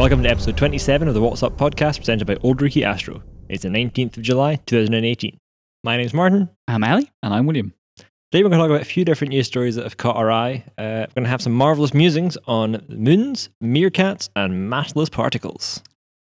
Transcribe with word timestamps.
Welcome 0.00 0.22
to 0.22 0.30
episode 0.30 0.56
27 0.56 1.08
of 1.08 1.12
the 1.12 1.20
What's 1.20 1.42
Up 1.42 1.58
podcast 1.58 1.98
presented 1.98 2.26
by 2.26 2.36
Auld 2.36 2.56
Reekie 2.56 2.84
Astro. 2.84 3.22
It's 3.50 3.64
the 3.64 3.68
19th 3.68 4.16
of 4.16 4.22
July, 4.22 4.56
2018. 4.64 5.36
My 5.84 5.98
name's 5.98 6.14
Martin. 6.14 6.48
I'm 6.66 6.82
Ali. 6.82 7.10
And 7.22 7.34
I'm 7.34 7.44
William. 7.44 7.74
Today 7.98 8.42
we're 8.42 8.48
going 8.48 8.52
to 8.52 8.58
talk 8.60 8.70
about 8.70 8.80
a 8.80 8.86
few 8.86 9.04
different 9.04 9.32
news 9.32 9.46
stories 9.46 9.74
that 9.74 9.84
have 9.84 9.98
caught 9.98 10.16
our 10.16 10.32
eye. 10.32 10.64
Uh, 10.78 11.04
we're 11.04 11.16
going 11.16 11.24
to 11.24 11.28
have 11.28 11.42
some 11.42 11.52
marvelous 11.52 11.92
musings 11.92 12.38
on 12.46 12.82
moons, 12.88 13.50
meerkats, 13.62 14.30
and 14.34 14.72
massless 14.72 15.12
particles. 15.12 15.82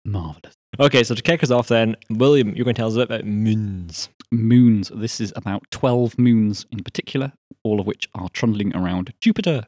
Marvelous. 0.04 0.54
Okay, 0.78 1.02
so 1.02 1.16
to 1.16 1.22
kick 1.22 1.42
us 1.42 1.50
off 1.50 1.66
then, 1.66 1.96
William, 2.08 2.54
you're 2.54 2.64
going 2.64 2.76
to 2.76 2.78
tell 2.78 2.86
us 2.86 2.94
a 2.94 2.98
bit 2.98 3.10
about 3.10 3.24
moons. 3.24 4.10
Moons. 4.30 4.92
This 4.94 5.20
is 5.20 5.32
about 5.34 5.68
12 5.72 6.20
moons 6.20 6.66
in 6.70 6.84
particular, 6.84 7.32
all 7.64 7.80
of 7.80 7.86
which 7.88 8.08
are 8.14 8.28
trundling 8.28 8.76
around 8.76 9.12
Jupiter. 9.20 9.66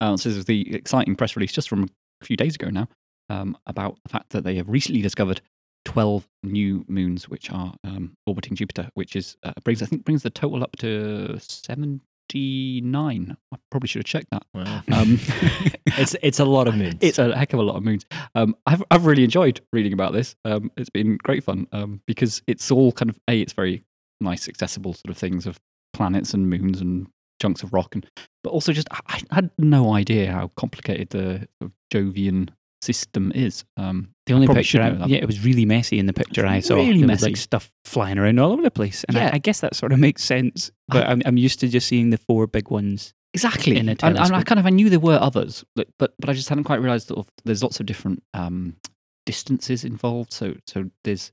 Uh, 0.00 0.12
this 0.12 0.24
is 0.24 0.44
the 0.44 0.72
exciting 0.72 1.16
press 1.16 1.34
release 1.34 1.50
just 1.50 1.68
from 1.68 1.88
a 2.22 2.24
few 2.24 2.36
days 2.36 2.54
ago 2.54 2.70
now 2.70 2.86
um, 3.30 3.56
about 3.66 3.98
the 4.02 4.10
fact 4.10 4.30
that 4.30 4.44
they 4.44 4.56
have 4.56 4.68
recently 4.68 5.00
discovered 5.00 5.40
12 5.86 6.28
new 6.42 6.84
moons 6.88 7.28
which 7.28 7.50
are 7.50 7.74
um, 7.84 8.14
orbiting 8.26 8.54
Jupiter, 8.54 8.90
which 8.94 9.16
is 9.16 9.36
uh, 9.42 9.52
brings 9.64 9.82
I 9.82 9.86
think 9.86 10.04
brings 10.04 10.22
the 10.22 10.30
total 10.30 10.62
up 10.62 10.76
to 10.78 11.38
79. 11.38 13.36
I 13.52 13.56
probably 13.70 13.88
should 13.88 14.00
have 14.00 14.06
checked 14.06 14.30
that. 14.30 14.44
Wow. 14.52 14.82
Um, 14.92 15.18
it's 15.86 16.14
it's 16.22 16.40
a 16.40 16.44
lot 16.44 16.68
of 16.68 16.74
moons. 16.76 16.98
It's 17.00 17.18
a 17.18 17.34
heck 17.34 17.52
of 17.52 17.60
a 17.60 17.62
lot 17.62 17.76
of 17.76 17.82
moons. 17.82 18.04
Um, 18.34 18.54
I've 18.66 18.82
I've 18.90 19.06
really 19.06 19.24
enjoyed 19.24 19.60
reading 19.72 19.92
about 19.92 20.12
this. 20.12 20.36
Um, 20.44 20.70
it's 20.76 20.90
been 20.90 21.16
great 21.22 21.44
fun 21.44 21.66
um, 21.72 22.02
because 22.06 22.42
it's 22.46 22.70
all 22.70 22.92
kind 22.92 23.08
of 23.08 23.18
a. 23.28 23.40
It's 23.40 23.54
very 23.54 23.84
nice, 24.20 24.48
accessible 24.48 24.92
sort 24.92 25.10
of 25.10 25.16
things 25.16 25.46
of 25.46 25.58
planets 25.94 26.34
and 26.34 26.50
moons 26.50 26.80
and 26.80 27.06
chunks 27.40 27.62
of 27.62 27.72
rock, 27.72 27.94
and 27.94 28.06
but 28.44 28.50
also 28.50 28.72
just 28.72 28.88
I, 28.92 29.22
I 29.30 29.34
had 29.36 29.50
no 29.56 29.94
idea 29.94 30.30
how 30.30 30.50
complicated 30.56 31.10
the 31.10 31.48
sort 31.58 31.62
of 31.62 31.72
Jovian 31.92 32.50
system 32.82 33.32
is. 33.34 33.64
Um, 33.76 34.10
The 34.26 34.34
only 34.34 34.46
picture, 34.48 34.80
I, 34.82 34.90
yeah, 35.06 35.18
it 35.18 35.26
was 35.26 35.44
really 35.44 35.64
messy 35.64 35.98
in 35.98 36.06
the 36.06 36.12
picture 36.12 36.46
I 36.46 36.60
saw. 36.60 36.76
really 36.76 36.98
there 36.98 37.06
messy. 37.06 37.24
was 37.26 37.30
like 37.32 37.36
stuff 37.36 37.72
flying 37.84 38.18
around 38.18 38.38
all 38.38 38.52
over 38.52 38.62
the 38.62 38.70
place, 38.70 39.04
and 39.04 39.16
Yeah. 39.16 39.30
I, 39.32 39.36
I 39.36 39.38
guess 39.38 39.60
that 39.60 39.74
sort 39.76 39.92
of 39.92 39.98
makes 39.98 40.22
sense. 40.24 40.70
But 40.88 41.06
I, 41.08 41.12
am 41.12 41.22
I'm 41.26 41.36
used 41.36 41.60
to 41.60 41.68
just 41.68 41.86
seeing 41.88 42.10
the 42.10 42.18
four 42.18 42.46
big 42.46 42.70
ones. 42.70 43.14
Exactly. 43.32 43.76
in 43.76 43.88
a 43.88 43.92
and, 44.02 44.18
and 44.18 44.34
I 44.34 44.42
kind 44.42 44.58
of 44.58 44.66
I 44.66 44.70
knew 44.70 44.90
there 44.90 44.98
were 44.98 45.18
others, 45.20 45.64
but 45.76 45.86
but, 45.98 46.14
but 46.18 46.28
I 46.28 46.32
just 46.32 46.48
hadn't 46.48 46.64
quite 46.64 46.80
realised 46.80 47.08
that 47.08 47.24
there's 47.44 47.62
lots 47.62 47.78
of 47.78 47.86
different 47.86 48.22
um, 48.34 48.76
distances 49.24 49.84
involved. 49.84 50.32
So 50.32 50.54
so 50.66 50.90
there's 51.04 51.30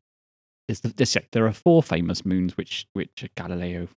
there's 0.67 0.81
the, 0.81 0.93
yeah, 1.15 1.25
there 1.31 1.47
are 1.47 1.53
four 1.53 1.81
famous 1.81 2.23
moons 2.25 2.55
which 2.57 2.85
which 2.93 3.25
Galileo 3.35 3.87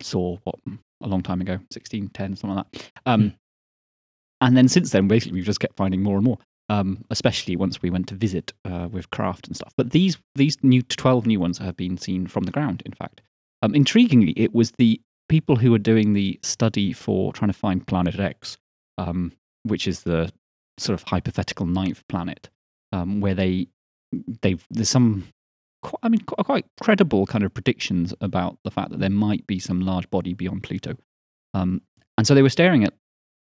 saw 0.00 0.38
what 0.44 0.56
a 1.02 1.08
long 1.08 1.22
time 1.22 1.40
ago, 1.40 1.54
1610 1.54 2.36
something 2.36 2.56
like 2.56 2.66
that. 2.72 2.90
Um, 3.06 3.20
Hmm. 3.22 3.28
And 4.42 4.56
then 4.56 4.68
since 4.68 4.90
then, 4.90 5.06
basically, 5.06 5.34
we've 5.36 5.44
just 5.44 5.60
kept 5.60 5.76
finding 5.76 6.02
more 6.02 6.16
and 6.16 6.24
more. 6.24 6.38
Um, 6.70 7.04
especially 7.10 7.56
once 7.56 7.82
we 7.82 7.90
went 7.90 8.06
to 8.08 8.14
visit 8.14 8.52
uh, 8.64 8.86
with 8.92 9.10
craft 9.10 9.48
and 9.48 9.56
stuff. 9.56 9.72
But 9.76 9.90
these 9.90 10.18
these 10.36 10.56
new 10.62 10.82
twelve 10.82 11.26
new 11.26 11.40
ones 11.40 11.58
have 11.58 11.76
been 11.76 11.98
seen 11.98 12.28
from 12.28 12.44
the 12.44 12.52
ground. 12.52 12.82
In 12.86 12.92
fact, 12.92 13.22
um, 13.62 13.72
intriguingly, 13.72 14.34
it 14.36 14.54
was 14.54 14.70
the 14.78 15.00
people 15.28 15.56
who 15.56 15.72
were 15.72 15.82
doing 15.92 16.12
the 16.12 16.38
study 16.42 16.92
for 16.92 17.32
trying 17.32 17.50
to 17.52 17.58
find 17.58 17.86
Planet 17.86 18.20
X, 18.20 18.56
um, 18.98 19.32
which 19.64 19.88
is 19.88 20.02
the 20.02 20.30
sort 20.78 20.98
of 20.98 21.08
hypothetical 21.08 21.66
ninth 21.66 22.06
planet, 22.08 22.48
um, 22.92 23.20
where 23.20 23.34
they 23.34 23.66
they 24.42 24.56
there's 24.70 24.88
some 24.88 25.26
I 26.04 26.08
mean 26.08 26.20
quite, 26.20 26.46
quite 26.46 26.66
credible 26.80 27.26
kind 27.26 27.42
of 27.42 27.52
predictions 27.52 28.14
about 28.20 28.58
the 28.62 28.70
fact 28.70 28.90
that 28.90 29.00
there 29.00 29.10
might 29.10 29.44
be 29.46 29.58
some 29.58 29.80
large 29.80 30.08
body 30.10 30.34
beyond 30.34 30.62
Pluto, 30.62 30.94
um, 31.52 31.82
and 32.16 32.26
so 32.26 32.34
they 32.34 32.42
were 32.42 32.48
staring 32.48 32.84
at 32.84 32.94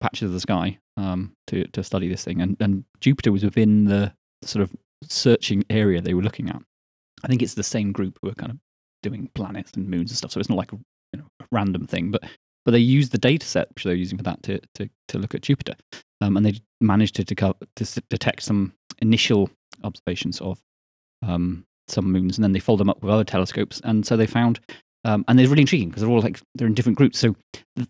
patches 0.05 0.27
of 0.29 0.33
the 0.33 0.41
sky 0.41 0.79
um, 0.99 1.33
to 1.47 1.65
to 1.69 1.83
study 1.83 2.09
this 2.09 2.25
thing, 2.25 2.43
and, 2.43 2.57
and 2.61 2.85
Jupiter 3.01 3.33
was 3.33 3.43
within 3.43 3.87
the 3.87 4.13
sort 4.43 4.63
of 4.63 4.71
searching 5.03 5.65
area 5.71 6.01
they 6.01 6.13
were 6.13 6.23
looking 6.23 6.51
at. 6.51 6.61
I 7.23 7.29
think 7.29 7.43
it's 7.43 7.55
the 7.55 7.63
same 7.63 7.91
group 7.91 8.19
who 8.21 8.29
are 8.29 8.35
kind 8.35 8.53
of 8.53 8.59
doing 9.03 9.31
planets 9.35 9.73
and 9.73 9.89
moons 9.89 10.11
and 10.11 10.19
stuff, 10.19 10.31
so 10.33 10.41
it's 10.41 10.51
not 10.51 10.59
like 10.59 10.73
a 10.73 10.77
you 11.13 11.21
know 11.21 11.27
a 11.41 11.47
random 11.51 11.87
thing, 11.87 12.11
but 12.11 12.23
but 12.67 12.73
they 12.73 12.79
used 12.79 13.13
the 13.13 13.19
data 13.19 13.47
set 13.47 13.69
which 13.75 13.85
they're 13.85 13.95
using 13.95 14.19
for 14.19 14.25
that 14.25 14.43
to 14.43 14.61
to, 14.75 14.91
to 15.09 15.19
look 15.19 15.35
at 15.35 15.43
Jupiter, 15.43 15.75
um, 16.21 16.37
and 16.37 16.45
they 16.45 16.61
managed 16.83 17.15
to, 17.17 17.25
deco- 17.25 17.57
to 17.77 18.03
detect 18.11 18.43
some 18.43 18.75
initial 19.01 19.49
observations 19.83 20.39
of 20.43 20.61
um, 21.27 21.65
some 21.89 22.13
moons, 22.13 22.37
and 22.37 22.45
then 22.45 22.53
they 22.53 22.61
followed 22.61 22.81
them 22.81 22.91
up 22.91 23.03
with 23.03 23.11
other 23.11 23.25
telescopes, 23.25 23.81
and 23.85 24.07
so 24.07 24.17
they 24.17 24.27
found. 24.27 24.61
Um, 25.05 25.25
and 25.29 25.39
they're 25.39 25.49
really 25.49 25.61
intriguing 25.63 25.89
because 25.91 26.03
they're 26.03 26.11
all 26.11 26.21
like 26.23 26.41
they're 26.55 26.67
in 26.67 26.75
different 26.75 26.97
groups. 26.99 27.19
So, 27.19 27.37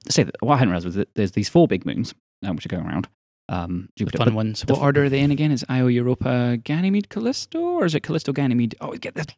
say 0.08 0.24
that 0.24 0.34
what 0.40 0.54
I 0.54 0.58
hadn't 0.58 0.70
realized 0.70 0.86
was 0.86 0.94
that 0.96 1.08
there's 1.14 1.32
these 1.32 1.48
four 1.48 1.68
big 1.68 1.86
moons 1.86 2.14
uh, 2.46 2.52
which 2.52 2.66
are 2.66 2.68
going 2.68 2.84
around 2.86 3.06
um, 3.48 3.88
The 3.96 4.06
fun 4.18 4.34
ones. 4.34 4.62
the 4.62 4.72
What 4.72 4.78
f- 4.80 4.84
order 4.84 5.04
are 5.04 5.08
they 5.08 5.20
in 5.20 5.30
again? 5.30 5.50
Is 5.52 5.64
Io, 5.68 5.86
Europa, 5.86 6.56
Ganymede, 6.62 7.08
Callisto, 7.10 7.60
or 7.60 7.84
is 7.84 7.94
it 7.94 8.00
Callisto, 8.02 8.32
Ganymede? 8.32 8.74
Oh, 8.80 8.92
get 8.96 9.14
that. 9.14 9.32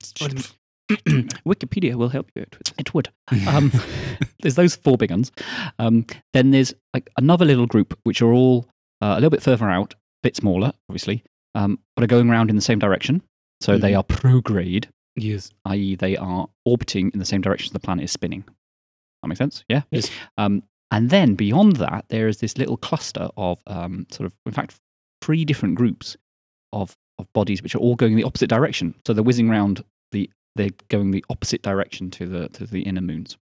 Wikipedia 0.88 1.94
will 1.96 2.08
help 2.08 2.30
you 2.34 2.42
out 2.42 2.56
with 2.58 2.72
It 2.78 2.94
would. 2.94 3.08
Um, 3.48 3.72
there's 4.40 4.54
those 4.54 4.76
four 4.76 4.96
big 4.96 5.10
ones. 5.10 5.32
Um, 5.78 6.06
then 6.32 6.50
there's 6.52 6.74
like 6.94 7.10
another 7.18 7.44
little 7.44 7.66
group 7.66 7.98
which 8.04 8.22
are 8.22 8.32
all 8.32 8.66
uh, 9.02 9.12
a 9.12 9.16
little 9.16 9.30
bit 9.30 9.42
further 9.42 9.68
out, 9.68 9.94
a 9.94 9.96
bit 10.22 10.36
smaller, 10.36 10.72
obviously, 10.88 11.24
um, 11.54 11.78
but 11.94 12.04
are 12.04 12.08
going 12.08 12.30
around 12.30 12.50
in 12.50 12.56
the 12.56 12.62
same 12.62 12.78
direction. 12.78 13.22
So 13.60 13.78
they 13.78 13.92
Mhm. 13.92 13.98
are 13.98 14.04
prograde, 14.04 14.86
Yes. 15.16 15.50
i.e., 15.64 15.96
they 15.96 16.16
are 16.16 16.48
orbiting 16.64 17.10
in 17.12 17.18
the 17.18 17.24
same 17.24 17.40
direction 17.40 17.68
as 17.68 17.72
the 17.72 17.80
planet 17.80 18.04
is 18.04 18.12
spinning. 18.12 18.44
That 19.22 19.28
makes 19.28 19.38
sense? 19.38 19.64
Yeah. 19.68 19.82
Yes. 19.90 20.10
Um, 20.36 20.62
and 20.90 21.10
then 21.10 21.34
beyond 21.34 21.76
that, 21.76 22.04
there 22.08 22.28
is 22.28 22.38
this 22.38 22.58
little 22.58 22.76
cluster 22.76 23.28
of 23.36 23.58
um, 23.66 24.06
sort 24.10 24.26
of, 24.26 24.34
in 24.44 24.52
fact, 24.52 24.76
three 25.20 25.44
different 25.44 25.74
groups 25.74 26.16
of, 26.72 26.96
of 27.18 27.32
bodies 27.32 27.62
which 27.62 27.74
are 27.74 27.78
all 27.78 27.96
going 27.96 28.14
the 28.16 28.24
opposite 28.24 28.48
direction. 28.48 28.94
So 29.06 29.12
they're 29.12 29.24
whizzing 29.24 29.50
around 29.50 29.82
the, 30.12 30.30
they're 30.54 30.70
going 30.88 31.10
the 31.10 31.24
opposite 31.30 31.62
direction 31.62 32.10
to 32.12 32.26
the, 32.26 32.48
to 32.50 32.66
the 32.66 32.82
inner 32.82 33.00
moons. 33.00 33.36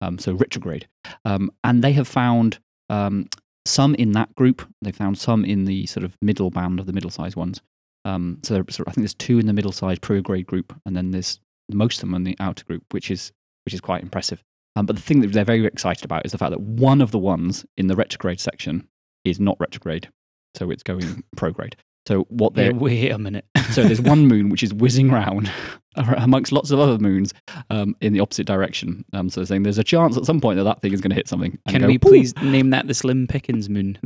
Um, 0.00 0.18
so 0.18 0.32
retrograde. 0.32 0.88
Um, 1.24 1.50
and 1.62 1.82
they 1.84 1.92
have 1.92 2.08
found 2.08 2.58
um, 2.88 3.28
some 3.64 3.94
in 3.94 4.12
that 4.12 4.34
group. 4.34 4.66
They 4.82 4.92
found 4.92 5.18
some 5.18 5.44
in 5.44 5.64
the 5.66 5.86
sort 5.86 6.04
of 6.04 6.16
middle 6.22 6.50
band 6.50 6.80
of 6.80 6.86
the 6.86 6.92
middle 6.92 7.10
sized 7.10 7.36
ones. 7.36 7.60
Um, 8.08 8.38
so, 8.42 8.54
there, 8.54 8.64
so 8.70 8.84
I 8.86 8.92
think 8.92 9.02
there's 9.02 9.14
two 9.14 9.38
in 9.38 9.46
the 9.46 9.52
middle 9.52 9.72
sized 9.72 10.00
prograde 10.00 10.46
group, 10.46 10.74
and 10.86 10.96
then 10.96 11.10
there's 11.10 11.40
most 11.70 11.96
of 11.96 12.00
them 12.02 12.14
in 12.14 12.24
the 12.24 12.36
outer 12.40 12.64
group, 12.64 12.82
which 12.92 13.10
is 13.10 13.32
which 13.64 13.74
is 13.74 13.80
quite 13.80 14.02
impressive. 14.02 14.42
Um, 14.76 14.86
but 14.86 14.96
the 14.96 15.02
thing 15.02 15.20
that 15.20 15.32
they're 15.32 15.44
very 15.44 15.64
excited 15.66 16.04
about 16.04 16.24
is 16.24 16.32
the 16.32 16.38
fact 16.38 16.52
that 16.52 16.60
one 16.60 17.02
of 17.02 17.10
the 17.10 17.18
ones 17.18 17.66
in 17.76 17.88
the 17.88 17.96
retrograde 17.96 18.40
section 18.40 18.88
is 19.24 19.38
not 19.38 19.56
retrograde, 19.60 20.08
so 20.54 20.70
it's 20.70 20.82
going 20.82 21.22
prograde. 21.36 21.74
So 22.06 22.22
what 22.30 22.54
Wait, 22.54 22.62
they're 22.62 22.74
wait 22.74 23.10
a 23.10 23.18
minute. 23.18 23.44
so 23.72 23.84
there's 23.84 24.00
one 24.00 24.26
moon 24.28 24.48
which 24.48 24.62
is 24.62 24.72
whizzing 24.72 25.10
around 25.10 25.52
amongst 25.96 26.52
lots 26.52 26.70
of 26.70 26.80
other 26.80 26.98
moons 26.98 27.34
um, 27.68 27.94
in 28.00 28.14
the 28.14 28.20
opposite 28.20 28.46
direction. 28.46 29.04
Um, 29.12 29.28
so 29.28 29.40
they're 29.40 29.46
saying 29.46 29.64
there's 29.64 29.76
a 29.76 29.84
chance 29.84 30.16
at 30.16 30.24
some 30.24 30.40
point 30.40 30.56
that 30.56 30.64
that 30.64 30.80
thing 30.80 30.94
is 30.94 31.02
going 31.02 31.10
to 31.10 31.16
hit 31.16 31.28
something. 31.28 31.58
Can 31.68 31.82
go, 31.82 31.86
we 31.86 31.98
please 31.98 32.34
name 32.36 32.70
that 32.70 32.86
the 32.86 32.94
Slim 32.94 33.26
Pickens 33.26 33.68
moon? 33.68 33.98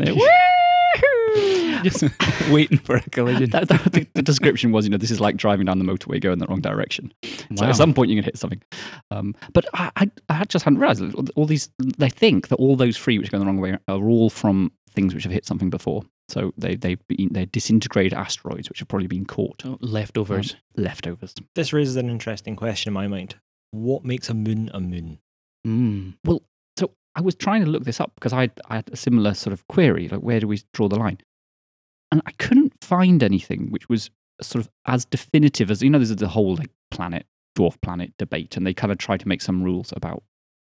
Just- 1.91 2.04
waiting 2.50 2.78
for 2.78 2.97
a 2.97 3.00
collision. 3.10 3.50
That, 3.50 3.69
that- 3.69 3.93
the, 3.93 4.06
the 4.15 4.22
description 4.22 4.72
was, 4.72 4.84
you 4.84 4.91
know, 4.91 4.97
this 4.97 5.10
is 5.10 5.20
like 5.20 5.37
driving 5.37 5.66
down 5.66 5.78
the 5.78 5.84
motorway 5.84 6.20
going 6.20 6.38
the 6.38 6.47
wrong 6.47 6.60
direction. 6.60 7.12
So 7.56 7.65
at 7.66 7.76
some 7.76 7.94
point 7.94 8.10
you're 8.10 8.16
going 8.16 8.25
to 8.25 8.28
hit 8.31 8.38
something. 8.38 8.62
Um, 9.10 9.34
but 9.53 9.66
I, 9.75 9.91
I, 9.97 10.10
I 10.28 10.44
just 10.44 10.65
hadn't 10.65 10.78
realized 10.78 11.00
that 11.00 11.31
all 11.37 11.47
these, 11.47 11.69
they 11.98 12.09
think 12.09 12.48
that 12.48 12.56
all 12.56 12.76
those 12.76 12.97
three 12.98 13.19
which 13.19 13.28
are 13.28 13.32
going 13.32 13.41
the 13.41 13.47
wrong 13.47 13.60
way 13.60 13.76
are 13.88 14.09
all 14.09 14.31
from 14.31 14.72
things 14.91 15.15
which 15.15 15.25
have 15.25 15.32
hit 15.32 15.44
something 15.47 15.70
before. 15.70 16.03
So 16.28 16.53
they, 16.56 16.76
they've 16.76 17.00
been, 17.09 17.28
they're 17.32 17.47
disintegrated 17.47 18.14
asteroids 18.14 18.69
which 18.69 18.78
have 18.78 18.88
probably 18.88 19.06
been 19.09 19.26
caught. 19.26 19.62
Oh, 19.66 19.76
leftovers. 19.81 20.56
Leftovers. 20.76 21.34
This 21.54 21.73
raises 21.73 21.96
an 21.96 22.08
interesting 22.08 22.56
question 22.56 22.90
in 22.90 22.94
my 22.94 23.06
mind. 23.08 23.35
What 23.73 24.05
makes 24.05 24.28
a 24.28 24.35
moon 24.35 24.70
a 24.73 24.81
moon? 24.81 25.19
Mm. 25.67 26.14
Well, 26.25 26.43
so 26.78 26.90
I 27.17 27.20
was 27.20 27.35
trying 27.35 27.64
to 27.64 27.70
look 27.70 27.85
this 27.85 28.00
up 28.00 28.12
because 28.14 28.32
I, 28.32 28.50
I 28.69 28.76
had 28.76 28.88
a 28.93 28.96
similar 28.96 29.35
sort 29.35 29.52
of 29.52 29.67
query, 29.69 30.08
like 30.08 30.20
where 30.20 30.40
do 30.40 30.49
we 30.49 30.61
draw 30.73 30.88
the 30.88 30.96
line? 30.99 31.19
And 32.12 32.23
I 32.26 32.31
couldn't 32.32 32.75
find 32.81 33.23
anything 33.23 33.70
which 33.70 33.88
was 33.88 34.11
sort 34.41 34.64
of 34.64 34.70
as 34.87 35.05
definitive 35.05 35.70
as 35.70 35.82
you 35.82 35.91
know. 35.91 35.99
There's 35.99 36.14
the 36.14 36.29
whole 36.29 36.55
like 36.55 36.70
planet 36.91 37.26
dwarf 37.59 37.81
planet 37.81 38.12
debate, 38.19 38.56
and 38.56 38.64
they 38.67 38.75
kind 38.75 38.93
of 38.93 38.99
try 38.99 39.17
to 39.17 39.26
make 39.26 39.43
some 39.43 39.62
rules 39.62 39.93
about 39.97 40.23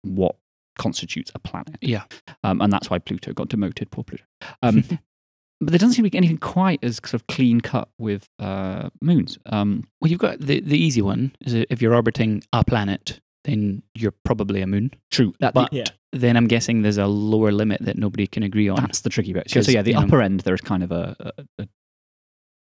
what 0.03 0.37
constitutes 0.79 1.31
a 1.35 1.39
planet. 1.39 1.77
Yeah. 1.81 2.05
um, 2.45 2.61
and 2.61 2.73
that's 2.73 2.91
why 2.91 2.99
Pluto 2.99 3.33
got 3.33 3.49
demoted. 3.49 3.91
Poor 3.91 4.05
Pluto. 4.05 4.25
Um, 4.63 4.85
but 5.61 5.71
there 5.71 5.79
doesn't 5.79 5.95
seem 5.95 6.05
to 6.05 6.11
be 6.11 6.17
anything 6.17 6.39
quite 6.39 6.83
as 6.83 6.97
sort 6.97 7.15
of 7.15 7.27
clean 7.27 7.61
cut 7.61 7.89
with 7.99 8.29
uh, 8.39 8.91
moons. 9.01 9.39
Um, 9.47 9.85
Well, 10.01 10.11
you've 10.11 10.21
got 10.21 10.41
the, 10.41 10.61
the 10.61 10.79
easy 10.79 11.03
one 11.03 11.35
is 11.41 11.55
if 11.55 11.83
you're 11.83 11.95
orbiting 11.95 12.43
a 12.53 12.65
planet, 12.65 13.21
then 13.45 13.83
you're 13.95 14.15
probably 14.25 14.63
a 14.63 14.67
moon. 14.67 14.93
true, 15.11 15.35
that, 15.41 15.55
But 15.55 15.73
Yeah. 15.73 15.85
Then 16.13 16.37
I'm 16.37 16.47
guessing 16.47 16.83
there's 16.83 16.99
a 16.99 17.07
lower 17.07 17.53
limit 17.53 17.81
that 17.85 17.97
nobody 17.97 18.27
can 18.27 18.43
agree 18.43 18.69
on. 18.69 18.77
That's 18.77 19.01
the 19.01 19.09
tricky 19.11 19.33
bit. 19.33 19.49
So 19.51 19.61
yeah, 19.71 19.83
the 19.83 19.93
you 19.93 19.97
know- 19.97 20.03
upper 20.05 20.21
end 20.21 20.41
there 20.41 20.55
is 20.55 20.61
kind 20.61 20.83
of 20.83 20.93
a, 20.93 21.17
a, 21.21 21.45
a 21.63 21.69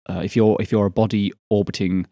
uh, 0.08 0.20
if 0.20 0.36
you're 0.36 0.56
if 0.60 0.70
you're 0.72 0.86
a 0.86 0.90
body 0.90 1.32
orbiting 1.50 2.06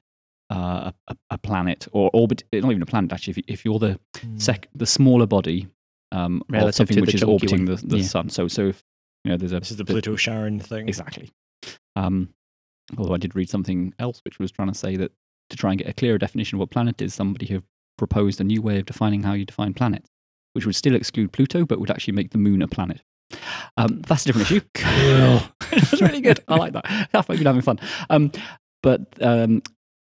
uh, 0.52 0.90
a, 0.90 0.94
a- 1.12 1.16
a 1.30 1.38
planet 1.38 1.86
or 1.92 2.10
orbit 2.12 2.42
not 2.52 2.70
even 2.70 2.82
a 2.82 2.86
planet 2.86 3.12
actually 3.12 3.30
if, 3.32 3.36
you, 3.38 3.42
if 3.48 3.64
you're 3.64 3.78
the 3.78 3.98
sec 4.36 4.68
the 4.74 4.84
smaller 4.86 5.26
body 5.26 5.68
um, 6.12 6.42
of 6.48 6.54
Relative 6.54 6.74
something 6.74 6.96
to 6.96 7.00
which 7.00 7.10
the 7.12 7.16
is 7.16 7.22
orbiting 7.24 7.66
one. 7.66 7.76
the, 7.76 7.86
the 7.86 7.98
Yeah. 7.98 8.04
sun. 8.04 8.28
So 8.28 8.46
so 8.48 8.66
if 8.68 8.82
you 9.24 9.30
know 9.30 9.36
there's 9.38 9.52
a 9.52 9.60
This 9.60 9.70
is 9.70 9.76
the 9.78 9.84
the- 9.84 9.92
Pluto 9.92 10.16
Charon 10.16 10.60
thing. 10.60 10.86
exactly. 10.88 11.30
Um, 11.96 12.28
although 12.98 13.14
I 13.14 13.18
did 13.18 13.34
read 13.34 13.48
something 13.48 13.94
else 13.98 14.20
which 14.24 14.38
was 14.38 14.50
trying 14.52 14.68
to 14.68 14.74
say 14.74 14.96
that 14.96 15.12
to 15.50 15.56
try 15.56 15.70
and 15.70 15.78
get 15.78 15.88
a 15.88 15.92
clearer 15.94 16.18
definition 16.18 16.56
of 16.56 16.60
what 16.60 16.70
planet 16.70 17.00
is, 17.00 17.14
somebody 17.14 17.46
have 17.46 17.62
proposed 17.96 18.40
a 18.40 18.44
new 18.44 18.60
way 18.60 18.78
of 18.78 18.84
defining 18.86 19.22
how 19.22 19.32
you 19.32 19.44
define 19.44 19.72
planets, 19.72 20.10
which 20.54 20.66
would 20.66 20.74
still 20.76 20.94
exclude 20.94 21.32
Pluto, 21.32 21.64
but 21.64 21.78
would 21.78 21.90
actually 21.90 22.14
make 22.14 22.30
the 22.30 22.38
moon 22.38 22.62
a 22.62 22.68
planet. 22.68 23.00
Um, 23.76 24.00
that's 24.02 24.22
a 24.24 24.26
different 24.26 24.50
issue. 24.50 24.60
Cool. 24.74 25.40
That's 25.70 26.00
really 26.00 26.20
good. 26.20 26.40
I 26.48 26.56
like 26.56 26.72
that. 26.74 26.84
I 26.86 27.24
might 27.28 27.38
be 27.38 27.44
having 27.44 27.62
fun. 27.62 27.80
Um, 28.10 28.30
but 28.82 29.00
um, 29.20 29.62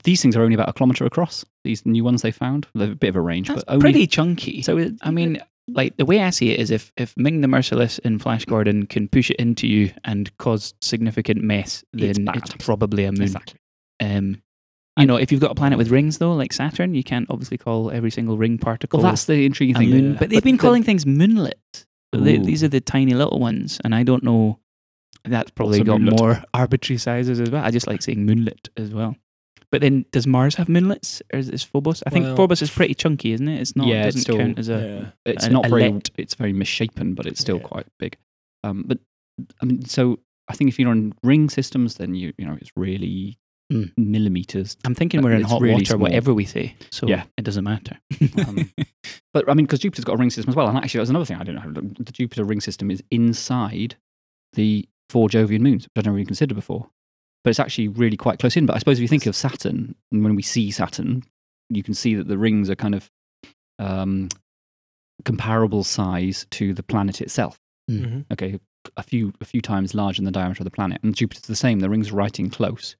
these 0.03 0.21
things 0.21 0.37
are 0.37 0.43
only 0.43 0.55
about 0.55 0.69
a 0.69 0.73
kilometre 0.73 1.05
across. 1.05 1.45
These 1.65 1.87
new 1.87 2.03
ones 2.03 2.23
they 2.23 2.33
found, 2.33 2.67
they're 2.75 2.93
a 2.93 2.97
bit 2.97 3.09
of 3.09 3.17
a 3.17 3.21
range, 3.21 3.49
That's 3.49 3.65
but 3.65 3.73
only 3.73 3.81
pretty 3.81 4.07
chunky. 4.07 4.63
So 4.63 4.79
it, 4.79 4.95
I 5.03 5.11
mean, 5.11 5.41
like 5.69 5.97
the 5.97 6.05
way 6.05 6.21
I 6.21 6.31
see 6.31 6.51
it 6.51 6.61
is, 6.61 6.71
if 6.71 6.93
if 6.97 7.15
Ming 7.17 7.41
the 7.41 7.49
Merciless 7.49 7.99
in 8.01 8.19
Flash 8.19 8.45
Gordon 8.45 8.87
can 8.87 9.09
push 9.09 9.31
it 9.31 9.37
into 9.37 9.67
you 9.67 9.93
and 10.05 10.37
cause 10.39 10.75
significant 10.81 11.43
mess, 11.43 11.85
then 11.93 12.25
bad. 12.25 12.37
it's, 12.37 12.55
probably 12.65 13.05
a 13.05 13.13
moon. 13.13 13.23
exactly. 13.23 13.59
Um, 14.01 14.43
you 14.99 15.07
know, 15.07 15.17
if 15.17 15.33
you've 15.33 15.41
got 15.41 15.51
a 15.51 15.55
planet 15.55 15.77
with 15.79 15.91
rings 15.91 16.19
though, 16.19 16.35
like 16.35 16.53
Saturn, 16.53 16.95
you 16.95 17.03
can't 17.03 17.27
obviously 17.31 17.59
call 17.59 17.91
every 17.91 18.11
single 18.11 18.37
ring 18.37 18.59
particle 18.59 19.01
Well, 19.01 19.11
that's 19.11 19.25
the 19.25 19.45
intriguing 19.45 19.75
thing. 19.77 19.91
moon. 19.91 20.13
yeah. 20.13 20.19
But 20.19 20.31
they've 20.31 20.43
been 20.43 20.57
the- 20.57 20.63
calling 20.63 20.83
things 20.83 21.05
moonlets. 21.05 21.87
But 22.13 22.25
they, 22.25 22.37
these 22.39 22.63
are 22.63 22.69
the 22.69 22.81
tiny 22.81 23.13
little 23.13 23.41
ones, 23.41 23.81
and 23.83 23.93
I 23.95 24.05
don't 24.05 24.23
know. 24.23 24.61
That's 25.25 25.51
probably 25.51 25.83
got 25.83 26.01
moonlet? 26.01 26.21
more 26.21 26.45
arbitrary 26.55 26.99
sizes 26.99 27.41
as 27.41 27.51
well. 27.51 27.65
I 27.65 27.71
just 27.73 27.87
like 27.89 28.03
saying 28.03 28.25
moonlet 28.25 28.69
as 28.77 28.93
well. 28.95 29.17
But 29.73 29.81
then, 29.81 30.05
does 30.13 30.25
Mars 30.25 30.55
have 30.55 30.69
moonlets, 30.69 31.21
or 31.33 31.41
is 31.41 31.49
this 31.51 31.65
Phobos? 31.65 32.05
I 32.07 32.11
think 32.11 32.27
Well- 32.27 32.37
Phobos 32.37 32.63
is 32.63 32.71
pretty 32.71 32.95
chunky, 32.95 33.33
isn't 33.33 33.49
it? 33.49 33.61
It's 33.61 33.75
not. 33.75 33.89
Yeah, 33.89 34.03
it 34.03 34.05
doesn't 34.05 34.21
still- 34.21 34.37
count 34.39 34.59
as 34.61 34.69
a. 34.69 35.13
yeah. 35.27 35.33
it's 35.33 35.47
a- 35.47 35.51
not 35.51 35.67
very 35.69 35.91
let. 35.91 36.11
it's 36.17 36.35
very 36.35 36.53
misshapen 36.53 37.15
but 37.15 37.27
it's 37.27 37.41
still 37.41 37.57
Yeah. 37.57 37.63
quite 37.65 37.87
big 37.99 38.17
um, 38.63 38.85
but 38.87 38.99
i 39.61 39.65
mean 39.65 39.85
so 39.85 40.21
i 40.49 40.55
think 40.55 40.69
if 40.69 40.79
you're 40.79 40.91
on 40.91 41.13
ring 41.25 41.51
systems 41.51 41.97
then 41.97 42.15
you 42.15 42.33
you 42.39 42.47
know 42.47 42.57
it's 42.61 42.71
really 42.77 43.37
Mm. 43.75 43.91
millimeters 43.99 44.77
I'm 44.85 44.95
thinking 44.95 45.21
But 45.21 45.27
we're 45.31 45.35
in 45.37 45.43
hot 45.43 45.61
really 45.61 45.75
water, 45.75 45.85
small. 45.87 45.99
whatever 46.01 46.33
we 46.33 46.45
say. 46.45 46.77
So 46.91 47.09
Yeah. 47.09 47.25
it 47.37 47.43
doesn't 47.45 47.65
matter. 47.65 47.99
Um, 48.47 48.71
but 49.35 49.49
i 49.51 49.55
mean 49.55 49.67
because 49.67 49.81
jupiter's 49.81 50.05
got 50.05 50.15
a 50.15 50.17
ring 50.17 50.31
system 50.31 50.51
as 50.51 50.57
well 50.57 50.69
and 50.69 50.79
actually 50.79 50.99
that's 50.99 51.11
another 51.11 51.25
thing 51.25 51.37
i 51.39 51.45
don't 51.45 51.57
know 51.57 51.73
the 51.99 52.13
jupiter 52.13 52.45
ring 52.45 52.61
system 52.61 52.91
is 52.91 53.03
inside 53.11 53.97
the 54.55 54.89
four 55.11 55.29
jovian 55.29 55.61
moons 55.61 55.85
which 55.85 55.91
i'd 55.97 56.05
never 56.07 56.17
even 56.19 56.27
considered 56.27 56.55
before 56.55 56.89
but 57.43 57.51
it's 57.51 57.59
actually 57.61 57.89
really 57.89 58.17
quite 58.17 58.39
close 58.39 58.57
in 58.57 58.65
but 58.67 58.77
i 58.77 58.79
suppose 58.79 58.99
if 58.99 59.03
you 59.03 59.09
think 59.09 59.27
of 59.27 59.35
saturn 59.37 59.95
and 60.13 60.23
when 60.25 60.35
we 60.37 60.43
see 60.43 60.71
saturn 60.71 61.23
you 61.69 61.83
can 61.83 61.95
see 61.95 62.15
that 62.15 62.29
the 62.29 62.39
rings 62.39 62.71
are 62.71 62.77
kind 62.77 62.95
of 62.95 63.11
um, 63.81 64.29
comparable 65.25 65.85
size 65.85 66.47
to 66.51 66.73
the 66.75 66.83
planet 66.83 67.21
itself 67.21 67.59
Mhm. 67.91 68.25
okay, 68.33 68.59
a 68.97 69.03
few 69.03 69.33
a 69.41 69.45
few 69.45 69.61
times 69.61 69.95
larger 69.95 70.17
than 70.19 70.25
the 70.27 70.31
diameter 70.31 70.63
of 70.63 70.65
the 70.65 70.71
planet. 70.71 71.01
And 71.03 71.15
Jupiter's 71.15 71.43
the 71.47 71.57
same. 71.57 71.81
The 71.81 71.91
rings 71.91 72.11
are 72.11 72.15
right 72.15 72.39
in 72.39 72.49
close, 72.49 72.97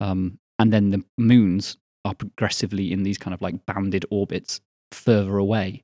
um, 0.00 0.38
and 0.58 0.72
then 0.72 0.90
the 0.90 1.02
moons 1.18 1.76
are 2.04 2.14
progressively 2.14 2.92
in 2.92 3.02
these 3.02 3.18
kind 3.18 3.34
of 3.34 3.40
like 3.42 3.64
banded 3.66 4.04
orbits 4.10 4.60
further 4.92 5.36
away. 5.38 5.82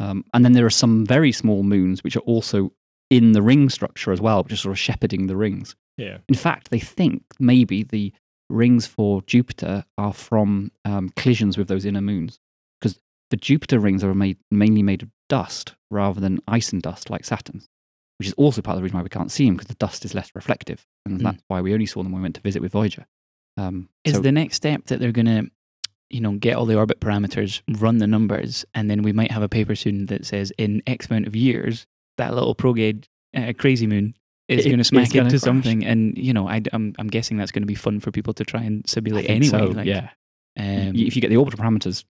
Um, 0.00 0.24
and 0.34 0.44
then 0.44 0.52
there 0.52 0.66
are 0.66 0.70
some 0.70 1.06
very 1.06 1.32
small 1.32 1.62
moons 1.62 2.02
which 2.04 2.16
are 2.16 2.20
also 2.20 2.72
in 3.10 3.32
the 3.32 3.42
ring 3.42 3.68
structure 3.70 4.12
as 4.12 4.20
well, 4.20 4.42
which 4.42 4.52
are 4.52 4.56
sort 4.56 4.72
of 4.72 4.78
shepherding 4.78 5.26
the 5.26 5.36
rings. 5.36 5.74
Yeah. 5.96 6.18
In 6.28 6.34
fact, 6.34 6.70
they 6.70 6.78
think 6.78 7.22
maybe 7.38 7.82
the 7.82 8.12
rings 8.50 8.86
for 8.86 9.22
Jupiter 9.22 9.84
are 9.98 10.12
from 10.12 10.72
um, 10.84 11.10
collisions 11.16 11.56
with 11.56 11.68
those 11.68 11.84
inner 11.84 12.00
moons, 12.00 12.38
because 12.80 12.98
the 13.30 13.36
Jupiter 13.36 13.78
rings 13.78 14.02
are 14.04 14.14
made 14.14 14.38
mainly 14.50 14.82
made 14.82 15.02
of 15.02 15.10
dust 15.28 15.74
rather 15.90 16.20
than 16.20 16.40
ice 16.48 16.72
and 16.72 16.82
dust 16.82 17.08
like 17.10 17.24
Saturn's, 17.24 17.68
which 18.18 18.28
is 18.28 18.34
also 18.34 18.60
part 18.62 18.74
of 18.74 18.80
the 18.80 18.82
reason 18.84 18.96
why 18.98 19.02
we 19.02 19.08
can't 19.08 19.30
see 19.30 19.46
them 19.46 19.54
because 19.54 19.68
the 19.68 19.74
dust 19.74 20.04
is 20.04 20.14
less 20.14 20.30
reflective, 20.34 20.86
and 21.06 21.20
Mm. 21.20 21.22
that's 21.22 21.42
why 21.48 21.60
we 21.60 21.72
only 21.72 21.86
saw 21.86 22.02
them 22.02 22.12
when 22.12 22.20
we 22.22 22.24
went 22.26 22.34
to 22.36 22.40
visit 22.42 22.60
with 22.62 22.72
Voyager. 22.72 23.06
Um, 23.56 23.88
Is 24.04 24.14
so- 24.14 24.20
the 24.20 24.32
next 24.32 24.56
step 24.56 24.86
that 24.86 24.98
they're 25.00 25.12
going 25.12 25.26
to, 25.26 25.50
you 26.10 26.20
know, 26.20 26.32
get 26.32 26.56
all 26.56 26.66
the 26.66 26.76
orbit 26.76 27.00
parameters, 27.00 27.62
run 27.78 27.98
the 27.98 28.06
numbers, 28.06 28.64
and 28.74 28.90
then 28.90 29.02
we 29.02 29.12
might 29.12 29.30
have 29.30 29.42
a 29.42 29.48
paper 29.48 29.74
soon 29.74 30.06
that 30.06 30.26
says 30.26 30.52
in 30.58 30.82
X 30.86 31.08
amount 31.10 31.26
of 31.26 31.36
years, 31.36 31.86
that 32.18 32.34
little 32.34 32.54
prograde 32.54 33.04
uh, 33.36 33.52
crazy 33.58 33.86
moon 33.86 34.14
is 34.48 34.66
It- 34.66 34.68
going 34.68 34.78
to 34.78 34.84
smack 34.84 35.14
into 35.14 35.30
crash. 35.30 35.40
something. 35.40 35.84
And, 35.84 36.16
you 36.18 36.32
know, 36.34 36.48
I, 36.48 36.60
am 36.72 36.94
I'm 36.98 37.08
guessing 37.08 37.36
that's 37.36 37.52
going 37.52 37.62
to 37.62 37.66
be 37.66 37.74
fun 37.74 38.00
for 38.00 38.10
people 38.10 38.34
to 38.34 38.44
try 38.44 38.62
and 38.62 38.86
simulate 38.88 39.28
anyway. 39.30 39.46
so, 39.58 39.64
like, 39.66 39.86
yeah. 39.86 40.10
Um, 40.58 40.94
if 40.94 41.16
you 41.16 41.22
get 41.22 41.30
the 41.30 41.38
orbital 41.38 41.58
parameters 41.64 42.04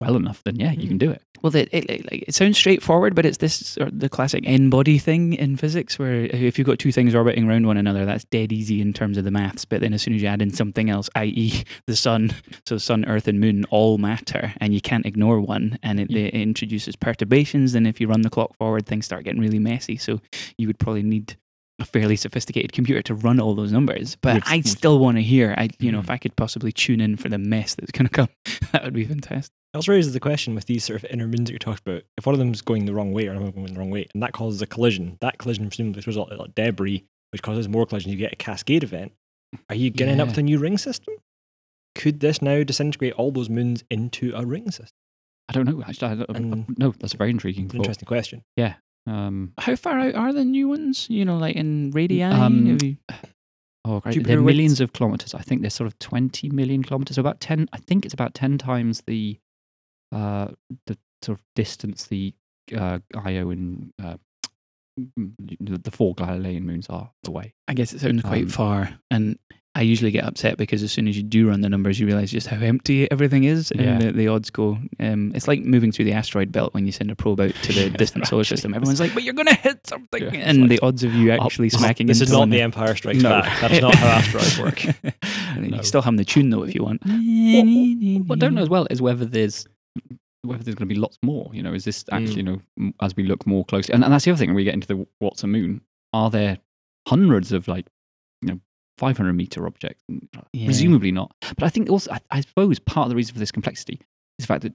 well 0.00 0.16
enough, 0.16 0.42
then 0.44 0.56
yeah, 0.56 0.72
you 0.72 0.88
can 0.88 0.98
do 0.98 1.10
it. 1.10 1.22
Well, 1.42 1.54
it, 1.56 1.68
it, 1.72 1.90
it, 1.90 2.04
like, 2.10 2.24
it 2.28 2.34
sounds 2.34 2.56
straightforward, 2.56 3.14
but 3.16 3.26
it's 3.26 3.38
this 3.38 3.54
sort 3.54 3.88
of 3.88 3.98
the 3.98 4.08
classic 4.08 4.44
n 4.46 4.70
body 4.70 4.98
thing 4.98 5.32
in 5.32 5.56
physics, 5.56 5.98
where 5.98 6.24
if 6.26 6.56
you've 6.58 6.66
got 6.66 6.78
two 6.78 6.92
things 6.92 7.14
orbiting 7.14 7.48
around 7.48 7.66
one 7.66 7.76
another, 7.76 8.04
that's 8.04 8.24
dead 8.26 8.52
easy 8.52 8.80
in 8.80 8.92
terms 8.92 9.16
of 9.18 9.24
the 9.24 9.30
maths. 9.32 9.64
But 9.64 9.80
then 9.80 9.92
as 9.92 10.02
soon 10.02 10.14
as 10.14 10.22
you 10.22 10.28
add 10.28 10.40
in 10.42 10.52
something 10.52 10.88
else, 10.88 11.10
i.e., 11.16 11.64
the 11.86 11.96
sun, 11.96 12.32
so 12.66 12.78
sun, 12.78 13.04
earth, 13.06 13.26
and 13.26 13.40
moon 13.40 13.64
all 13.70 13.98
matter, 13.98 14.52
and 14.58 14.72
you 14.72 14.80
can't 14.80 15.04
ignore 15.06 15.40
one, 15.40 15.78
and 15.82 15.98
it, 15.98 16.10
it 16.12 16.32
introduces 16.34 16.94
perturbations. 16.96 17.72
Then 17.72 17.86
if 17.86 18.00
you 18.00 18.06
run 18.06 18.22
the 18.22 18.30
clock 18.30 18.54
forward, 18.56 18.86
things 18.86 19.04
start 19.06 19.24
getting 19.24 19.40
really 19.40 19.58
messy. 19.58 19.96
So 19.96 20.20
you 20.58 20.68
would 20.68 20.78
probably 20.78 21.02
need 21.02 21.36
a 21.80 21.84
fairly 21.84 22.14
sophisticated 22.14 22.72
computer 22.72 23.02
to 23.02 23.14
run 23.14 23.40
all 23.40 23.54
those 23.56 23.72
numbers. 23.72 24.16
But 24.20 24.34
Which- 24.36 24.44
I 24.46 24.60
still 24.60 25.00
want 25.00 25.16
to 25.16 25.22
hear. 25.22 25.54
I, 25.58 25.70
you 25.80 25.90
know, 25.90 25.98
Mm. 25.98 26.04
if 26.04 26.10
I 26.10 26.18
could 26.18 26.36
possibly 26.36 26.70
tune 26.70 27.00
in 27.00 27.16
for 27.16 27.28
the 27.28 27.38
mess 27.38 27.74
that's 27.74 27.90
going 27.90 28.06
to 28.06 28.10
come, 28.12 28.28
that 28.72 28.84
would 28.84 28.92
be 28.94 29.04
fantastic. 29.04 29.52
It 29.72 29.76
also 29.78 29.92
raises 29.92 30.12
the 30.12 30.20
question 30.20 30.54
with 30.54 30.66
these 30.66 30.84
sort 30.84 31.02
of 31.02 31.10
inner 31.10 31.26
moons 31.26 31.44
that 31.44 31.50
you're 31.52 31.58
talking 31.58 31.82
about. 31.86 32.02
If 32.18 32.26
one 32.26 32.34
of 32.34 32.38
them's 32.38 32.60
going 32.60 32.84
the 32.84 32.92
wrong 32.92 33.12
way 33.12 33.26
or 33.26 33.30
another 33.32 33.50
going 33.52 33.72
the 33.72 33.78
wrong 33.78 33.90
way, 33.90 34.06
and 34.12 34.22
that 34.22 34.32
causes 34.32 34.60
a 34.60 34.66
collision, 34.66 35.16
that 35.20 35.38
collision 35.38 35.68
presumably 35.68 36.02
throws 36.02 36.18
out 36.18 36.36
like 36.38 36.54
debris, 36.54 37.04
which 37.30 37.42
causes 37.42 37.68
more 37.68 37.86
collision. 37.86 38.10
You 38.12 38.18
get 38.18 38.32
a 38.34 38.36
cascade 38.36 38.82
event. 38.84 39.12
Are 39.70 39.74
you 39.74 39.90
going 39.90 40.08
to 40.08 40.12
end 40.12 40.20
up 40.20 40.26
Yeah. 40.26 40.30
with 40.32 40.38
a 40.38 40.42
new 40.42 40.58
ring 40.58 40.76
system? 40.76 41.14
Could 41.94 42.20
this 42.20 42.42
now 42.42 42.62
disintegrate 42.62 43.14
all 43.14 43.30
those 43.32 43.48
moons 43.48 43.82
into 43.90 44.32
a 44.34 44.44
ring 44.44 44.70
system? 44.70 44.96
I 45.48 45.52
don't 45.54 45.66
know. 45.66 45.82
Actually, 45.82 46.08
I 46.12 46.14
don't, 46.16 46.30
And- 46.36 46.78
no, 46.78 46.90
that's 46.98 47.14
a 47.14 47.16
very 47.18 47.30
intriguing 47.30 47.70
an 47.70 47.76
interesting 47.76 48.06
question. 48.06 48.42
Yeah. 48.56 48.74
Um, 49.06 49.52
How 49.58 49.74
far 49.76 49.98
out 49.98 50.14
are 50.14 50.32
the 50.32 50.44
new 50.44 50.68
ones? 50.68 51.06
You 51.10 51.24
know, 51.24 51.36
like 51.38 51.56
in 51.56 51.90
radii? 51.92 52.22
Um, 52.22 52.78
you- 52.82 52.96
Oh, 53.84 53.98
great. 54.00 54.12
Jupiter 54.14 54.28
They're 54.28 54.42
widths? 54.42 54.54
millions 54.56 54.80
of 54.80 54.92
kilometers. 54.92 55.34
I 55.34 55.40
think 55.40 55.60
they're 55.62 55.70
sort 55.70 55.88
of 55.88 55.98
20 55.98 56.48
million 56.50 56.84
kilometers. 56.84 57.16
So 57.16 57.20
about 57.20 57.40
10, 57.40 57.68
I 57.72 57.78
think 57.78 58.04
it's 58.04 58.14
about 58.14 58.32
10 58.32 58.56
times 58.56 59.02
the 59.08 59.38
uh, 60.12 60.48
the 60.86 60.96
sort 61.22 61.38
of 61.38 61.44
distance 61.56 62.06
the 62.06 62.34
uh, 62.76 62.98
Io 63.24 63.50
and 63.50 63.92
uh, 64.02 64.16
the 64.96 65.78
the 65.78 65.90
four 65.90 66.14
Galilean 66.14 66.64
moons 66.66 66.86
are 66.88 67.10
away. 67.26 67.54
I 67.68 67.74
guess 67.74 67.92
it 67.92 68.00
sounds 68.00 68.22
quite 68.22 68.42
Um, 68.44 68.48
far. 68.48 68.98
And 69.10 69.38
I 69.74 69.80
usually 69.80 70.10
get 70.10 70.24
upset 70.24 70.58
because 70.58 70.82
as 70.82 70.92
soon 70.92 71.08
as 71.08 71.16
you 71.16 71.22
do 71.22 71.48
run 71.48 71.62
the 71.62 71.68
numbers, 71.70 71.98
you 71.98 72.06
realize 72.06 72.30
just 72.30 72.46
how 72.46 72.58
empty 72.58 73.10
everything 73.10 73.44
is. 73.44 73.72
Yeah. 73.74 73.82
And 73.84 74.02
the, 74.02 74.12
the 74.12 74.28
odds 74.28 74.50
go. 74.50 74.76
Um, 75.00 75.32
it's 75.34 75.48
like 75.48 75.62
moving 75.62 75.92
through 75.92 76.04
the 76.04 76.12
asteroid 76.12 76.52
belt 76.52 76.74
when 76.74 76.84
you 76.84 76.92
send 76.92 77.10
a 77.10 77.16
probe 77.16 77.40
out 77.40 77.54
to 77.54 77.72
the 77.72 77.84
Yeah, 77.90 77.96
distant 77.96 78.26
solar 78.26 78.44
system. 78.44 78.74
Everyone's 78.74 79.00
like, 79.00 79.14
but 79.14 79.22
you're 79.22 79.32
going 79.32 79.46
to 79.48 79.54
hit 79.54 79.86
something. 79.86 80.22
Yeah, 80.24 80.30
and 80.40 80.60
like- 80.60 80.68
the 80.68 80.80
odds 80.80 81.04
of 81.04 81.14
you 81.14 81.30
actually 81.30 81.68
Oh, 81.72 81.78
smacking 81.78 82.06
This 82.06 82.18
into 82.20 82.30
is 82.30 82.32
not 82.38 82.50
the 82.50 82.60
Empire 82.60 82.94
Strikes 82.94 83.22
No. 83.22 83.30
Back. 83.30 83.60
That 83.62 83.70
is 83.72 83.80
not 83.80 83.94
how 83.94 84.08
asteroids 84.18 84.58
work. 84.58 84.84
And 84.84 85.64
You 85.64 85.70
No. 85.70 85.76
can 85.78 85.84
still 85.84 86.02
hum 86.02 86.16
the 86.18 86.24
tune 86.26 86.50
though 86.50 86.64
if 86.64 86.74
you 86.74 86.82
want. 86.82 87.00
What, 87.06 88.26
what 88.28 88.36
I 88.36 88.40
don't 88.40 88.54
know 88.54 88.62
as 88.62 88.68
well 88.68 88.86
is 88.90 89.00
whether 89.00 89.24
there's 89.24 89.66
whether 90.42 90.62
there's 90.64 90.74
going 90.74 90.88
to 90.88 90.94
be 90.94 91.00
lots 91.00 91.18
more. 91.22 91.50
You 91.52 91.62
know, 91.62 91.72
is 91.72 91.84
this 91.84 92.04
actually 92.10 92.36
you 92.36 92.42
know 92.42 92.92
as 93.00 93.16
we 93.16 93.22
look 93.24 93.46
more 93.46 93.64
closely, 93.64 93.94
and, 93.94 94.02
and 94.04 94.12
that's 94.12 94.24
the 94.24 94.30
other 94.30 94.38
thing 94.38 94.50
when 94.50 94.56
we 94.56 94.64
get 94.64 94.74
into 94.74 94.88
the 94.88 95.06
what's 95.20 95.42
a 95.42 95.46
moon? 95.46 95.82
Are 96.12 96.30
there 96.30 96.58
hundreds 97.08 97.52
of 97.52 97.68
like 97.68 97.86
you 98.42 98.48
know 98.52 98.60
500 98.98 99.32
meter 99.32 99.66
objects? 99.66 100.02
Yeah. 100.52 100.66
Presumably 100.66 101.12
not. 101.12 101.32
But 101.56 101.64
I 101.64 101.68
think 101.68 101.90
also 101.90 102.12
I, 102.12 102.18
I 102.30 102.40
suppose 102.40 102.78
part 102.78 103.06
of 103.06 103.10
the 103.10 103.16
reason 103.16 103.32
for 103.34 103.40
this 103.40 103.52
complexity 103.52 104.00
is 104.38 104.44
the 104.44 104.46
fact 104.46 104.62
that 104.62 104.74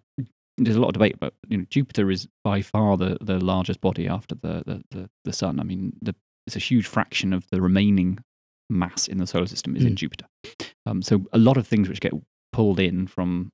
there's 0.57 0.75
a 0.75 0.79
lot 0.79 0.87
of 0.87 0.93
debate 0.93 1.13
about 1.15 1.33
you 1.47 1.57
know 1.57 1.65
Jupiter 1.69 2.09
is 2.09 2.27
by 2.43 2.61
far 2.61 2.97
the, 2.97 3.17
the 3.21 3.37
largest 3.43 3.79
body 3.81 4.07
after 4.07 4.35
the, 4.35 4.63
the, 4.65 4.83
the, 4.91 5.09
the 5.25 5.33
sun. 5.33 5.59
I 5.59 5.63
mean, 5.63 5.93
the, 6.01 6.15
it's 6.47 6.55
a 6.55 6.59
huge 6.59 6.87
fraction 6.87 7.33
of 7.33 7.45
the 7.51 7.61
remaining 7.61 8.19
mass 8.69 9.07
in 9.07 9.17
the 9.17 9.27
solar 9.27 9.45
system 9.47 9.75
is 9.75 9.83
in 9.85 9.93
Mm. 9.93 9.95
Jupiter. 9.95 10.25
Um, 10.85 11.01
so 11.01 11.25
a 11.31 11.37
lot 11.37 11.57
of 11.57 11.67
things 11.67 11.87
which 11.89 11.99
get 12.01 12.13
pulled 12.51 12.79
in 12.79 13.05
from 13.07 13.51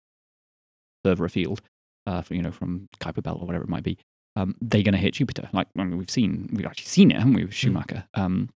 further 1.03 1.25
afield, 1.25 1.61
uh, 2.07 2.21
from, 2.21 2.37
you 2.37 2.43
know, 2.43 2.51
from 2.51 2.87
Kuiper 2.99 3.23
Belt 3.23 3.39
or 3.41 3.45
whatever 3.45 3.63
it 3.63 3.69
might 3.69 3.83
be, 3.83 3.97
um, 4.35 4.55
they're 4.61 4.83
going 4.83 4.93
to 4.93 4.99
hit 4.99 5.13
Jupiter. 5.13 5.49
Like 5.53 5.67
I 5.77 5.83
mean, 5.83 5.97
we've 5.97 6.09
seen, 6.09 6.49
we've 6.53 6.65
actually 6.65 6.85
seen 6.85 7.11
it, 7.11 7.17
haven't 7.17 7.33
we, 7.33 7.45
with 7.45 7.53
Shoemaker, 7.53 8.03
um, 8.15 8.49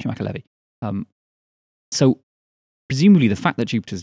Shoemaker 0.00 0.24
Levy. 0.24 0.44
Um, 0.82 1.06
so 1.90 2.20
presumably 2.88 3.28
the 3.28 3.36
fact 3.36 3.56
that 3.58 3.66
Jupiter 3.66 3.98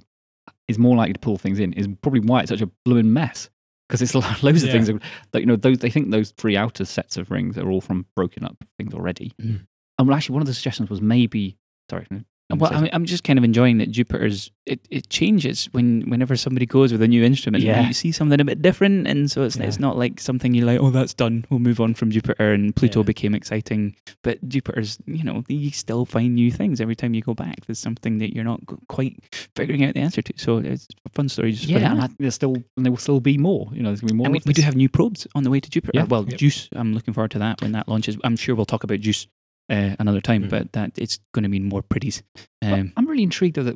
is 0.68 0.78
more 0.80 0.96
likely 0.96 1.14
to 1.14 1.20
pull 1.20 1.38
things 1.38 1.60
in 1.60 1.74
is 1.74 1.88
probably 2.02 2.20
why 2.22 2.42
it's 2.42 2.50
such 2.50 2.62
a 2.62 2.70
blooming 2.86 3.12
mess. 3.14 3.50
Because 3.88 4.02
it's 4.04 4.14
loads 4.44 4.62
of 4.64 4.68
Yeah. 4.70 4.72
things 4.74 4.88
that, 4.88 5.02
that, 5.32 5.40
you 5.40 5.48
know, 5.48 5.56
those, 5.56 5.80
they 5.80 5.90
think 5.90 6.12
those 6.12 6.32
three 6.32 6.56
outer 6.56 6.86
sets 6.86 7.18
of 7.18 7.32
rings 7.32 7.58
are 7.58 7.70
all 7.70 7.82
from 7.82 8.06
broken 8.16 8.44
up 8.44 8.56
things 8.78 8.94
already. 8.94 9.34
Mm. 9.42 9.66
And 9.98 10.08
well, 10.08 10.16
actually, 10.16 10.34
one 10.34 10.42
of 10.44 10.48
the 10.48 10.54
suggestions 10.54 10.90
was 10.90 11.02
maybe, 11.02 11.58
sorry, 11.90 12.06
Well, 12.52 12.74
I 12.74 12.82
mean, 12.82 12.90
I'm 12.94 13.06
just 13.06 13.24
kind 13.24 13.38
of 13.38 13.46
enjoying 13.46 13.78
that 13.78 13.92
Jupiter's 13.92 14.50
it, 14.66 14.80
it 14.90 15.10
changes 15.10 15.66
when 15.72 16.02
whenever 16.10 16.36
somebody 16.36 16.66
goes 16.66 16.92
with 16.92 17.02
a 17.02 17.08
new 17.08 17.24
instrument. 17.24 17.64
Yeah. 17.64 17.88
You 17.88 17.94
see 17.94 18.12
something 18.12 18.40
a 18.40 18.46
bit 18.46 18.62
different, 18.62 19.08
and 19.08 19.30
so 19.30 19.44
it's 19.44 19.56
Yeah. 19.56 19.66
it's 19.66 19.80
not 19.80 19.98
like 19.98 20.20
something 20.20 20.54
you're 20.56 20.66
like, 20.66 20.80
oh, 20.80 20.90
that's 20.90 21.14
done. 21.14 21.46
We'll 21.50 21.60
move 21.60 21.80
on 21.80 21.94
from 21.94 22.10
Jupiter, 22.12 22.52
and 22.54 22.76
Pluto 22.76 23.00
Yeah. 23.02 23.04
became 23.04 23.36
exciting. 23.36 23.96
But 24.24 24.48
Jupiter's, 24.48 24.98
you 25.06 25.24
know, 25.24 25.44
you 25.48 25.70
still 25.72 26.06
find 26.06 26.34
new 26.36 26.52
things 26.52 26.82
every 26.82 26.96
time 26.96 27.14
you 27.14 27.22
go 27.22 27.34
back. 27.36 27.66
There's 27.68 27.80
something 27.80 28.18
that 28.20 28.34
you're 28.34 28.44
not 28.44 28.62
quite 28.88 29.16
figuring 29.56 29.84
out 29.84 29.94
the 29.94 30.00
answer 30.02 30.22
to. 30.24 30.34
So 30.38 30.58
it's 30.58 30.88
a 31.06 31.10
fun 31.10 31.30
story 31.30 31.52
just 31.52 31.66
yeah, 31.66 32.08
there's 32.18 32.36
still 32.36 32.56
and 32.78 32.86
there 32.86 32.92
will 32.92 32.98
still 32.98 33.20
be 33.20 33.38
more. 33.38 33.70
You 33.74 33.84
know, 33.84 33.90
there's 33.90 34.02
gonna 34.02 34.14
be 34.14 34.18
more. 34.18 34.26
And 34.26 34.34
we, 34.34 34.42
we 34.46 34.54
do 34.54 34.62
have 34.64 34.76
new 34.76 34.90
probes 34.90 35.28
on 35.36 35.44
the 35.44 35.50
way 35.52 35.60
to 35.60 35.70
Jupiter. 35.70 35.92
Yeah. 35.94 36.04
Well, 36.06 36.26
Yep. 36.28 36.38
Juice. 36.40 36.68
I'm 36.74 36.94
looking 36.94 37.14
forward 37.14 37.32
to 37.32 37.40
that 37.40 37.62
when 37.62 37.72
that 37.74 37.88
launches. 37.88 38.18
I'm 38.24 38.36
sure 38.38 38.56
we'll 38.56 38.66
talk 38.66 38.84
about 38.84 39.00
Juice 39.00 39.28
uh, 39.70 39.96
another 40.00 40.22
time, 40.22 40.44
Mhm. 40.44 40.50
but 40.50 40.72
that 40.74 40.92
it's 40.98 41.20
going 41.34 41.44
to 41.44 41.50
mean 41.50 41.66
more 41.66 41.82
pretties. 41.82 42.24
Um, 42.62 42.92
I'm 42.98 43.08
really 43.08 43.24
intrigued 43.24 43.56
though 43.56 43.64
that 43.64 43.76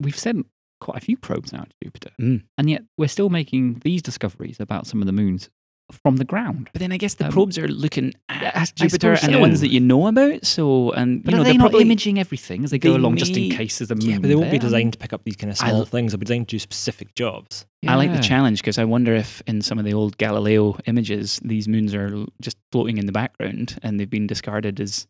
we've 0.00 0.18
sent 0.18 0.46
quite 0.80 0.96
a 0.96 1.00
few 1.04 1.16
probes 1.16 1.52
now 1.52 1.62
to 1.64 1.74
Jupiter, 1.82 2.10
Mm. 2.20 2.44
and 2.56 2.70
yet 2.70 2.84
we're 2.96 3.08
still 3.08 3.30
making 3.30 3.80
these 3.84 4.02
discoveries 4.02 4.60
about 4.60 4.86
some 4.86 5.00
of 5.02 5.06
the 5.06 5.12
moons 5.12 5.50
from 5.90 6.16
the 6.16 6.24
ground. 6.24 6.68
But 6.72 6.80
then 6.80 6.92
I 6.92 6.96
guess 6.98 7.14
the 7.14 7.26
Um, 7.26 7.32
probes 7.32 7.56
are 7.58 7.66
looking 7.68 8.12
at 8.28 8.72
Jupiter 8.74 9.16
suppose 9.16 9.24
and 9.24 9.34
the 9.34 9.38
ones 9.40 9.60
that 9.60 9.68
you 9.72 9.80
know 9.80 10.06
about. 10.06 10.44
So, 10.44 10.92
and 10.92 11.22
But 11.24 11.30
you 11.32 11.36
know, 11.36 11.40
are 11.42 11.44
they're 11.44 11.54
not 11.54 11.70
probably, 11.70 11.82
imaging 11.82 12.18
everything 12.18 12.64
as 12.64 12.70
they 12.70 12.78
go 12.78 12.92
they 12.92 12.98
along, 12.98 13.16
just 13.16 13.34
in 13.36 13.48
may- 13.48 13.56
case 13.56 13.78
there's 13.78 13.90
a 13.90 13.94
moon? 13.94 14.06
Yeah, 14.10 14.18
but 14.18 14.28
they 14.28 14.34
won't 14.36 14.50
be 14.50 14.58
designed 14.58 14.92
to 14.92 14.98
pick 14.98 15.12
up 15.12 15.24
these 15.24 15.36
kind 15.36 15.50
of 15.50 15.58
I 15.62 15.68
small 15.68 15.80
l- 15.80 15.84
things. 15.86 16.12
They'll 16.12 16.18
be 16.18 16.26
designed 16.26 16.48
to 16.48 16.56
do 16.56 16.58
specific 16.58 17.14
jobs. 17.14 17.64
I 17.86 17.94
like 17.94 18.12
the 18.12 18.20
challenge 18.22 18.60
because 18.60 18.76
I 18.78 18.84
wonder 18.84 19.14
if 19.14 19.42
in 19.46 19.62
some 19.62 19.78
of 19.78 19.84
the 19.84 19.94
old 19.94 20.18
Galileo 20.18 20.76
images, 20.86 21.40
these 21.44 21.68
moons 21.68 21.94
are 21.94 22.24
just 22.40 22.56
floating 22.72 22.98
in 22.98 23.06
the 23.06 23.12
background 23.12 23.78
and 23.82 23.98
they've 23.98 24.10
been 24.10 24.26
discarded 24.26 24.80
as 24.80 25.06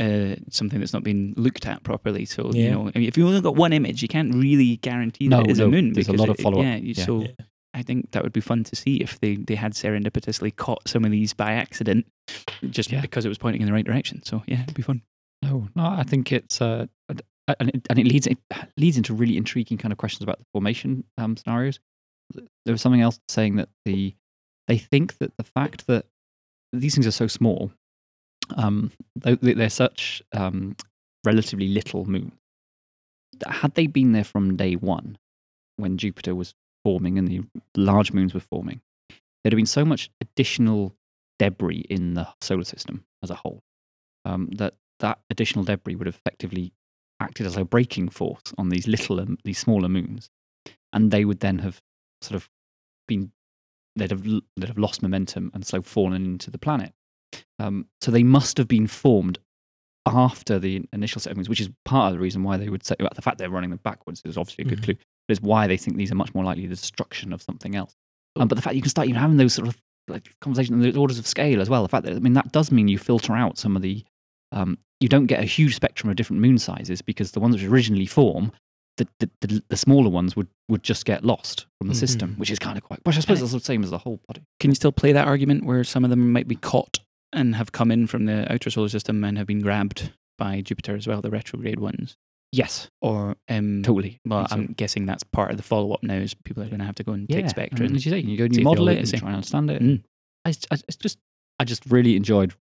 uh, 0.00 0.34
something 0.50 0.80
that's 0.80 0.92
not 0.92 1.04
been 1.04 1.32
looked 1.36 1.64
at 1.64 1.84
properly. 1.84 2.24
So, 2.24 2.50
you 2.52 2.68
know, 2.70 2.90
I 2.92 2.98
mean, 2.98 3.06
if 3.08 3.16
you 3.16 3.26
only 3.26 3.40
got 3.40 3.54
one 3.54 3.72
image, 3.72 4.02
you 4.02 4.08
can't 4.08 4.34
really 4.34 4.76
guarantee 4.78 5.28
that 5.28 5.36
No, 5.36 5.40
it 5.42 5.50
is 5.50 5.60
a 5.60 5.68
moon. 5.68 5.92
there's 5.92 6.08
a 6.08 6.12
lot 6.12 6.28
of 6.28 6.36
follow-up. 6.38 6.64
Yeah, 6.64 6.76
you- 6.76 6.94
Yeah. 6.96 7.04
so 7.06 7.20
Yeah. 7.22 7.28
I 7.74 7.82
think 7.82 8.10
that 8.12 8.22
would 8.22 8.32
be 8.32 8.40
fun 8.40 8.64
to 8.64 8.74
see 8.76 8.96
if 8.96 9.20
they, 9.20 9.36
they 9.36 9.54
had 9.54 9.72
serendipitously 9.74 10.56
caught 10.56 10.88
some 10.88 11.04
of 11.04 11.10
these 11.10 11.32
by 11.34 11.52
accident 11.52 12.06
just 12.70 12.90
Yeah. 12.90 13.00
because 13.00 13.24
it 13.24 13.28
was 13.28 13.38
pointing 13.38 13.60
in 13.60 13.66
the 13.66 13.72
right 13.72 13.84
direction. 13.84 14.22
So, 14.24 14.42
yeah, 14.46 14.62
it'd 14.62 14.74
be 14.74 14.82
fun. 14.82 15.02
No, 15.42 15.68
no, 15.76 15.84
I 15.84 16.02
think 16.02 16.32
it's 16.32 16.60
uh, 16.60 16.86
and 17.60 17.68
it, 17.70 17.86
and 17.88 17.98
it 17.98 18.06
leads 18.06 18.26
it 18.26 18.38
leads 18.76 18.96
into 18.96 19.14
really 19.14 19.36
intriguing 19.36 19.78
kind 19.78 19.92
of 19.92 19.98
questions 19.98 20.22
about 20.22 20.38
the 20.38 20.44
formation 20.52 21.04
um, 21.16 21.36
scenarios. 21.36 21.78
There 22.34 22.72
was 22.72 22.82
something 22.82 23.00
else 23.00 23.20
saying 23.28 23.56
that 23.56 23.68
the 23.84 24.14
they 24.66 24.78
think 24.78 25.18
that 25.18 25.36
the 25.38 25.44
fact 25.44 25.86
that 25.86 26.04
these 26.72 26.94
things 26.94 27.06
are 27.06 27.10
so 27.12 27.26
small, 27.26 27.72
um, 28.56 28.90
they- 29.16 29.36
they're 29.54 29.70
such 29.70 30.22
um, 30.32 30.76
relatively 31.24 31.68
little 31.68 32.04
moons, 32.04 32.32
that 33.40 33.50
had 33.50 33.74
they 33.74 33.86
been 33.86 34.12
there 34.12 34.24
from 34.24 34.56
day 34.56 34.74
one, 34.74 35.16
when 35.76 35.96
Jupiter 35.96 36.34
was 36.34 36.54
forming 36.88 37.18
and 37.18 37.28
the 37.28 37.42
large 37.76 38.12
moons 38.12 38.32
were 38.32 38.40
forming, 38.40 38.80
there'd 39.42 39.52
have 39.52 39.58
been 39.58 39.66
so 39.66 39.84
much 39.84 40.10
additional 40.22 40.94
debris 41.38 41.84
in 41.90 42.14
the 42.14 42.26
solar 42.40 42.64
system 42.64 43.04
as 43.22 43.30
a 43.30 43.34
whole 43.34 43.62
um, 44.24 44.48
that 44.56 44.74
that 45.00 45.18
additional 45.30 45.64
debris 45.64 45.94
would 45.96 46.06
have 46.06 46.16
effectively 46.16 46.72
acted 47.20 47.44
as 47.46 47.56
a 47.56 47.64
braking 47.64 48.08
force 48.08 48.54
on 48.56 48.70
these 48.70 48.86
little, 48.88 49.20
um, 49.20 49.36
these 49.44 49.58
smaller 49.58 49.88
moons, 49.88 50.30
and 50.94 51.10
they 51.10 51.24
would 51.26 51.40
then 51.40 51.58
have 51.58 51.80
sort 52.22 52.34
of 52.36 52.48
been, 53.06 53.30
they'd 53.96 54.10
have, 54.10 54.22
they'd 54.24 54.68
have 54.68 54.78
lost 54.78 55.02
momentum 55.02 55.50
and 55.54 55.66
so 55.66 55.82
fallen 55.82 56.24
into 56.24 56.50
the 56.50 56.58
planet. 56.58 56.92
Um, 57.58 57.86
so 58.00 58.10
they 58.10 58.22
must 58.22 58.56
have 58.56 58.66
been 58.68 58.86
formed 58.86 59.38
after 60.06 60.58
the 60.58 60.82
initial 60.92 61.20
set 61.20 61.32
of 61.32 61.36
moons, 61.36 61.48
which 61.50 61.60
is 61.60 61.68
part 61.84 62.08
of 62.08 62.12
the 62.14 62.22
reason 62.22 62.42
why 62.42 62.56
they 62.56 62.70
would 62.70 62.84
say 62.84 62.94
well, 62.98 63.10
the 63.14 63.22
fact 63.22 63.38
they're 63.38 63.50
running 63.50 63.70
them 63.70 63.80
backwards 63.84 64.22
is 64.24 64.38
obviously 64.38 64.64
a 64.64 64.68
good 64.68 64.80
Mhm. 64.80 64.84
clue. 64.84 64.96
But 65.28 65.36
it's 65.36 65.42
why 65.42 65.66
they 65.66 65.76
think 65.76 65.96
these 65.98 66.10
are 66.10 66.14
much 66.16 66.34
more 66.34 66.42
likely 66.44 66.66
the 66.66 66.74
destruction 66.74 67.32
of 67.32 67.42
something 67.42 67.76
else. 67.76 67.94
Um, 68.36 68.48
but 68.48 68.54
the 68.54 68.62
fact 68.62 68.76
you 68.76 68.82
can 68.82 68.88
start 68.90 69.08
even 69.08 69.20
having 69.20 69.36
those 69.36 69.52
sort 69.54 69.68
of 69.68 69.76
like 70.08 70.34
conversations 70.40 70.70
and 70.84 70.94
the 70.94 70.98
orders 70.98 71.18
of 71.18 71.26
scale 71.26 71.60
as 71.60 71.68
well. 71.68 71.82
The 71.82 71.88
fact 71.88 72.06
that 72.06 72.16
I 72.16 72.18
mean 72.18 72.32
that 72.32 72.50
does 72.52 72.72
mean 72.72 72.88
you 72.88 72.98
filter 72.98 73.34
out 73.34 73.58
some 73.58 73.76
of 73.76 73.82
the 73.82 74.04
um, 74.52 74.78
you 75.00 75.08
don't 75.08 75.26
get 75.26 75.40
a 75.40 75.44
huge 75.44 75.74
spectrum 75.76 76.08
of 76.08 76.16
different 76.16 76.40
moon 76.40 76.56
sizes 76.58 77.02
because 77.02 77.32
the 77.32 77.40
ones 77.40 77.54
which 77.54 77.64
originally 77.70 78.06
form, 78.06 78.50
the, 78.96 79.06
the, 79.20 79.30
the, 79.42 79.62
the 79.68 79.76
smaller 79.76 80.08
ones 80.08 80.34
would, 80.34 80.48
would 80.68 80.82
just 80.82 81.04
get 81.04 81.24
lost 81.24 81.66
from 81.78 81.88
the 81.88 81.94
system, 81.94 82.30
Mhm. 82.34 82.38
which 82.38 82.50
is 82.50 82.58
kind 82.58 82.78
of 82.78 82.82
quite. 82.82 83.00
Which 83.04 83.16
I 83.16 83.20
suppose 83.20 83.42
is 83.42 83.52
the 83.52 83.60
same 83.60 83.84
as 83.84 83.90
the 83.90 83.98
whole 83.98 84.20
body. 84.26 84.42
Can 84.58 84.70
you 84.70 84.74
still 84.74 84.90
play 84.90 85.12
that 85.12 85.28
argument 85.28 85.64
where 85.66 85.84
some 85.84 86.02
of 86.04 86.10
them 86.10 86.32
might 86.32 86.48
be 86.48 86.56
caught 86.56 86.98
and 87.32 87.54
have 87.56 87.70
come 87.72 87.90
in 87.92 88.06
from 88.06 88.24
the 88.24 88.50
outer 88.50 88.70
solar 88.70 88.88
system 88.88 89.22
and 89.22 89.36
have 89.36 89.46
been 89.46 89.60
grabbed 89.60 90.12
by 90.38 90.62
Jupiter 90.62 90.96
as 90.96 91.06
well, 91.06 91.20
the 91.20 91.30
retrograde 91.30 91.78
ones? 91.78 92.16
Yes, 92.50 92.88
Or 93.02 93.36
um, 93.50 93.82
totally. 93.82 94.20
Well, 94.24 94.48
So- 94.48 94.56
I'm 94.56 94.66
guessing 94.68 95.04
that's 95.06 95.22
part 95.22 95.50
of 95.50 95.56
the 95.58 95.62
follow 95.62 95.92
up 95.92 96.02
now. 96.02 96.14
Is 96.14 96.32
people 96.34 96.62
are 96.62 96.66
going 96.68 96.78
to 96.78 96.84
have 96.86 96.94
to 96.96 97.04
go 97.04 97.12
and 97.12 97.26
yeah, 97.28 97.36
take 97.42 97.50
Spectra. 97.50 97.84
And 97.84 97.94
as 97.96 98.06
you 98.06 98.10
say, 98.10 98.20
you 98.20 98.38
go 98.38 98.44
and 98.44 98.56
you 98.56 98.64
model 98.64 98.88
it 98.88 98.98
and 98.98 99.08
try 99.08 99.28
and 99.28 99.36
understand 99.36 99.70
it. 99.70 99.82
Mm. 99.82 100.02
I, 100.46 100.50
I, 100.70 100.78
it's 100.88 100.96
just, 100.96 101.18
I 101.58 101.64
just 101.64 101.84
really 101.90 102.16
enjoyed 102.16 102.54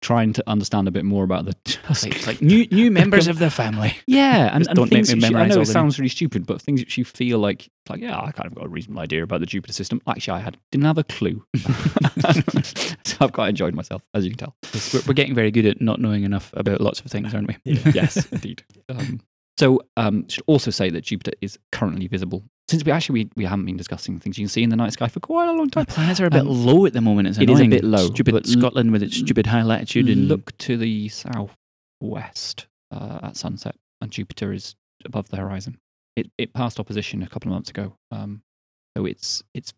trying 0.00 0.32
to 0.34 0.44
understand 0.46 0.88
a 0.88 0.90
bit 0.90 1.04
more 1.04 1.24
about 1.24 1.44
the. 1.44 1.54
It's 1.88 2.04
like, 2.04 2.26
like 2.26 2.42
new 2.42 2.66
new 2.70 2.90
members 3.00 3.26
of 3.28 3.38
the 3.38 3.50
family. 3.50 3.96
Yeah, 4.06 4.54
and, 4.54 4.66
and 4.66 4.76
don't 4.76 4.90
make 4.90 5.06
me 5.06 5.14
you- 5.14 5.20
memorise 5.20 5.52
I 5.52 5.54
know 5.54 5.60
it 5.60 5.66
sounds 5.66 5.98
really 5.98 6.08
stupid, 6.08 6.46
but 6.46 6.60
things 6.62 6.80
which 6.80 6.96
you 6.96 7.04
feel 7.04 7.38
like, 7.38 7.68
like 7.88 8.00
yeah, 8.00 8.18
I 8.18 8.32
kind 8.32 8.46
of 8.46 8.54
got 8.54 8.64
a 8.64 8.68
reasonable 8.68 9.00
idea 9.02 9.22
about 9.22 9.40
the 9.40 9.46
Jupiter 9.46 9.72
system. 9.72 10.00
Actually, 10.08 10.38
I 10.38 10.40
had 10.40 10.56
didn't 10.72 10.86
have 10.86 10.98
a 10.98 11.04
clue. 11.04 11.44
so 13.04 13.16
I've 13.20 13.32
quite 13.32 13.50
enjoyed 13.50 13.74
myself, 13.74 14.02
as 14.14 14.24
you 14.24 14.30
can 14.34 14.38
tell. 14.38 14.56
We're, 14.94 15.02
we're 15.08 15.14
getting 15.14 15.34
very 15.34 15.50
good 15.50 15.66
at 15.66 15.80
not 15.80 16.00
knowing 16.00 16.24
enough 16.24 16.50
about 16.54 16.80
lots 16.80 17.00
of 17.00 17.06
things, 17.10 17.34
aren't 17.34 17.48
we? 17.48 17.56
yes, 17.92 18.26
indeed. 18.32 18.64
Um, 18.88 19.20
so, 19.58 19.80
um, 19.96 20.28
should 20.28 20.44
also 20.46 20.70
say 20.70 20.90
that 20.90 21.02
Jupiter 21.02 21.32
is 21.40 21.58
currently 21.72 22.06
visible. 22.06 22.44
Since 22.68 22.84
we 22.84 22.92
actually 22.92 23.24
we, 23.24 23.30
we 23.36 23.44
haven't 23.44 23.64
been 23.64 23.76
discussing 23.78 24.18
things 24.20 24.36
you 24.38 24.44
can 24.44 24.48
see 24.50 24.62
in 24.62 24.68
the 24.68 24.76
night 24.76 24.92
sky 24.92 25.08
for 25.08 25.20
quite 25.20 25.48
a 25.48 25.52
long 25.52 25.66
The 25.68 25.70
time. 25.76 25.86
planets 25.86 26.20
are 26.20 26.26
a 26.26 26.30
bit 26.30 26.42
Um, 26.42 26.48
low 26.48 26.84
at 26.86 26.92
the 26.92 27.00
moment. 27.00 27.28
It's 27.28 27.38
it 27.38 27.48
is 27.48 27.60
a 27.60 27.66
bit 27.66 27.82
low, 27.84 28.06
Stupid 28.10 28.32
but 28.34 28.46
Scotland 28.46 28.92
with 28.92 29.02
its 29.02 29.16
stupid 29.16 29.46
high 29.46 29.62
latitude 29.62 30.08
and 30.08 30.28
look 30.28 30.56
to 30.58 30.76
the 30.76 31.08
southwest 31.08 32.66
uh, 32.92 33.20
at 33.22 33.36
sunset, 33.36 33.76
and 34.00 34.10
Jupiter 34.10 34.52
is 34.52 34.76
above 35.04 35.28
the 35.30 35.36
horizon. 35.38 35.78
It 36.16 36.30
it 36.36 36.52
passed 36.52 36.78
opposition 36.80 37.22
a 37.22 37.28
couple 37.28 37.50
of 37.50 37.54
months 37.54 37.70
ago, 37.70 37.96
um, 38.10 38.42
so 38.96 39.06
it's 39.06 39.42
it's 39.54 39.72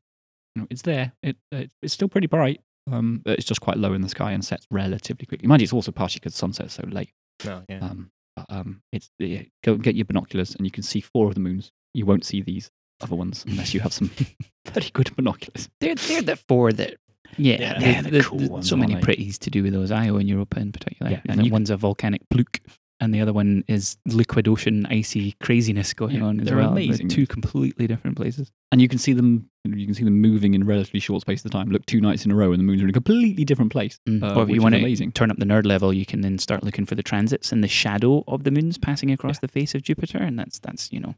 you 0.56 0.62
know, 0.62 0.66
it's 0.70 0.82
there. 0.82 1.12
It, 1.22 1.36
it 1.52 1.70
it's 1.82 1.92
still 1.94 2.08
pretty 2.08 2.26
bright, 2.26 2.60
um, 2.90 3.20
but 3.24 3.38
it's 3.38 3.46
just 3.46 3.60
quite 3.60 3.76
low 3.78 3.92
in 3.92 4.00
the 4.02 4.08
sky 4.08 4.32
and 4.32 4.44
sets 4.44 4.66
relatively 4.70 5.26
quickly. 5.26 5.46
Mind 5.48 5.60
you, 5.60 5.64
it's 5.64 5.72
also 5.72 5.92
partially 5.92 6.20
because 6.20 6.34
sunset's 6.34 6.74
so 6.74 6.84
late. 6.88 7.10
No, 7.44 7.62
yeah. 7.68 7.78
Um, 7.80 8.10
but, 8.10 8.19
um, 8.48 8.82
it's 8.92 9.10
yeah, 9.18 9.42
go 9.62 9.74
and 9.74 9.82
get 9.82 9.94
your 9.96 10.04
binoculars, 10.04 10.54
and 10.54 10.66
you 10.66 10.70
can 10.70 10.82
see 10.82 11.00
four 11.00 11.28
of 11.28 11.34
the 11.34 11.40
moons. 11.40 11.70
You 11.94 12.06
won't 12.06 12.24
see 12.24 12.40
these 12.42 12.70
other 13.00 13.16
ones 13.16 13.44
unless 13.48 13.74
you 13.74 13.80
have 13.80 13.92
some 13.92 14.10
pretty 14.64 14.90
good 14.90 15.14
binoculars. 15.16 15.68
They're 15.80 15.94
they're 15.94 16.22
the 16.22 16.36
four 16.36 16.72
that. 16.72 16.96
Yeah, 17.36 17.60
Yeah, 17.60 18.02
the- 18.02 18.10
they're 18.10 18.22
the 18.22 18.28
cool 18.28 18.48
ones, 18.48 18.68
so 18.68 18.74
many 18.76 18.96
pretties 18.96 19.38
to 19.40 19.50
do 19.50 19.62
with 19.62 19.72
those. 19.72 19.92
Io 19.92 20.16
and 20.16 20.28
Europa 20.28 20.58
in 20.58 20.72
particular. 20.72 21.12
Yeah, 21.12 21.20
and 21.28 21.40
and 21.40 21.50
one's 21.52 21.70
a 21.70 21.76
volcanic 21.76 22.22
pluke, 22.28 22.58
and 23.00 23.14
the 23.14 23.20
other 23.20 23.32
one 23.32 23.64
is 23.66 23.96
liquid 24.06 24.46
ocean 24.46 24.86
icy 24.86 25.32
craziness 25.40 25.94
going 25.94 26.16
Yeah, 26.16 26.24
on 26.24 26.40
as 26.40 26.46
they're 26.46 26.56
well. 26.58 26.70
amazing. 26.72 27.08
two 27.08 27.26
completely 27.26 27.86
different 27.86 28.16
places. 28.16 28.52
And 28.72 28.80
you 28.80 28.88
can 28.88 28.98
see 28.98 29.12
them. 29.14 29.48
You 29.64 29.84
can 29.84 29.94
see 29.94 30.04
them 30.04 30.20
moving 30.20 30.54
in 30.54 30.64
relatively 30.64 31.00
short 31.00 31.20
space 31.22 31.44
of 31.44 31.50
time. 31.50 31.70
Look, 31.70 31.84
two 31.86 32.00
nights 32.00 32.24
in 32.24 32.30
a 32.30 32.34
row, 32.34 32.50
and 32.52 32.58
the 32.60 32.64
moons 32.64 32.80
are 32.80 32.84
in 32.84 32.90
a 32.90 32.94
completely 32.94 33.44
different 33.44 33.72
place. 33.72 33.98
Mm. 34.08 34.22
uh, 34.22 34.34
or 34.34 34.42
if 34.42 34.48
which 34.48 34.54
you 34.54 34.60
is 34.60 34.62
want 34.62 34.74
to 34.74 34.80
amazing. 34.80 35.12
turn 35.12 35.30
up 35.30 35.36
the 35.38 35.44
nerd 35.44 35.66
level, 35.66 35.92
you 35.92 36.06
can 36.06 36.20
then 36.22 36.38
start 36.38 36.62
looking 36.64 36.86
for 36.86 36.94
the 36.94 37.02
transits 37.02 37.52
and 37.52 37.62
the 37.64 37.68
shadow 37.68 38.24
of 38.28 38.44
the 38.44 38.50
moons 38.50 38.78
passing 38.78 39.10
across 39.10 39.38
the 39.40 39.48
face 39.48 39.74
of 39.74 39.82
Jupiter, 39.82 40.18
and 40.18 40.38
that's 40.38 40.58
that's 40.58 40.90
you 40.92 41.00
know, 41.00 41.14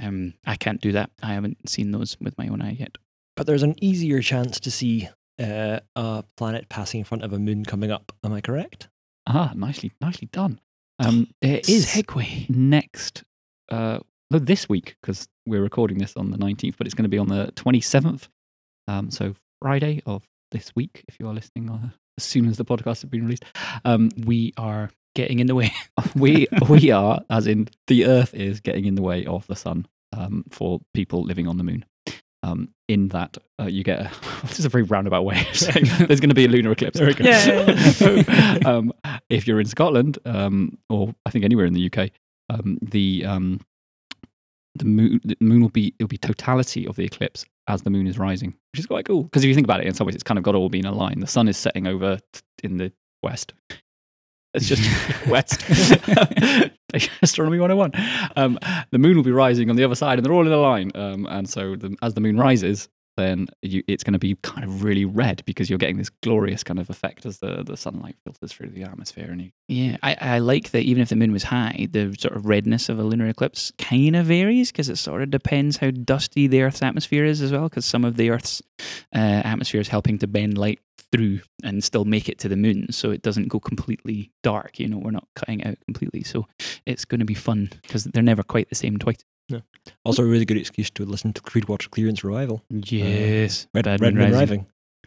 um, 0.00 0.34
I 0.46 0.56
can't 0.56 0.80
do 0.80 0.92
that. 0.92 1.10
I 1.22 1.34
haven't 1.34 1.68
seen 1.68 1.90
those 1.90 2.16
with 2.20 2.36
my 2.38 2.48
own 2.48 2.62
eye 2.62 2.76
yet. 2.78 2.96
But 3.36 3.46
there's 3.46 3.62
an 3.62 3.74
easier 3.82 4.22
chance 4.22 4.58
to 4.60 4.70
see 4.70 5.08
uh, 5.38 5.80
a 5.94 6.24
planet 6.38 6.68
passing 6.70 7.00
in 7.00 7.04
front 7.04 7.24
of 7.24 7.32
a 7.34 7.38
moon 7.38 7.64
coming 7.64 7.90
up. 7.90 8.12
Am 8.24 8.32
I 8.32 8.40
correct? 8.40 8.88
Ah, 9.26 9.52
nicely, 9.54 9.92
nicely 10.00 10.28
done. 10.32 10.60
Um, 10.98 11.28
there 11.42 11.60
is 11.68 11.86
segue. 11.86 12.48
next, 12.48 13.22
uh, 13.70 13.98
no, 14.30 14.38
this 14.38 14.68
week 14.68 14.96
because 15.00 15.28
we're 15.46 15.62
recording 15.62 15.98
this 15.98 16.16
on 16.16 16.30
the 16.30 16.38
nineteenth, 16.38 16.76
but 16.78 16.86
it's 16.86 16.94
going 16.94 17.04
to 17.04 17.08
be 17.08 17.18
on 17.18 17.28
the 17.28 17.52
twenty 17.54 17.80
seventh. 17.80 18.28
Um, 18.88 19.10
so 19.10 19.34
Friday 19.60 20.02
of 20.06 20.22
this 20.52 20.72
week, 20.74 21.04
if 21.08 21.18
you 21.20 21.28
are 21.28 21.34
listening 21.34 21.68
uh, 21.70 21.90
as 22.18 22.24
soon 22.24 22.48
as 22.48 22.56
the 22.56 22.64
podcast 22.64 23.02
has 23.02 23.04
been 23.04 23.24
released. 23.24 23.44
Um, 23.84 24.10
We 24.24 24.52
are 24.56 24.90
getting 25.14 25.38
in 25.38 25.46
the 25.46 25.54
way. 25.54 25.72
we 26.16 26.46
we 26.68 26.90
are, 26.90 27.20
as 27.30 27.46
in 27.46 27.68
the 27.86 28.06
Earth 28.06 28.34
is 28.34 28.60
getting 28.60 28.84
in 28.86 28.94
the 28.94 29.02
way 29.02 29.26
of 29.26 29.46
the 29.46 29.56
sun 29.56 29.86
um, 30.12 30.44
for 30.50 30.80
people 30.94 31.22
living 31.22 31.46
on 31.46 31.58
the 31.58 31.64
moon. 31.64 31.84
Um, 32.46 32.68
in 32.88 33.08
that 33.08 33.36
uh, 33.60 33.64
you 33.64 33.82
get 33.82 33.98
a, 33.98 34.10
this 34.42 34.60
is 34.60 34.64
a 34.64 34.68
very 34.68 34.84
roundabout 34.84 35.24
way 35.24 35.40
of 35.40 35.56
saying 35.56 35.86
there's 36.06 36.20
going 36.20 36.28
to 36.28 36.34
be 36.34 36.44
a 36.44 36.48
lunar 36.48 36.70
eclipse. 36.70 36.98
There 36.98 37.08
we 37.08 37.14
go. 37.14 37.24
Yeah. 37.24 38.58
um, 38.64 38.92
if 39.28 39.48
you're 39.48 39.58
in 39.58 39.66
Scotland, 39.66 40.18
um, 40.24 40.78
or 40.88 41.12
I 41.24 41.30
think 41.30 41.44
anywhere 41.44 41.66
in 41.66 41.72
the 41.72 41.90
UK, 41.92 42.10
um, 42.48 42.78
the 42.80 43.24
um, 43.24 43.60
the 44.76 44.84
moon 44.84 45.20
the 45.24 45.36
moon 45.40 45.62
will 45.62 45.70
be 45.70 45.94
it'll 45.98 46.08
be 46.08 46.18
totality 46.18 46.86
of 46.86 46.94
the 46.94 47.04
eclipse 47.04 47.44
as 47.66 47.82
the 47.82 47.90
moon 47.90 48.06
is 48.06 48.18
rising, 48.18 48.54
which 48.72 48.80
is 48.80 48.86
quite 48.86 49.06
cool. 49.06 49.24
Because 49.24 49.42
if 49.42 49.48
you 49.48 49.54
think 49.54 49.66
about 49.66 49.80
it, 49.80 49.86
in 49.86 49.94
some 49.94 50.06
ways, 50.06 50.14
it's 50.14 50.22
kind 50.22 50.38
of 50.38 50.44
got 50.44 50.52
to 50.52 50.58
all 50.58 50.68
be 50.68 50.78
in 50.78 50.86
a 50.86 50.92
line. 50.92 51.18
The 51.18 51.26
sun 51.26 51.48
is 51.48 51.56
setting 51.56 51.88
over 51.88 52.20
t- 52.32 52.40
in 52.62 52.76
the 52.76 52.92
west. 53.22 53.54
It's 54.56 54.66
just 54.66 55.26
west. 55.26 55.62
Astronomy 57.22 57.58
101. 57.58 57.92
Um, 58.36 58.58
the 58.90 58.98
moon 58.98 59.16
will 59.16 59.22
be 59.22 59.30
rising 59.30 59.68
on 59.68 59.76
the 59.76 59.84
other 59.84 59.94
side, 59.94 60.18
and 60.18 60.24
they're 60.24 60.32
all 60.32 60.46
in 60.46 60.52
a 60.52 60.56
line. 60.56 60.90
Um, 60.94 61.26
and 61.26 61.48
so, 61.48 61.76
the, 61.76 61.94
as 62.00 62.14
the 62.14 62.22
moon 62.22 62.38
rises, 62.38 62.88
then 63.16 63.48
you, 63.62 63.82
it's 63.88 64.04
going 64.04 64.12
to 64.12 64.18
be 64.18 64.36
kind 64.42 64.64
of 64.64 64.84
really 64.84 65.04
red 65.04 65.42
because 65.46 65.68
you're 65.68 65.78
getting 65.78 65.96
this 65.96 66.10
glorious 66.22 66.62
kind 66.62 66.78
of 66.78 66.90
effect 66.90 67.26
as 67.26 67.38
the, 67.38 67.62
the 67.64 67.76
sunlight 67.76 68.16
filters 68.24 68.52
through 68.52 68.70
the 68.70 68.82
atmosphere. 68.82 69.28
And 69.30 69.42
you, 69.42 69.50
Yeah, 69.68 69.96
I, 70.02 70.16
I 70.20 70.38
like 70.38 70.70
that 70.70 70.82
even 70.82 71.02
if 71.02 71.08
the 71.08 71.16
moon 71.16 71.32
was 71.32 71.44
high, 71.44 71.88
the 71.90 72.14
sort 72.18 72.36
of 72.36 72.46
redness 72.46 72.88
of 72.88 72.98
a 72.98 73.02
lunar 73.02 73.26
eclipse 73.26 73.72
kind 73.78 74.16
of 74.16 74.26
varies 74.26 74.70
because 74.70 74.88
it 74.88 74.96
sort 74.96 75.22
of 75.22 75.30
depends 75.30 75.78
how 75.78 75.90
dusty 75.90 76.46
the 76.46 76.62
Earth's 76.62 76.82
atmosphere 76.82 77.24
is 77.24 77.40
as 77.40 77.52
well. 77.52 77.68
Because 77.68 77.84
some 77.84 78.04
of 78.04 78.16
the 78.16 78.30
Earth's 78.30 78.62
uh, 79.14 79.42
atmosphere 79.44 79.80
is 79.80 79.88
helping 79.88 80.18
to 80.18 80.26
bend 80.26 80.58
light 80.58 80.80
through 81.12 81.40
and 81.62 81.82
still 81.82 82.04
make 82.04 82.28
it 82.28 82.38
to 82.40 82.48
the 82.48 82.56
moon, 82.56 82.90
so 82.92 83.10
it 83.10 83.22
doesn't 83.22 83.48
go 83.48 83.60
completely 83.60 84.30
dark. 84.42 84.78
You 84.78 84.88
know, 84.88 84.98
we're 84.98 85.10
not 85.10 85.28
cutting 85.34 85.64
out 85.64 85.78
completely, 85.84 86.22
so 86.22 86.46
it's 86.84 87.04
going 87.04 87.20
to 87.20 87.26
be 87.26 87.34
fun 87.34 87.70
because 87.82 88.04
they're 88.04 88.22
never 88.22 88.42
quite 88.42 88.68
the 88.68 88.74
same 88.74 88.98
twice. 88.98 89.24
Also, 90.04 90.22
a 90.22 90.26
really 90.26 90.44
good 90.44 90.56
excuse 90.56 90.90
to 90.90 91.04
listen 91.04 91.32
to 91.32 91.40
Creedwater 91.42 91.90
Clearance 91.90 92.24
Revival. 92.24 92.62
Yes, 92.70 93.68
Red, 93.72 93.84
Bad 93.84 94.00
Red 94.00 94.14
Moon 94.14 94.24
Moon 94.24 94.32
Rising. 94.32 94.40
Rising. 94.58 94.66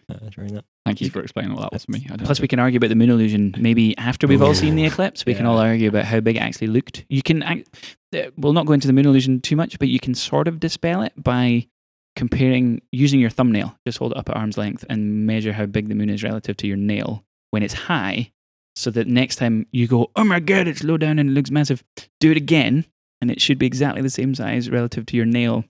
Uh, 0.10 0.30
during 0.32 0.54
that. 0.56 0.66
thank 0.86 1.02
you 1.02 1.10
for 1.12 1.22
explaining 1.22 1.52
all 1.52 1.62
that 1.62 1.72
was 1.72 1.86
for 1.86 1.92
me. 1.92 2.04
I 2.06 2.16
don't 2.16 2.26
Plus, 2.26 2.40
we 2.40 2.48
can 2.48 2.58
argue 2.58 2.78
about 2.78 2.90
the 2.90 2.96
moon 2.96 3.12
illusion. 3.12 3.54
Maybe 3.60 3.96
after 3.98 4.26
we've 4.26 4.42
all 4.42 4.56
seen 4.56 4.76
the 4.76 4.86
eclipse, 4.86 5.24
we 5.24 5.36
can 5.36 5.46
all 5.46 5.60
argue 5.60 5.88
about 5.88 6.06
how 6.06 6.20
big 6.20 6.38
it 6.38 6.40
actually 6.40 6.68
looked. 6.68 7.06
You 7.10 7.22
can, 7.22 7.44
act, 7.44 7.98
uh, 8.16 8.32
we'll 8.36 8.54
not 8.54 8.66
go 8.66 8.74
into 8.74 8.88
the 8.88 8.94
moon 8.94 9.06
illusion 9.06 9.40
too 9.40 9.56
much, 9.56 9.78
but 9.78 9.88
you 9.88 10.00
can 10.00 10.16
sort 10.16 10.48
of 10.48 10.60
dispel 10.60 11.04
it 11.04 11.14
by 11.16 11.68
comparing 12.16 12.82
using 12.92 13.20
your 13.20 13.30
thumbnail. 13.30 13.78
Just 13.86 14.00
hold 14.00 14.14
it 14.14 14.18
up 14.18 14.30
at 14.30 14.36
arm's 14.36 14.58
length 14.58 14.84
and 14.90 15.28
measure 15.28 15.54
how 15.54 15.68
big 15.68 15.90
the 15.90 15.96
moon 15.96 16.10
is 16.10 16.24
relative 16.24 16.58
to 16.58 16.68
your 16.68 16.78
nail 16.78 17.24
when 17.52 17.62
it's 17.62 17.74
high, 17.76 18.32
so 18.76 18.90
that 18.90 19.06
next 19.08 19.36
time 19.36 19.68
you 19.72 19.86
go, 19.88 20.10
oh 20.16 20.24
my 20.24 20.40
god, 20.40 20.68
it's 20.68 20.84
low 20.84 20.98
down 20.98 21.20
and 21.20 21.30
it 21.30 21.34
looks 21.34 21.52
massive. 21.52 21.84
Do 22.20 22.32
it 22.32 22.38
again, 22.38 22.86
and 23.22 23.30
it 23.32 23.42
should 23.42 23.58
be 23.60 23.66
exactly 23.66 24.02
the 24.02 24.10
same 24.10 24.34
size 24.36 24.70
relative 24.70 25.06
to 25.08 25.18
your 25.18 25.26
nail. 25.26 25.66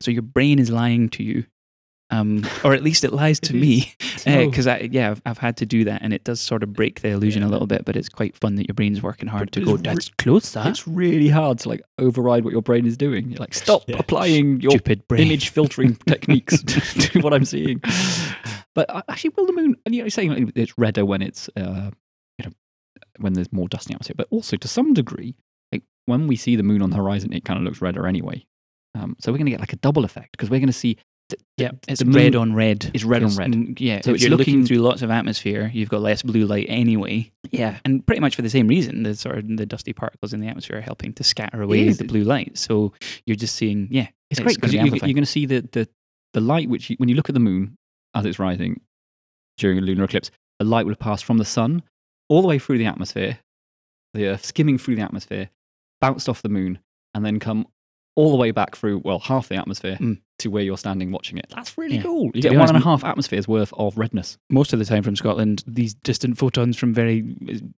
So 0.00 0.10
your 0.10 0.22
brain 0.22 0.58
is 0.58 0.70
lying 0.70 1.08
to 1.10 1.22
you. 1.22 1.44
Um, 2.08 2.46
or 2.62 2.72
at 2.72 2.84
least 2.84 3.02
it 3.02 3.12
lies 3.12 3.40
to 3.40 3.52
me 3.52 3.92
because 4.24 4.66
I 4.74 4.88
yeah 4.92 5.10
I've, 5.10 5.22
I've 5.26 5.38
had 5.38 5.56
to 5.56 5.66
do 5.66 5.82
that 5.86 6.02
and 6.02 6.14
it 6.14 6.22
does 6.22 6.40
sort 6.40 6.62
of 6.62 6.72
break 6.72 7.00
the 7.00 7.08
illusion 7.08 7.42
a 7.42 7.48
little 7.48 7.66
bit 7.66 7.84
but 7.84 7.96
it's 7.96 8.08
quite 8.08 8.36
fun 8.36 8.54
that 8.54 8.68
your 8.68 8.74
brain's 8.74 9.02
working 9.02 9.28
hard 9.28 9.46
But 9.50 9.52
to 9.54 9.64
go 9.64 9.72
re- 9.74 9.80
that's 9.82 10.08
closer 10.10 10.62
It's 10.66 10.86
really 10.86 11.28
hard 11.28 11.58
to 11.60 11.68
like 11.68 11.82
override 11.98 12.44
what 12.44 12.52
your 12.52 12.62
brain 12.62 12.86
is 12.86 12.96
doing. 12.96 13.30
You're 13.30 13.40
like, 13.40 13.54
stop 13.64 13.82
Yeah. 13.88 13.96
applying 13.98 14.60
your 14.60 14.70
stupid 14.70 15.08
brain 15.08 15.26
image 15.26 15.48
filtering 15.48 15.96
techniques 16.06 16.62
to 16.62 17.20
what 17.22 17.34
I'm 17.34 17.44
seeing. 17.44 17.80
But 18.76 18.88
uh, 18.88 19.02
actually, 19.08 19.30
will 19.36 19.46
the 19.46 19.52
moon? 19.54 19.74
And 19.84 19.92
you're 19.92 20.08
saying 20.08 20.30
like, 20.32 20.52
it's 20.54 20.78
redder 20.78 21.04
when 21.04 21.22
it's 21.22 21.48
uh, 21.56 21.90
you 22.38 22.44
know 22.44 22.52
when 23.18 23.32
there's 23.32 23.52
more 23.52 23.66
dust 23.66 23.86
in 23.88 23.92
the 23.92 23.94
atmosphere, 23.96 24.14
but 24.16 24.28
also 24.30 24.56
to 24.56 24.68
some 24.68 24.94
degree, 24.94 25.34
like 25.72 25.82
when 26.06 26.26
we 26.26 26.36
see 26.36 26.56
the 26.56 26.62
moon 26.62 26.82
on 26.82 26.90
the 26.90 26.96
horizon, 26.96 27.32
it 27.32 27.44
kind 27.44 27.58
of 27.58 27.64
looks 27.64 27.80
redder 27.80 28.06
anyway. 28.06 28.44
Um, 28.94 29.16
so 29.20 29.30
we're 29.32 29.38
going 29.38 29.46
to 29.46 29.50
get 29.52 29.60
like 29.60 29.72
a 29.72 29.76
double 29.76 30.04
effect 30.04 30.32
because 30.32 30.48
we're 30.50 30.60
going 30.60 30.68
to 30.68 30.72
see. 30.72 30.96
th- 31.28 31.40
yeah 31.58 31.72
it's 31.88 32.00
the 32.02 32.10
red 32.10 32.34
on 32.34 32.54
red 32.54 32.90
It's 32.94 33.04
red 33.04 33.22
on 33.22 33.34
red. 33.36 33.78
yeah 33.80 34.00
So 34.00 34.10
if 34.10 34.14
it's 34.16 34.22
you're 34.24 34.30
looking, 34.30 34.54
looking- 34.60 34.66
through 34.66 34.78
lots 34.78 35.02
of 35.02 35.10
atmosphere 35.10 35.70
you've 35.74 35.88
got 35.90 36.00
less 36.00 36.22
blue 36.22 36.46
light 36.46 36.66
anyway 36.68 37.30
Yeah, 37.50 37.78
and 37.84 38.06
pretty 38.06 38.20
much 38.20 38.36
for 38.36 38.42
the 38.42 38.48
same 38.50 38.68
reason 38.68 39.02
the 39.02 39.14
sort 39.16 39.36
of 39.38 39.56
the 39.56 39.66
dusty 39.66 39.92
particles 39.92 40.32
in 40.32 40.40
the 40.40 40.46
atmosphere 40.48 40.78
are 40.78 40.80
helping 40.82 41.12
to 41.14 41.24
scatter 41.24 41.60
away 41.62 41.88
the 41.90 42.04
blue 42.04 42.22
light 42.24 42.56
so 42.56 42.92
you're 43.26 43.36
just 43.36 43.56
seeing 43.56 43.88
yeah 43.90 44.08
it's, 44.30 44.38
It's 44.38 44.40
great 44.40 44.56
because 44.56 44.72
you, 44.72 44.80
you're 44.80 44.98
going 45.00 45.16
to 45.16 45.26
see 45.26 45.44
the, 45.46 45.60
the 45.72 45.88
the 46.32 46.40
light 46.40 46.68
which 46.70 46.90
you, 46.90 46.96
when 46.98 47.08
you 47.08 47.16
look 47.16 47.28
at 47.28 47.34
the 47.34 47.40
moon 47.40 47.76
as 48.14 48.24
it's 48.24 48.38
rising 48.38 48.80
during 49.58 49.78
a 49.78 49.80
lunar 49.82 50.04
eclipse, 50.04 50.30
the 50.58 50.64
light 50.64 50.84
will 50.86 50.92
have 50.92 50.98
passed 50.98 51.24
from 51.24 51.38
the 51.38 51.44
sun 51.44 51.82
all 52.28 52.40
the 52.42 52.48
way 52.48 52.58
through 52.58 52.78
the 52.78 52.86
atmosphere, 52.86 53.38
the 54.14 54.26
Earth 54.26 54.44
skimming 54.44 54.78
through 54.78 54.96
the 54.96 55.02
atmosphere, 55.02 55.48
bounced 56.00 56.28
off 56.28 56.42
the 56.42 56.48
moon, 56.48 56.78
and 57.14 57.24
then 57.24 57.38
come 57.40 57.66
all 58.14 58.30
the 58.30 58.36
way 58.36 58.50
back 58.50 58.74
through 58.74 58.98
well 59.04 59.18
half 59.18 59.48
the 59.48 59.56
atmosphere 59.56 59.98
Mm. 60.00 60.20
to 60.38 60.48
where 60.48 60.62
you're 60.62 60.78
standing 60.78 61.12
watching 61.12 61.36
it. 61.36 61.46
That's 61.54 61.76
really 61.76 61.96
Yeah. 61.96 62.02
cool. 62.04 62.26
You 62.26 62.32
To 62.32 62.40
get 62.40 62.50
be 62.52 62.56
one 62.56 62.68
and 62.70 62.78
a 62.78 62.80
half 62.80 63.04
atmospheres 63.04 63.46
worth 63.46 63.74
of 63.74 63.98
redness. 63.98 64.38
most 64.48 64.72
of 64.72 64.78
the 64.78 64.86
time 64.86 65.02
from 65.02 65.16
Scotland, 65.16 65.62
these 65.66 65.92
distant 65.92 66.38
photons 66.38 66.78
from 66.78 66.94
very 66.94 67.36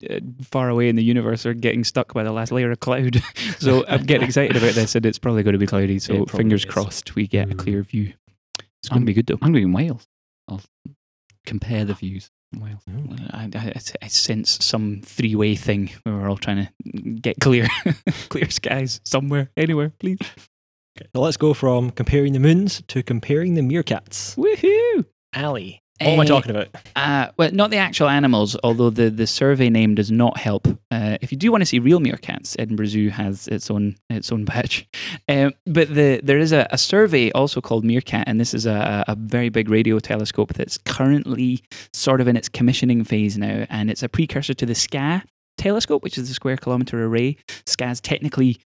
uh, 0.09 0.21
far 0.43 0.69
away 0.69 0.89
in 0.89 0.95
the 0.95 1.03
universe 1.03 1.45
are 1.45 1.55
getting 1.55 1.83
stuck 1.83 2.15
by 2.15 2.23
the 2.23 2.31
last 2.31 2.53
layer 2.53 2.71
of 2.71 2.79
cloud. 2.79 3.21
so 3.59 3.85
I'm 3.89 4.05
getting 4.05 4.29
excited 4.29 4.57
about 4.57 4.75
this, 4.75 4.95
and 4.95 5.05
it's 5.05 5.19
probably 5.19 5.43
going 5.43 5.55
to 5.55 5.59
be 5.59 5.67
cloudy. 5.67 5.99
So 5.99 6.15
probably 6.25 6.37
fingers 6.39 6.65
is. 6.65 6.71
crossed 6.71 7.17
we 7.17 7.27
get 7.27 7.51
a 7.51 7.55
clear 7.57 7.83
view. 7.83 8.13
It's 8.81 8.89
going 8.91 9.03
to 9.03 9.07
be 9.07 9.15
good 9.15 9.27
though. 9.27 9.35
I'm 9.43 9.53
going 9.53 9.55
to 9.55 9.59
be 9.59 9.63
in 9.65 9.73
Wales. 9.73 10.07
I'll 10.47 10.63
compare 11.47 11.85
the 11.85 11.95
views 11.95 12.13
in 12.15 12.21
Wales. 12.25 12.31
Well, 12.57 12.81
I, 13.31 13.51
I, 13.55 13.75
I 14.03 14.09
sense 14.09 14.59
some 14.65 15.03
three-way 15.05 15.55
thing 15.55 15.91
where 16.03 16.15
we're 16.15 16.29
all 16.31 16.37
trying 16.39 16.67
to 16.67 17.11
get 17.21 17.41
clear, 17.41 17.69
clear 18.31 18.49
skies 18.51 19.01
somewhere, 19.05 19.51
anywhere, 19.57 19.93
please. 20.01 20.19
Okay, 20.99 21.09
so 21.15 21.21
let's 21.21 21.37
go 21.37 21.53
from 21.55 21.91
comparing 21.91 22.33
the 22.33 22.39
moons 22.39 22.83
to 22.89 23.03
comparing 23.03 23.55
the 23.55 23.61
meerkats. 23.61 24.35
Woohoo! 24.37 25.05
Ali. 25.35 25.83
What 26.01 26.11
am 26.11 26.21
I 26.21 26.25
talking 26.25 26.51
about? 26.51 26.69
Uh, 26.95 27.29
well, 27.37 27.51
not 27.53 27.71
the 27.71 27.77
actual 27.77 28.09
animals, 28.09 28.57
although 28.63 28.91
the, 28.91 29.11
the 29.11 29.27
survey 29.27 29.69
name 29.69 29.95
does 29.95 30.11
not 30.11 30.39
help. 30.39 30.69
Uh, 30.91 31.19
if 31.21 31.33
you 31.33 31.39
do 31.39 31.51
want 31.51 31.63
to 31.63 31.67
see 31.67 31.79
real 31.79 31.99
meerkats, 31.99 32.55
Edinburgh 32.59 32.87
Zoo 32.87 33.11
has 33.11 33.49
its 33.49 33.71
own 33.71 33.97
its 34.09 34.31
own 34.33 34.45
batch. 34.45 34.87
Um, 35.31 35.53
but 35.67 35.95
the 35.95 36.21
there 36.23 36.39
is 36.39 36.53
a, 36.53 36.67
a 36.71 36.79
survey 36.79 37.31
also 37.33 37.61
called 37.61 37.85
Meerkat, 37.85 38.25
and 38.27 38.41
this 38.41 38.55
is 38.55 38.65
a, 38.65 39.05
a 39.07 39.15
very 39.15 39.51
big 39.51 39.69
radio 39.69 39.99
telescope 39.99 40.55
that's 40.55 40.79
currently 40.79 41.63
sort 41.93 42.23
of 42.23 42.29
in 42.29 42.37
its 42.37 42.49
commissioning 42.49 43.05
phase 43.05 43.37
now, 43.37 43.67
and 43.69 43.91
it's 43.91 44.03
a 44.03 44.09
precursor 44.09 44.55
to 44.55 44.65
the 44.65 44.75
SCA 44.75 45.23
telescope, 45.59 46.03
which 46.03 46.17
is 46.17 46.29
the 46.29 46.35
Square 46.35 46.59
Kilometre 46.59 47.05
Array. 47.05 47.37
SCA 47.67 47.91
is 47.91 48.01
technically 48.01 48.59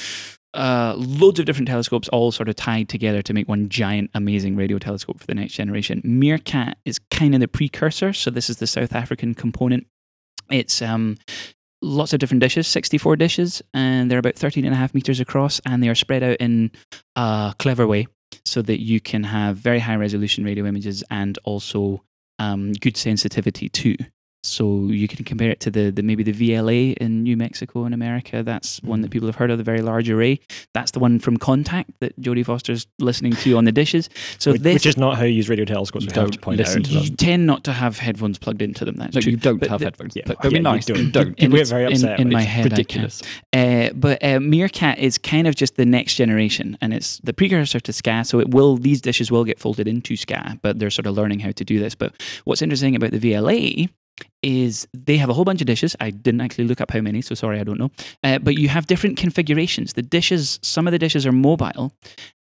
uh, 0.54 0.96
loads 0.98 1.40
of 1.40 1.46
different 1.46 1.68
telescopes 1.68 2.10
all 2.10 2.32
sort 2.32 2.50
of 2.50 2.56
tied 2.56 2.90
together 2.90 3.22
to 3.22 3.34
make 3.34 3.48
one 3.48 3.70
giant, 3.70 4.12
amazing 4.14 4.56
radio 4.56 4.78
telescope 4.78 5.20
for 5.20 5.28
the 5.28 5.36
next 5.36 5.54
generation. 5.54 6.02
Meerkat 6.04 6.78
is 6.86 7.00
kind 7.10 7.34
of 7.34 7.40
the 7.40 7.48
precursor, 7.48 8.14
so 8.14 8.30
this 8.30 8.50
is 8.50 8.58
the 8.58 8.68
South 8.68 8.94
African 8.94 9.34
component. 9.34 9.88
It's 10.50 10.82
um, 10.82 11.18
lots 11.82 12.14
of 12.14 12.20
different 12.20 12.42
dishes, 12.42 12.68
64 12.68 13.16
dishes, 13.16 13.62
and 13.74 14.12
they're 14.12 14.20
about 14.20 14.36
13 14.36 14.66
and 14.66 14.74
a 14.74 14.78
half 14.78 14.94
meters 14.94 15.20
across, 15.20 15.62
and 15.66 15.82
they 15.82 15.90
are 15.90 15.96
spread 15.96 16.24
out 16.24 16.38
in 16.38 16.72
a 17.16 17.56
clever 17.58 17.88
way 17.88 18.08
so 18.46 18.62
that 18.62 18.82
you 18.82 19.00
can 19.00 19.24
have 19.24 19.58
very 19.58 19.80
high 19.80 19.96
resolution 19.96 20.44
radio 20.44 20.66
images 20.66 21.04
and 21.10 21.38
also 21.44 22.04
um, 22.40 22.74
good 22.74 22.98
sensitivity 22.98 23.70
too. 23.70 23.96
So 24.44 24.88
you 24.88 25.08
can 25.08 25.24
compare 25.24 25.52
it 25.52 25.60
to 25.62 25.70
the, 25.72 25.92
the 25.92 26.02
maybe 26.02 26.24
the 26.24 26.34
VLA 26.34 26.96
in 26.98 27.22
New 27.24 27.38
Mexico 27.38 27.86
in 27.86 27.94
America. 27.94 28.42
That's 28.42 28.82
one 28.82 29.02
that 29.02 29.12
people 29.12 29.28
have 29.28 29.36
heard 29.36 29.52
of, 29.52 29.60
the 29.60 29.64
very 29.64 29.82
large 29.82 30.10
array. 30.10 30.40
That's 30.74 30.92
the 30.92 31.00
one 31.00 31.20
from 31.20 31.38
Contact 31.38 31.92
that 32.00 32.20
Jodie 32.20 32.44
Foster's 32.46 32.88
listening 32.98 33.34
to 33.34 33.56
on 33.58 33.66
the 33.66 33.72
dishes. 33.72 34.10
So 34.40 34.54
which, 34.54 34.62
this 34.62 34.74
which 34.74 34.86
is 34.88 34.98
not 34.98 35.18
how 35.18 35.26
you 35.26 35.34
use 35.34 35.48
radio 35.48 35.64
telescopes. 35.66 36.06
You 36.06 36.12
We 36.16 36.20
have 36.20 36.26
to 36.32 36.38
don't 36.38 36.42
point 36.42 36.58
listen 36.58 36.82
out. 36.82 36.86
to 36.86 36.94
them. 36.94 37.04
you 37.04 37.10
tend 37.16 37.46
not 37.46 37.64
to 37.66 37.72
have 37.74 38.00
headphones 38.00 38.40
plugged 38.40 38.64
into 38.64 38.84
them. 38.84 38.96
That's 38.96 39.14
No, 39.14 39.22
true. 39.22 39.32
you 39.32 39.38
don't 39.38 39.60
But 39.60 39.70
have 39.70 39.80
the- 39.80 39.86
headphones. 39.86 40.16
Yeah, 40.16 40.24
but 40.26 40.38
yeah, 40.44 40.50
you 40.50 40.60
nice. 40.60 40.86
don't. 40.86 41.12
Don't. 41.12 41.38
People 41.38 41.58
get 41.58 41.68
very 41.68 41.84
in- 41.86 41.92
upset 41.94 42.20
in 42.20 42.28
when 42.30 42.34
my 42.34 42.42
it's 42.42 42.50
head. 42.50 42.62
I 42.62 42.70
ridiculous. 42.70 43.22
Uh, 43.54 43.90
but 43.94 44.24
uh, 44.24 44.40
Meerkat 44.40 44.98
is 44.98 45.18
kind 45.18 45.46
of 45.48 45.56
just 45.56 45.76
the 45.76 45.86
next 45.86 46.16
generation, 46.16 46.78
and 46.82 46.94
it's 46.94 47.20
the 47.24 47.34
precursor 47.34 47.80
to 47.80 47.94
SCA. 47.94 48.24
So 48.26 48.40
it 48.40 48.50
will 48.52 48.78
these 48.78 49.02
dishes 49.02 49.30
will 49.30 49.44
get 49.44 49.60
folded 49.60 49.88
into 49.88 50.16
SCA, 50.16 50.58
but 50.62 50.80
they're 50.80 50.90
sort 50.90 51.06
of 51.06 51.16
learning 51.16 51.40
how 51.42 51.52
to 51.52 51.64
do 51.66 51.80
this. 51.80 51.94
But 51.96 52.14
what's 52.46 52.62
interesting 52.62 52.96
about 52.96 53.12
the 53.12 53.20
VLA 53.20 53.90
is 54.42 54.88
they 54.94 55.18
have 55.18 55.30
a 55.30 55.34
whole 55.34 55.46
bunch 55.46 55.62
of 55.62 55.68
dishes. 55.68 55.96
I 56.00 56.10
didn't 56.10 56.42
actually 56.42 56.66
look 56.66 56.82
up 56.82 56.92
how 56.92 57.02
many, 57.02 57.22
so 57.22 57.36
sorry, 57.36 57.60
I 57.60 57.64
don't 57.64 57.80
know. 57.80 57.92
Uh, 58.24 58.40
but 58.40 58.58
you 58.58 58.70
have 58.70 58.88
different 58.88 59.18
configurations. 59.18 59.94
The 59.94 60.02
dishes, 60.02 60.60
some 60.62 60.88
of 60.88 60.92
the 60.92 61.00
dishes 61.00 61.26
are 61.26 61.32
mobile, 61.32 61.94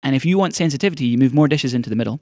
and 0.03 0.15
if 0.15 0.25
you 0.25 0.39
want 0.39 0.55
sensitivity, 0.55 1.07
you 1.07 1.19
move 1.19 1.35
more 1.35 1.49
dishes 1.49 1.75
into 1.75 1.91
the 1.91 1.97
middle. 1.97 2.21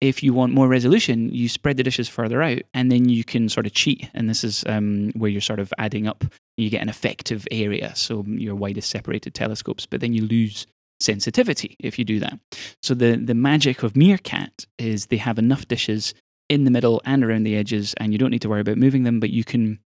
If 0.00 0.22
you 0.22 0.34
want 0.34 0.52
more 0.52 0.68
resolution, 0.68 1.30
you 1.30 1.48
spread 1.48 1.78
the 1.78 1.82
dishes 1.82 2.08
further 2.08 2.42
out, 2.42 2.60
and 2.74 2.92
then 2.92 3.08
you 3.08 3.24
can 3.24 3.48
sort 3.48 3.66
of 3.66 3.72
cheat. 3.72 4.10
And 4.12 4.28
this 4.28 4.44
is 4.44 4.62
um, 4.66 5.10
where 5.16 5.30
you're 5.30 5.40
sort 5.40 5.58
of 5.58 5.72
adding 5.78 6.06
up. 6.06 6.24
You 6.58 6.68
get 6.70 6.82
an 6.82 6.88
effective 6.88 7.46
area, 7.50 7.94
so 7.96 8.24
your 8.26 8.54
widest 8.54 8.90
separated 8.90 9.34
telescopes, 9.34 9.86
but 9.86 10.00
then 10.00 10.12
you 10.12 10.26
lose 10.26 10.66
sensitivity 11.00 11.76
if 11.78 11.98
you 11.98 12.04
do 12.04 12.18
that. 12.20 12.38
So 12.82 12.94
the 12.94 13.16
the 13.16 13.34
magic 13.34 13.82
of 13.82 13.96
Meerkat 13.96 14.66
is 14.78 15.06
they 15.06 15.18
have 15.18 15.38
enough 15.38 15.68
dishes 15.68 16.14
in 16.48 16.64
the 16.64 16.70
middle 16.70 17.02
and 17.04 17.24
around 17.24 17.44
the 17.44 17.56
edges, 17.56 17.94
and 17.98 18.12
you 18.12 18.18
don't 18.18 18.30
need 18.30 18.42
to 18.42 18.48
worry 18.48 18.60
about 18.60 18.78
moving 18.78 19.04
them, 19.04 19.20
but 19.20 19.30
you 19.30 19.44
can. 19.44 19.80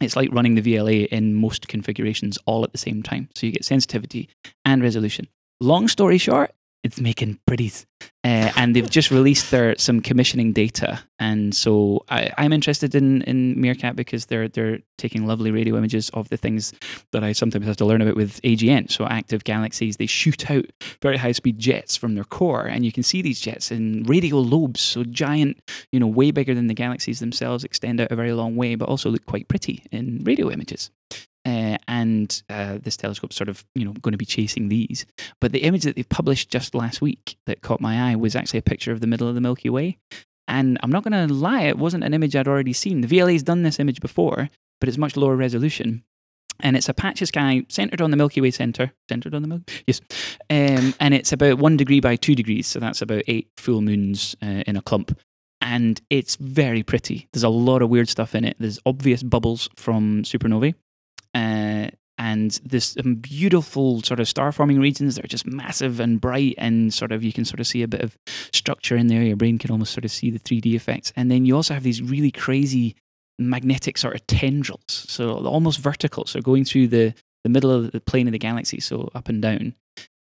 It's 0.00 0.16
like 0.16 0.28
running 0.30 0.56
the 0.56 0.62
VLA 0.62 1.06
in 1.06 1.34
most 1.34 1.68
configurations 1.68 2.38
all 2.44 2.64
at 2.64 2.72
the 2.72 2.78
same 2.78 3.02
time. 3.02 3.30
So 3.34 3.46
you 3.46 3.52
get 3.52 3.64
sensitivity 3.64 4.28
and 4.62 4.82
resolution. 4.82 5.28
Long 5.58 5.88
story 5.88 6.18
short, 6.18 6.52
it's 6.86 7.00
making 7.00 7.38
pretties. 7.46 7.84
Uh, 8.24 8.52
and 8.56 8.74
they've 8.74 8.90
just 8.90 9.10
released 9.10 9.50
their 9.50 9.76
some 9.76 10.00
commissioning 10.00 10.52
data, 10.52 11.00
and 11.18 11.54
so 11.54 12.04
I, 12.08 12.30
I'm 12.38 12.52
interested 12.52 12.94
in 12.94 13.22
in 13.22 13.60
Meerkat 13.60 13.96
because 13.96 14.26
they're 14.26 14.48
they're 14.48 14.78
taking 14.98 15.26
lovely 15.26 15.50
radio 15.50 15.76
images 15.76 16.10
of 16.10 16.28
the 16.28 16.36
things 16.36 16.72
that 17.12 17.22
I 17.22 17.32
sometimes 17.32 17.66
have 17.66 17.76
to 17.78 17.84
learn 17.84 18.02
about 18.02 18.16
with 18.16 18.40
AGN. 18.42 18.90
So 18.90 19.06
active 19.06 19.44
galaxies, 19.44 19.96
they 19.96 20.06
shoot 20.06 20.50
out 20.50 20.66
very 21.02 21.16
high 21.16 21.32
speed 21.32 21.58
jets 21.58 21.96
from 21.96 22.14
their 22.14 22.24
core, 22.24 22.66
and 22.66 22.84
you 22.84 22.92
can 22.92 23.02
see 23.02 23.22
these 23.22 23.40
jets 23.40 23.70
in 23.70 24.02
radio 24.04 24.36
lobes, 24.36 24.80
so 24.80 25.04
giant, 25.04 25.58
you 25.92 26.00
know, 26.00 26.06
way 26.08 26.30
bigger 26.30 26.54
than 26.54 26.66
the 26.66 26.74
galaxies 26.74 27.20
themselves, 27.20 27.64
extend 27.64 28.00
out 28.00 28.12
a 28.12 28.16
very 28.16 28.32
long 28.32 28.56
way, 28.56 28.74
but 28.74 28.88
also 28.88 29.10
look 29.10 29.26
quite 29.26 29.48
pretty 29.48 29.84
in 29.90 30.22
radio 30.24 30.50
images. 30.50 30.90
Uh, 31.46 31.78
and 31.86 32.42
uh, 32.50 32.78
this 32.82 32.96
telescope's 32.96 33.36
sort 33.36 33.48
of 33.48 33.64
you 33.76 33.84
know 33.84 33.92
going 33.92 34.12
to 34.12 34.18
be 34.18 34.26
chasing 34.26 34.68
these. 34.68 35.06
But 35.40 35.52
the 35.52 35.62
image 35.62 35.84
that 35.84 35.94
they 35.94 36.02
published 36.02 36.50
just 36.50 36.74
last 36.74 37.00
week 37.00 37.36
that 37.46 37.62
caught 37.62 37.80
my 37.80 38.10
eye 38.10 38.16
was 38.16 38.34
actually 38.34 38.58
a 38.58 38.62
picture 38.62 38.90
of 38.90 39.00
the 39.00 39.06
middle 39.06 39.28
of 39.28 39.36
the 39.36 39.40
Milky 39.40 39.70
Way. 39.70 39.98
And 40.48 40.78
I'm 40.82 40.90
not 40.90 41.04
going 41.04 41.28
to 41.28 41.32
lie, 41.32 41.62
it 41.62 41.78
wasn't 41.78 42.04
an 42.04 42.14
image 42.14 42.36
I'd 42.36 42.48
already 42.48 42.72
seen. 42.72 43.00
The 43.00 43.08
VLA's 43.08 43.42
done 43.42 43.62
this 43.62 43.80
image 43.80 44.00
before, 44.00 44.48
but 44.80 44.88
it's 44.88 44.98
much 44.98 45.16
lower 45.16 45.36
resolution. 45.36 46.04
And 46.60 46.76
it's 46.76 46.88
a 46.88 46.94
patch 46.94 47.20
of 47.20 47.28
sky 47.28 47.66
centered 47.68 48.00
on 48.00 48.10
the 48.10 48.16
Milky 48.16 48.40
Way 48.40 48.50
center. 48.50 48.92
Centered 49.08 49.34
on 49.34 49.42
the 49.42 49.48
Milky 49.48 49.84
Yes. 49.86 50.00
Um, 50.48 50.94
and 51.00 51.14
it's 51.14 51.32
about 51.32 51.58
one 51.58 51.76
degree 51.76 52.00
by 52.00 52.16
two 52.16 52.34
degrees. 52.34 52.66
So 52.66 52.78
that's 52.78 53.02
about 53.02 53.24
eight 53.26 53.48
full 53.56 53.82
moons 53.82 54.36
uh, 54.42 54.62
in 54.66 54.76
a 54.76 54.82
clump. 54.82 55.18
And 55.60 56.00
it's 56.10 56.36
very 56.36 56.82
pretty. 56.82 57.28
There's 57.32 57.42
a 57.42 57.48
lot 57.48 57.82
of 57.82 57.90
weird 57.90 58.08
stuff 58.08 58.34
in 58.34 58.44
it. 58.44 58.56
There's 58.58 58.78
obvious 58.86 59.22
bubbles 59.22 59.68
from 59.76 60.22
supernovae. 60.22 60.74
Uh, 61.36 61.88
and 62.18 62.52
this 62.64 62.96
um, 62.96 63.16
beautiful 63.16 64.00
sort 64.02 64.20
of 64.20 64.28
star 64.28 64.50
forming 64.50 64.80
regions 64.80 65.16
that 65.16 65.24
are 65.26 65.28
just 65.28 65.46
massive 65.46 66.00
and 66.00 66.18
bright 66.18 66.54
and 66.56 66.94
sort 66.94 67.12
of 67.12 67.22
you 67.22 67.30
can 67.30 67.44
sort 67.44 67.60
of 67.60 67.66
see 67.66 67.82
a 67.82 67.88
bit 67.88 68.00
of 68.00 68.16
structure 68.54 68.96
in 68.96 69.08
there. 69.08 69.22
Your 69.22 69.36
brain 69.36 69.58
can 69.58 69.70
almost 69.70 69.92
sort 69.92 70.06
of 70.06 70.10
see 70.10 70.30
the 70.30 70.38
3d 70.38 70.74
effects. 70.74 71.12
And 71.14 71.30
then 71.30 71.44
you 71.44 71.54
also 71.54 71.74
have 71.74 71.82
these 71.82 72.00
really 72.00 72.30
crazy 72.30 72.96
magnetic 73.38 73.98
sort 73.98 74.14
of 74.14 74.26
tendrils. 74.26 74.80
So 74.86 75.44
almost 75.46 75.78
vertical. 75.80 76.24
So 76.24 76.40
going 76.40 76.64
through 76.64 76.88
the 76.88 77.14
the 77.44 77.50
middle 77.50 77.70
of 77.70 77.92
the 77.92 78.00
plane 78.00 78.26
of 78.26 78.32
the 78.32 78.38
galaxy 78.38 78.80
so 78.80 79.10
up 79.14 79.28
and 79.28 79.42
down. 79.42 79.74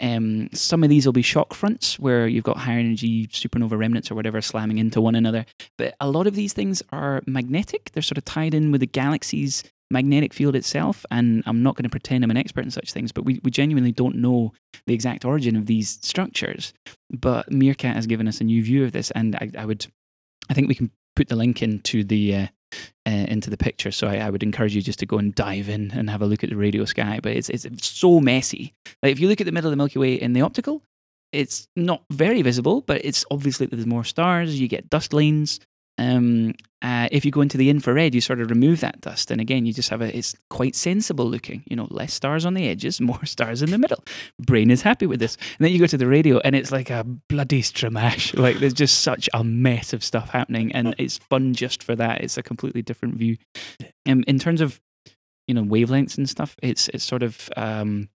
Um, 0.01 0.49
some 0.55 0.83
of 0.83 0.89
these 0.89 1.05
will 1.05 1.13
be 1.13 1.21
shock 1.23 1.53
fronts 1.53 1.99
where 1.99 2.27
you've 2.27 2.45
got 2.45 2.57
high 2.57 2.77
energy 2.77 3.27
supernova 3.27 3.77
remnants 3.77 4.11
or 4.11 4.15
whatever 4.15 4.41
slamming 4.41 4.79
into 4.79 5.01
one 5.03 5.15
another. 5.15 5.45
But 5.77 5.97
a 6.01 6.09
lot 6.09 6.27
of 6.27 6.35
these 6.35 6.55
things 6.55 6.83
are 6.91 7.21
magnetic. 7.27 7.91
They're 7.93 8.03
sort 8.03 8.17
of 8.17 8.25
tied 8.25 8.55
in 8.55 8.73
with 8.73 8.81
the 8.81 8.87
galaxy's 8.87 9.65
magnetic 9.91 10.33
field 10.33 10.57
itself. 10.57 11.05
And 11.11 11.43
I'm 11.47 11.63
not 11.63 11.77
going 11.77 11.85
to 11.85 11.91
pretend 11.91 12.25
I'm 12.25 12.31
an 12.31 12.37
expert 12.37 12.65
in 12.65 12.71
such 12.71 12.93
things, 12.93 13.13
but 13.13 13.25
we, 13.25 13.41
we 13.43 13.51
genuinely 13.51 13.93
don't 13.93 14.17
know 14.17 14.53
the 14.87 14.95
exact 14.95 15.25
origin 15.25 15.57
of 15.57 15.67
these 15.67 15.99
structures. 16.03 16.73
But 17.11 17.51
Meerkat 17.51 17.97
has 17.97 18.07
given 18.07 18.29
us 18.29 18.41
a 18.41 18.45
new 18.45 18.63
view 18.63 18.85
of 18.85 18.93
this. 18.93 19.11
And 19.13 19.37
I, 19.37 19.51
I 19.59 19.65
would, 19.65 19.87
I 20.49 20.55
think 20.55 20.69
we 20.69 20.75
can 20.75 20.91
put 21.17 21.29
the 21.29 21.37
link 21.37 21.63
into 21.63 22.05
the, 22.05 22.35
uh, 22.35 22.47
uh, 23.07 23.11
into 23.11 23.51
the 23.51 23.57
picture. 23.57 23.91
So 23.91 24.07
I, 24.07 24.17
I, 24.17 24.31
would 24.31 24.43
encourage 24.43 24.77
you 24.77 24.83
just 24.83 25.01
to 25.01 25.07
go 25.07 25.19
and 25.19 25.35
dive 25.35 25.69
in 25.69 25.91
and 25.91 26.09
have 26.09 26.23
a 26.23 26.27
look 26.27 26.45
at 26.45 26.51
the 26.51 26.57
radio 26.57 26.85
sky. 26.85 27.19
But 27.23 27.33
it's, 27.33 27.49
it's, 27.49 27.67
so 27.87 28.21
messy. 28.21 28.75
Like 29.03 29.13
if 29.13 29.21
you 29.21 29.29
look 29.29 29.41
at 29.41 29.45
the 29.45 29.53
middle 29.53 29.69
of 29.69 29.73
the 29.73 29.77
Milky 29.77 29.99
Way 29.99 30.15
in 30.15 30.33
the 30.33 30.43
optical, 30.43 30.83
it's 31.33 31.69
not 31.77 32.03
very 32.11 32.43
visible, 32.43 32.81
but 32.81 33.05
it's 33.05 33.25
obviously 33.31 33.67
there's 33.67 33.87
more 33.87 34.05
stars. 34.05 34.61
You 34.61 34.69
get 34.69 34.91
dust 34.91 35.13
lanes. 35.13 35.61
Um, 36.01 36.55
uh, 36.83 37.09
if 37.13 37.27
you 37.27 37.31
go 37.31 37.43
into 37.43 37.59
the 37.59 37.69
infrared, 37.69 38.15
you 38.15 38.23
sort 38.23 38.41
of 38.41 38.49
remove 38.49 38.81
that 38.81 39.03
dust, 39.03 39.31
and 39.31 39.39
again, 39.39 39.67
you 39.67 39.73
just 39.75 39.91
have 39.91 40.01
a. 40.01 40.17
It's 40.17 40.35
quite 40.49 40.75
sensible 40.75 41.27
looking. 41.27 41.63
You 41.67 41.77
know, 41.77 41.87
less 41.91 42.15
stars 42.15 42.47
on 42.47 42.55
the 42.55 42.67
edges, 42.67 43.01
more 43.01 43.25
stars 43.27 43.61
in 43.61 43.71
the 43.71 43.77
middle. 43.77 44.03
Brain 44.39 44.71
is 44.71 44.81
happy 44.81 45.07
with 45.07 45.21
this. 45.21 45.37
And 45.37 45.67
then 45.67 45.73
you 45.73 45.79
go 45.79 45.87
to 45.87 45.99
the 45.99 46.07
radio, 46.07 46.39
and 46.39 46.57
it's 46.57 46.73
like 46.73 46.89
a 46.89 47.05
bloody 47.05 47.63
stramash. 47.63 48.35
Like 48.41 48.59
there's 48.59 48.73
just 48.73 49.01
such 49.01 49.29
a 49.35 49.45
mess 49.45 49.93
of 49.93 50.03
stuff 50.03 50.31
happening, 50.31 50.73
and 50.73 50.95
it's 50.99 51.19
fun 51.19 51.53
just 51.53 51.83
for 51.83 51.95
that. 51.97 52.23
It's 52.23 52.39
a 52.39 52.43
completely 52.43 52.81
different 52.81 53.17
view. 53.17 53.37
Um, 54.09 54.25
in 54.27 54.39
terms 54.39 54.63
of 54.63 54.81
you 55.47 55.55
know 55.55 55.63
wavelengths 55.63 56.17
and 56.17 56.29
stuff, 56.29 56.57
it's 56.63 56.89
it's 56.89 57.05
sort 57.05 57.23
of 57.23 57.51
um, 57.59 58.09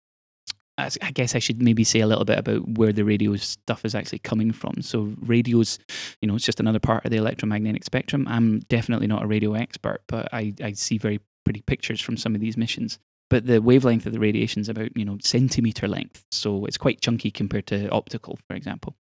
I 0.77 1.11
guess 1.11 1.35
I 1.35 1.39
should 1.39 1.61
maybe 1.61 1.83
say 1.83 2.01
a 2.01 2.07
little 2.07 2.25
bit 2.25 2.37
about 2.37 2.77
where 2.77 2.91
the 2.91 3.05
radio 3.05 3.35
stuff 3.37 3.85
is 3.85 3.95
actually 3.95 4.19
coming 4.19 4.51
from. 4.51 4.81
So, 4.81 5.13
radios, 5.21 5.79
you 6.21 6.27
know, 6.27 6.35
it's 6.35 6.45
just 6.45 6.59
another 6.59 6.79
part 6.79 7.05
of 7.05 7.11
the 7.11 7.17
electromagnetic 7.17 7.85
spectrum. 7.85 8.27
I'm 8.27 8.59
definitely 8.59 9.07
not 9.07 9.23
a 9.23 9.27
radio 9.27 9.53
expert, 9.53 10.01
but 10.07 10.27
I, 10.33 10.53
I 10.61 10.73
see 10.73 10.97
very 10.97 11.21
pretty 11.45 11.61
pictures 11.61 12.01
from 12.01 12.17
some 12.17 12.35
of 12.35 12.41
these 12.41 12.57
missions. 12.57 12.99
But 13.29 13.47
the 13.47 13.61
wavelength 13.61 14.05
of 14.05 14.13
the 14.13 14.19
radiation 14.19 14.61
is 14.61 14.69
about, 14.69 14.95
you 14.95 15.05
know, 15.05 15.17
centimeter 15.21 15.87
length. 15.87 16.25
So, 16.31 16.65
it's 16.65 16.77
quite 16.77 16.99
chunky 16.99 17.31
compared 17.31 17.67
to 17.67 17.89
optical, 17.89 18.37
for 18.49 18.55
example. 18.55 18.95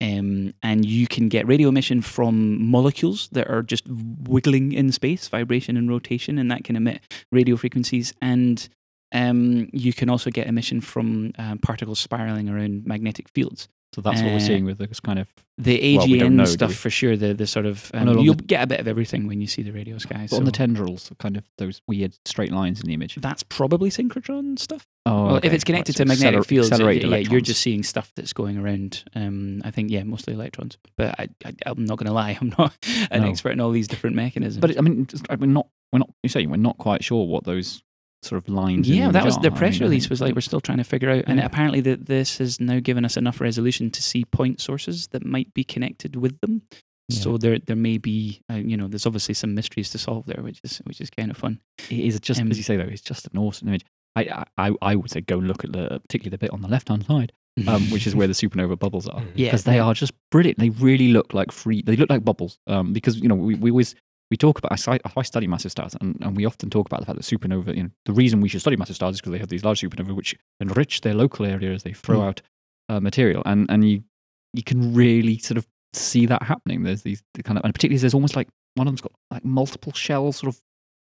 Um, 0.00 0.54
and 0.62 0.84
you 0.84 1.08
can 1.08 1.28
get 1.28 1.48
radio 1.48 1.68
emission 1.68 2.02
from 2.02 2.64
molecules 2.64 3.28
that 3.32 3.48
are 3.48 3.62
just 3.62 3.84
wiggling 3.88 4.70
in 4.72 4.92
space, 4.92 5.26
vibration 5.26 5.76
and 5.76 5.88
rotation, 5.88 6.38
and 6.38 6.48
that 6.52 6.62
can 6.62 6.76
emit 6.76 7.00
radio 7.32 7.56
frequencies. 7.56 8.14
And 8.22 8.68
um, 9.12 9.68
you 9.72 9.92
can 9.92 10.08
also 10.10 10.30
get 10.30 10.46
emission 10.46 10.80
from 10.80 11.32
um, 11.38 11.58
particles 11.58 11.98
spiraling 11.98 12.48
around 12.48 12.86
magnetic 12.86 13.28
fields. 13.28 13.68
So 13.94 14.02
that's 14.02 14.20
what 14.20 14.32
we're 14.32 14.40
seeing 14.40 14.66
with 14.66 14.78
this 14.78 15.00
kind 15.00 15.18
of 15.18 15.32
the 15.56 15.96
AGN 15.96 16.20
well, 16.20 16.30
know, 16.30 16.44
stuff 16.44 16.74
for 16.74 16.90
sure. 16.90 17.16
The 17.16 17.32
the 17.32 17.46
sort 17.46 17.64
of 17.64 17.90
um, 17.94 18.18
you'll 18.18 18.34
the, 18.34 18.42
get 18.42 18.62
a 18.62 18.66
bit 18.66 18.80
of 18.80 18.86
everything 18.86 19.26
when 19.26 19.40
you 19.40 19.46
see 19.46 19.62
the 19.62 19.72
radio 19.72 19.96
sky. 19.96 20.26
So. 20.26 20.36
On 20.36 20.44
the 20.44 20.52
tendrils, 20.52 21.10
kind 21.18 21.38
of 21.38 21.44
those 21.56 21.80
weird 21.88 22.14
straight 22.26 22.52
lines 22.52 22.80
in 22.80 22.86
the 22.86 22.92
image. 22.92 23.14
That's 23.16 23.42
probably 23.42 23.88
synchrotron 23.88 24.58
stuff. 24.58 24.86
Oh, 25.06 25.24
well, 25.24 25.36
okay. 25.36 25.48
if 25.48 25.54
it's 25.54 25.64
connected 25.64 25.98
right, 25.98 26.06
so 26.08 26.14
to 26.14 26.22
magnetic 26.22 26.44
fields, 26.46 26.70
yeah, 26.70 27.16
you're 27.16 27.40
just 27.40 27.62
seeing 27.62 27.82
stuff 27.82 28.12
that's 28.14 28.34
going 28.34 28.58
around. 28.58 29.04
Um, 29.14 29.62
I 29.64 29.70
think 29.70 29.90
yeah, 29.90 30.02
mostly 30.02 30.34
electrons. 30.34 30.76
But 30.98 31.18
I, 31.18 31.28
I 31.46 31.54
am 31.64 31.86
not 31.86 31.96
going 31.96 32.08
to 32.08 32.12
lie, 32.12 32.36
I'm 32.40 32.54
not 32.58 32.76
an 33.10 33.22
no. 33.22 33.30
expert 33.30 33.52
in 33.52 33.60
all 33.60 33.70
these 33.70 33.88
different 33.88 34.16
mechanisms. 34.16 34.60
But 34.60 34.76
I 34.76 34.82
mean, 34.82 35.08
I 35.30 35.36
mean, 35.36 35.54
not 35.54 35.66
we're 35.92 36.00
not. 36.00 36.10
You 36.22 36.28
say 36.28 36.46
we're 36.46 36.56
not 36.56 36.76
quite 36.76 37.02
sure 37.02 37.26
what 37.26 37.44
those 37.44 37.82
sort 38.22 38.42
of 38.42 38.48
lines. 38.48 38.88
Yeah, 38.88 39.10
that 39.10 39.24
was 39.24 39.38
the 39.38 39.50
press 39.50 39.76
I 39.76 39.80
mean, 39.80 39.90
release 39.90 40.10
was 40.10 40.20
like 40.20 40.34
we're 40.34 40.40
still 40.40 40.60
trying 40.60 40.78
to 40.78 40.84
figure 40.84 41.10
out, 41.10 41.24
and 41.26 41.38
yeah. 41.38 41.46
apparently 41.46 41.80
that 41.82 42.06
this 42.06 42.38
has 42.38 42.60
now 42.60 42.80
given 42.80 43.04
us 43.04 43.16
enough 43.16 43.40
resolution 43.40 43.90
to 43.90 44.02
see 44.02 44.24
point 44.24 44.60
sources 44.60 45.08
that 45.08 45.24
might 45.24 45.52
be 45.54 45.64
connected 45.64 46.16
with 46.16 46.40
them. 46.40 46.62
Yeah. 47.08 47.20
So 47.20 47.38
there, 47.38 47.58
there 47.58 47.76
may 47.76 47.96
be, 47.96 48.42
uh, 48.50 48.56
you 48.56 48.76
know, 48.76 48.86
there's 48.86 49.06
obviously 49.06 49.34
some 49.34 49.54
mysteries 49.54 49.90
to 49.90 49.98
solve 49.98 50.26
there, 50.26 50.42
which 50.42 50.60
is 50.62 50.78
which 50.84 51.00
is 51.00 51.10
kind 51.10 51.30
of 51.30 51.36
fun. 51.36 51.60
It 51.90 52.00
is 52.00 52.20
just 52.20 52.40
um, 52.40 52.50
as 52.50 52.58
you 52.58 52.64
say 52.64 52.76
though, 52.76 52.84
it's 52.84 53.00
just 53.00 53.28
an 53.32 53.38
awesome 53.38 53.68
image. 53.68 53.84
I, 54.16 54.44
I, 54.56 54.74
I 54.82 54.96
would 54.96 55.10
say 55.10 55.20
go 55.20 55.36
look 55.36 55.64
at 55.64 55.72
the 55.72 56.00
particularly 56.00 56.30
the 56.30 56.38
bit 56.38 56.50
on 56.50 56.60
the 56.60 56.68
left 56.68 56.88
hand 56.88 57.06
side, 57.06 57.32
um, 57.66 57.82
which 57.90 58.06
is 58.06 58.14
where 58.16 58.26
the 58.26 58.32
supernova 58.32 58.78
bubbles 58.78 59.08
are. 59.08 59.22
Yeah, 59.34 59.48
because 59.48 59.64
they 59.64 59.78
are 59.78 59.94
just 59.94 60.12
brilliant. 60.30 60.58
They 60.58 60.70
really 60.70 61.08
look 61.08 61.32
like 61.32 61.52
free. 61.52 61.82
They 61.82 61.96
look 61.96 62.10
like 62.10 62.24
bubbles. 62.24 62.58
Um, 62.66 62.92
because 62.92 63.18
you 63.18 63.28
know 63.28 63.36
we, 63.36 63.54
we 63.54 63.70
always 63.70 63.94
we 64.30 64.36
talk 64.36 64.58
about, 64.58 64.88
I, 64.88 64.98
I 65.16 65.22
study 65.22 65.46
massive 65.46 65.70
stars, 65.70 65.96
and, 66.00 66.16
and 66.20 66.36
we 66.36 66.44
often 66.44 66.70
talk 66.70 66.86
about 66.86 67.00
the 67.00 67.06
fact 67.06 67.18
that 67.18 67.24
supernova, 67.24 67.74
you 67.74 67.84
know, 67.84 67.90
the 68.04 68.12
reason 68.12 68.40
we 68.40 68.48
should 68.48 68.60
study 68.60 68.76
massive 68.76 68.96
stars 68.96 69.14
is 69.14 69.20
because 69.20 69.32
they 69.32 69.38
have 69.38 69.48
these 69.48 69.64
large 69.64 69.80
supernova 69.80 70.14
which 70.14 70.36
enrich 70.60 71.00
their 71.00 71.14
local 71.14 71.46
area 71.46 71.72
as 71.72 71.82
they 71.82 71.92
throw 71.92 72.18
mm. 72.18 72.26
out 72.26 72.42
uh, 72.88 73.00
material. 73.00 73.42
And, 73.46 73.70
and 73.70 73.88
you, 73.88 74.04
you 74.52 74.62
can 74.62 74.94
really 74.94 75.38
sort 75.38 75.56
of 75.56 75.66
see 75.94 76.26
that 76.26 76.42
happening. 76.42 76.82
There's 76.82 77.02
these 77.02 77.22
kind 77.42 77.58
of, 77.58 77.64
and 77.64 77.74
particularly 77.74 78.00
there's 78.00 78.14
almost 78.14 78.36
like 78.36 78.48
one 78.74 78.86
of 78.86 78.92
them's 78.92 79.00
got 79.00 79.12
like 79.30 79.44
multiple 79.44 79.92
shells 79.92 80.36
sort 80.36 80.54
of 80.54 80.60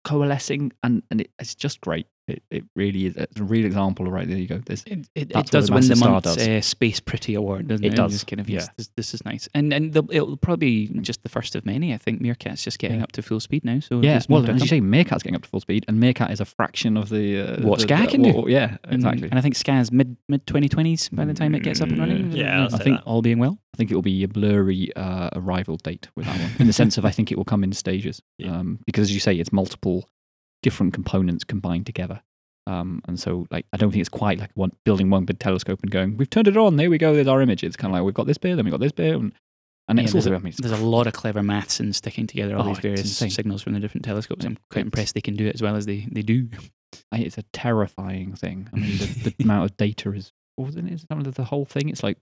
coalescing, 0.03 0.71
and, 0.81 1.03
and 1.11 1.21
it, 1.21 1.31
it's 1.37 1.53
just 1.53 1.79
great. 1.81 2.07
It, 2.31 2.43
it 2.49 2.63
really 2.75 3.07
is 3.07 3.15
it's 3.15 3.39
a 3.39 3.43
real 3.43 3.65
example. 3.65 4.05
Right 4.09 4.27
there, 4.27 4.37
you 4.37 4.47
go. 4.47 4.59
There's, 4.65 4.83
it, 4.85 5.07
it, 5.15 5.31
it 5.35 5.45
does 5.47 5.69
win 5.69 5.87
the 5.87 5.95
month's 5.95 6.37
uh, 6.37 6.61
Space 6.61 6.99
Pretty 6.99 7.35
Award, 7.35 7.67
doesn't 7.67 7.85
it? 7.85 7.93
It 7.93 7.95
does. 7.95 8.23
Kind 8.23 8.39
of, 8.39 8.49
yeah. 8.49 8.65
This, 8.77 8.89
this, 8.95 9.13
is 9.13 9.25
nice, 9.25 9.49
and 9.53 9.73
and 9.73 9.93
the, 9.93 10.03
it'll 10.09 10.37
probably 10.37 10.87
be 10.87 10.99
just 10.99 11.23
the 11.23 11.29
first 11.29 11.55
of 11.55 11.65
many. 11.65 11.93
I 11.93 11.97
think 11.97 12.21
Meerkat's 12.21 12.63
just 12.63 12.79
getting 12.79 12.97
yeah. 12.97 13.03
up 13.03 13.11
to 13.13 13.21
full 13.21 13.39
speed 13.39 13.65
now. 13.65 13.79
So 13.79 14.01
yeah, 14.01 14.21
well, 14.29 14.49
as 14.49 14.61
you 14.61 14.67
say, 14.67 14.81
Meerkat's 14.81 15.23
getting 15.23 15.35
up 15.35 15.43
to 15.43 15.49
full 15.49 15.59
speed, 15.59 15.85
and 15.87 15.99
Meerkat 15.99 16.31
is 16.31 16.39
a 16.39 16.45
fraction 16.45 16.97
of 16.97 17.09
the 17.09 17.41
uh, 17.41 17.67
what 17.67 17.81
Ska 17.81 18.07
can 18.07 18.21
do. 18.21 18.45
yeah, 18.47 18.77
exactly. 18.89 19.23
And, 19.23 19.31
and, 19.31 19.35
I 19.35 19.41
think 19.41 19.55
Ska's 19.55 19.91
mid 19.91 20.17
mid 20.27 20.45
twenty 20.47 20.69
twenties 20.69 21.09
by 21.09 21.25
the 21.25 21.33
time 21.33 21.55
it 21.55 21.63
gets 21.63 21.81
up 21.81 21.89
and 21.89 21.99
running. 21.99 22.31
Yeah, 22.31 22.67
I 22.71 22.77
think 22.77 22.97
that. 22.97 23.03
all 23.05 23.21
being 23.21 23.39
well. 23.39 23.57
I 23.73 23.77
think 23.77 23.91
it 23.91 23.95
will 23.95 24.01
be 24.01 24.23
a 24.23 24.27
blurry 24.27 24.93
uh, 24.95 25.29
arrival 25.33 25.77
date 25.77 26.07
with 26.15 26.25
that 26.25 26.39
one, 26.39 26.51
in 26.59 26.67
the 26.67 26.73
sense 26.73 26.97
of 26.97 27.05
I 27.05 27.11
think 27.11 27.31
it 27.31 27.37
will 27.37 27.45
come 27.45 27.63
in 27.63 27.71
stages, 27.73 28.21
yeah. 28.37 28.57
um, 28.57 28.79
because 28.85 29.03
as 29.03 29.13
you 29.13 29.19
say, 29.19 29.35
it's 29.35 29.51
multiple 29.51 30.09
different 30.61 30.93
components 30.93 31.43
combined 31.43 31.85
together. 31.85 32.21
Um, 32.67 33.01
and 33.07 33.19
so, 33.19 33.47
like, 33.49 33.65
I 33.73 33.77
don't 33.77 33.91
think 33.91 34.01
it's 34.01 34.09
quite 34.09 34.39
like 34.39 34.51
one, 34.53 34.71
building 34.85 35.09
one 35.09 35.25
big 35.25 35.39
telescope 35.39 35.79
and 35.81 35.91
going, 35.91 36.17
we've 36.17 36.29
turned 36.29 36.47
it 36.47 36.57
on, 36.57 36.77
there 36.77 36.89
we 36.89 36.97
go, 36.97 37.13
there's 37.13 37.27
our 37.27 37.41
image. 37.41 37.63
It's 37.63 37.75
kind 37.75 37.91
of 37.91 37.97
like 37.97 38.05
we've 38.05 38.13
got 38.13 38.27
this 38.27 38.37
bit, 38.37 38.55
then 38.55 38.65
we've 38.65 38.71
got 38.71 38.79
this 38.79 38.91
bit, 38.91 39.15
and, 39.15 39.33
and 39.87 39.99
yeah, 39.99 40.07
there's, 40.07 40.27
a, 40.27 40.35
I 40.35 40.37
mean, 40.37 40.53
there's 40.57 40.79
a 40.79 40.83
lot 40.83 41.07
of 41.07 41.13
clever 41.13 41.41
maths 41.41 41.79
in 41.79 41.91
sticking 41.91 42.27
together 42.27 42.55
all 42.55 42.63
oh, 42.63 42.67
these 42.67 42.79
various 42.79 43.17
signals 43.17 43.63
from 43.63 43.73
the 43.73 43.79
different 43.79 44.05
telescopes. 44.05 44.45
I'm 44.45 44.57
quite 44.69 44.85
impressed 44.85 45.15
they 45.15 45.21
can 45.21 45.35
do 45.35 45.47
it 45.47 45.55
as 45.55 45.61
well 45.61 45.75
as 45.75 45.85
they, 45.85 46.07
they 46.11 46.21
do. 46.21 46.47
It's 47.11 47.37
a 47.37 47.43
terrifying 47.51 48.35
thing. 48.35 48.69
I 48.73 48.77
mean, 48.77 48.97
the, 48.97 49.33
the 49.37 49.43
amount 49.43 49.65
of 49.65 49.77
data 49.77 50.11
is, 50.13 50.31
what 50.55 50.67
was 50.67 50.75
it? 50.75 50.85
Is 50.87 51.05
the 51.09 51.43
whole 51.43 51.65
thing? 51.65 51.89
It's 51.89 52.03
like 52.03 52.17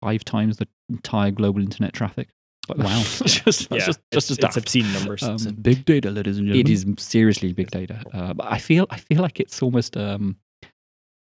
five 0.00 0.24
times 0.24 0.56
the 0.56 0.68
entire 0.88 1.30
global 1.30 1.60
internet 1.60 1.92
traffic. 1.92 2.30
But 2.68 2.78
wow, 2.78 3.02
just, 3.24 3.70
yeah. 3.70 3.78
just, 3.78 4.00
just 4.12 4.30
it's, 4.30 4.38
it's 4.38 4.56
obscene 4.56 4.92
numbers. 4.92 5.22
Um, 5.22 5.34
it's 5.34 5.46
big 5.46 5.84
data, 5.84 6.10
ladies 6.10 6.38
and 6.38 6.46
gentlemen. 6.46 6.66
It 6.66 6.72
is 6.72 6.86
seriously 6.98 7.52
big 7.52 7.70
data. 7.70 8.02
Uh, 8.12 8.34
but 8.34 8.50
I 8.50 8.58
feel, 8.58 8.86
I 8.90 8.98
feel 8.98 9.20
like 9.20 9.40
it's 9.40 9.62
almost. 9.62 9.96
Um, 9.96 10.36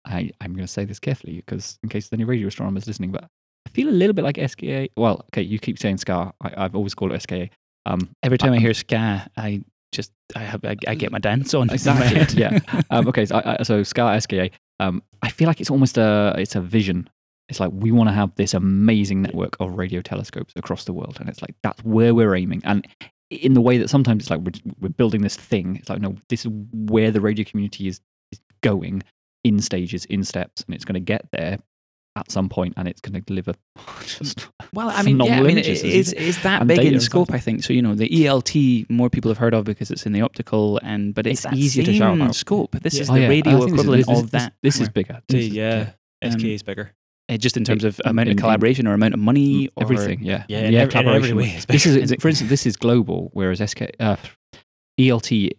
I, 0.05 0.31
I'm 0.41 0.53
going 0.53 0.65
to 0.65 0.71
say 0.71 0.85
this 0.85 0.99
carefully 0.99 1.35
because 1.35 1.79
in 1.81 1.89
case 1.89 2.09
any 2.11 2.25
radio 2.25 2.47
astronomers 2.47 2.85
listening, 2.87 3.11
but 3.11 3.23
I 3.65 3.69
feel 3.69 3.89
a 3.89 3.91
little 3.91 4.13
bit 4.13 4.23
like 4.23 4.37
SKA. 4.37 4.89
Well, 4.97 5.25
okay, 5.31 5.41
you 5.41 5.59
keep 5.59 5.79
saying 5.79 5.97
SCA. 5.97 6.33
I, 6.41 6.63
have 6.63 6.75
always 6.75 6.93
called 6.93 7.13
it 7.13 7.21
SKA. 7.21 7.49
Um, 7.85 8.09
Every 8.21 8.37
time 8.37 8.53
I, 8.53 8.57
I 8.57 8.59
hear 8.59 8.73
SCA, 8.73 9.29
I 9.37 9.63
just 9.91 10.11
I 10.35 10.39
have 10.39 10.63
I, 10.65 10.75
I, 10.87 10.95
get 10.95 11.11
my 11.11 11.19
dance 11.19 11.53
on. 11.53 11.69
Exactly. 11.69 12.39
yeah. 12.39 12.59
Um, 12.89 13.07
okay. 13.07 13.25
So, 13.25 13.41
I, 13.43 13.63
so 13.63 13.81
SCA 13.81 14.19
SKA. 14.21 14.49
Um, 14.79 15.01
I 15.21 15.29
feel 15.29 15.47
like 15.47 15.61
it's 15.61 15.71
almost 15.71 15.97
a 15.97 16.35
it's 16.37 16.55
a 16.55 16.61
vision 16.61 17.09
it's 17.53 17.59
like 17.59 17.71
we 17.73 17.91
want 17.91 18.09
to 18.09 18.13
have 18.13 18.33
this 18.35 18.53
amazing 18.53 19.21
network 19.21 19.55
of 19.59 19.77
radio 19.77 20.01
telescopes 20.01 20.53
across 20.55 20.85
the 20.85 20.93
world, 20.93 21.17
and 21.19 21.29
it's 21.29 21.41
like 21.41 21.55
that's 21.61 21.83
where 21.83 22.13
we're 22.15 22.35
aiming. 22.35 22.61
And 22.65 22.87
in 23.29 23.53
the 23.53 23.61
way 23.61 23.77
that 23.77 23.89
sometimes 23.89 24.23
it's 24.23 24.29
like 24.29 24.41
we're, 24.41 24.73
we're 24.81 24.89
building 24.89 25.21
this 25.21 25.35
thing, 25.35 25.75
it's 25.77 25.89
like 25.89 26.01
no, 26.01 26.15
this 26.29 26.45
is 26.45 26.51
where 26.73 27.11
the 27.11 27.21
radio 27.21 27.45
community 27.45 27.87
is 27.87 28.01
is 28.31 28.39
going 28.61 29.03
in 29.43 29.59
stages, 29.59 30.05
in 30.05 30.23
steps, 30.23 30.63
and 30.65 30.73
it's 30.75 30.85
going 30.85 30.93
to 30.95 30.99
get 30.99 31.27
there 31.31 31.59
at 32.15 32.29
some 32.31 32.47
point, 32.47 32.73
and 32.77 32.87
it's 32.87 33.01
going 33.01 33.13
to 33.13 33.21
deliver. 33.21 33.53
Just 34.05 34.47
Well, 34.71 34.89
I 34.89 35.01
mean, 35.01 35.19
yeah, 35.19 35.39
I 35.39 35.41
mean, 35.41 35.51
images, 35.51 35.83
it 35.83 35.91
isn't 35.93 36.17
is, 36.17 36.41
that 36.43 36.65
big 36.67 36.79
in 36.79 36.99
scope, 36.99 37.27
stuff. 37.27 37.35
I 37.35 37.39
think. 37.39 37.63
So, 37.63 37.73
you 37.73 37.81
know, 37.81 37.95
the 37.95 38.07
ELT, 38.07 38.87
more 38.89 39.09
people 39.09 39.29
have 39.31 39.39
heard 39.39 39.53
of 39.55 39.65
because 39.65 39.89
it's 39.91 40.05
in 40.05 40.11
the 40.11 40.21
optical, 40.21 40.79
and 40.83 41.13
but 41.15 41.25
it's, 41.27 41.43
It's 41.43 41.51
that 41.51 41.53
easier 41.55 41.83
to 41.85 41.93
shout 41.93 42.13
same 42.13 42.21
about. 42.21 42.35
scope. 42.35 42.71
This 42.81 42.93
Yeah. 42.95 43.01
is 43.01 43.09
Oh, 43.09 43.13
the 43.15 43.21
yeah, 43.21 43.27
radio 43.27 43.51
think 43.59 43.63
this 43.63 43.71
equivalent 43.73 44.05
this, 44.07 44.17
of 44.19 44.31
this- 44.31 44.41
that. 44.43 44.53
This 44.61 44.79
is 44.79 44.89
bigger. 44.89 45.21
The, 45.27 45.35
This 45.35 45.45
is- 45.47 45.53
yeah, 45.53 45.89
SK 46.23 46.39
Um, 46.43 46.45
is 46.45 46.63
bigger. 46.63 46.91
Uh, 47.29 47.37
just 47.37 47.55
in 47.55 47.63
terms 47.63 47.83
It- 47.85 47.87
of 47.87 48.01
amount 48.05 48.27
in- 48.27 48.31
of 48.33 48.37
in- 48.37 48.41
collaboration 48.41 48.85
or 48.87 48.93
amount 48.93 49.13
of 49.13 49.19
money, 49.19 49.69
or 49.75 49.83
everything. 49.83 50.21
Yeah, 50.23 50.43
Yeah, 50.49 50.59
in 50.59 50.65
ev- 50.65 50.69
in 50.73 50.75
every 50.75 50.91
collaboration. 50.91 51.37
way 51.37 51.59
This 51.69 51.85
is, 51.85 51.95
Is 51.95 52.15
for 52.19 52.27
instance, 52.27 52.49
this 52.49 52.65
is 52.65 52.75
global, 52.75 53.29
whereas 53.33 53.61
SK 53.61 53.91
uh, 53.99 54.17
ELT. 54.99 55.51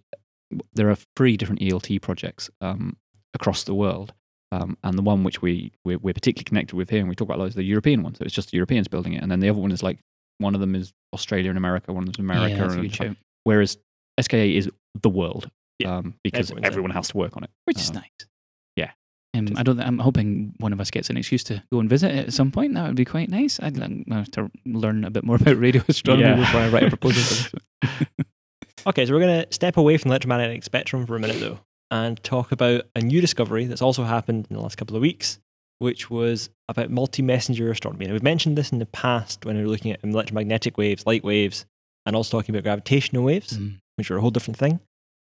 There 0.75 0.91
are 0.91 0.97
three 1.17 1.37
different 1.37 1.63
ELT 1.63 1.99
projects 2.01 2.51
um, 2.61 2.97
across 3.33 3.65
the 3.65 3.75
world, 3.75 4.13
um, 4.53 4.77
and 4.85 4.97
the 4.97 5.03
one 5.03 5.25
which 5.25 5.43
we 5.43 5.73
we're, 5.85 5.99
we're 5.99 6.15
particularly 6.15 6.45
connected 6.45 6.77
with 6.77 6.91
here, 6.91 7.01
and 7.01 7.09
we 7.09 7.15
talk 7.15 7.29
about 7.29 7.39
loads, 7.39 7.55
the 7.55 7.65
European 7.65 8.03
one. 8.03 8.15
So 8.15 8.25
it's 8.25 8.35
just 8.35 8.51
the 8.51 8.57
Europeans 8.59 8.87
building 8.87 9.15
it, 9.15 9.23
and 9.23 9.31
then 9.33 9.41
the 9.41 9.49
other 9.49 9.59
one 9.61 9.73
is 9.73 9.83
like 9.83 9.99
one 10.39 10.55
of 10.55 10.61
them 10.61 10.75
is 10.75 10.93
Australia 11.13 11.49
and 11.49 11.59
America, 11.59 11.93
one 11.93 12.07
of 12.07 12.13
them 12.13 12.25
is 12.27 12.37
America, 12.37 12.57
Yeah, 13.01 13.07
and 13.09 13.17
whereas 13.45 13.79
SKA 14.21 14.55
is 14.57 14.71
the 15.03 15.09
world 15.09 15.51
Yeah, 15.79 15.97
um, 15.97 16.15
because 16.23 16.53
everyone 16.63 16.91
in. 16.91 16.95
has 16.97 17.09
to 17.09 17.17
work 17.17 17.37
on 17.37 17.43
it. 17.45 17.51
which 17.65 17.79
is 17.81 17.89
Um, 17.91 17.97
nice. 17.97 18.27
Yeah. 19.35 19.41
Um, 19.41 19.49
I 19.57 19.63
don't. 19.63 19.81
I'm 19.81 19.99
hoping 19.99 20.55
one 20.59 20.73
of 20.73 20.81
us 20.81 20.91
gets 20.91 21.11
an 21.11 21.17
excuse 21.19 21.45
to 21.45 21.63
go 21.73 21.81
and 21.81 21.89
visit 21.91 22.11
it 22.13 22.27
at 22.29 22.33
some 22.33 22.51
point. 22.51 22.75
That 22.75 22.87
would 22.87 22.97
be 22.97 23.05
quite 23.05 23.29
nice. 23.29 23.61
I'd 23.61 23.77
like 23.77 24.31
to 24.33 24.51
learn 24.65 25.05
a 25.05 25.11
bit 25.11 25.25
more 25.25 25.37
about 25.41 25.59
radio 25.59 25.83
astronomy 25.89 26.23
Yeah. 26.29 26.37
before 26.37 26.61
I 26.61 26.69
write 26.69 26.85
a 26.85 26.89
proposal 26.89 27.23
for 27.23 27.57
this. 27.83 28.07
Okay, 28.87 29.07
so 29.07 29.15
we're 29.15 29.21
going 29.21 29.43
to 29.47 29.51
step 29.53 29.79
away 29.79 29.97
from 29.97 30.11
the 30.11 30.13
electromagnetic 30.13 30.63
spectrum 30.63 31.07
for 31.07 31.17
a 31.17 31.19
minute, 31.21 31.41
though, 31.41 31.59
and 31.91 32.23
talk 32.23 32.53
about 32.53 32.83
a 32.95 33.01
new 33.01 33.19
discovery 33.23 33.65
that's 33.65 33.81
also 33.81 34.05
happened 34.05 34.47
in 34.51 34.57
the 34.57 34.63
last 34.63 34.77
couple 34.77 34.95
of 34.95 35.01
weeks, 35.01 35.39
which 35.79 36.11
was 36.11 36.51
about 36.69 36.91
multi 36.91 37.23
messenger 37.23 37.71
astronomy. 37.71 38.05
And 38.05 38.13
we've 38.13 38.23
mentioned 38.23 38.59
this 38.59 38.73
in 38.73 38.81
the 38.81 38.87
past 38.87 39.47
when 39.47 39.57
we 39.57 39.63
were 39.63 39.71
looking 39.71 39.91
at 39.91 40.01
electromagnetic 40.05 40.77
waves, 40.77 41.07
light 41.07 41.25
waves, 41.25 41.65
and 42.05 42.15
also 42.15 42.37
talking 42.39 42.55
about 42.55 42.65
gravitational 42.65 43.25
waves, 43.25 43.57
Mm. 43.57 43.81
which 43.97 44.11
are 44.11 44.19
a 44.19 44.21
whole 44.21 44.31
different 44.31 44.59
thing. 44.59 44.81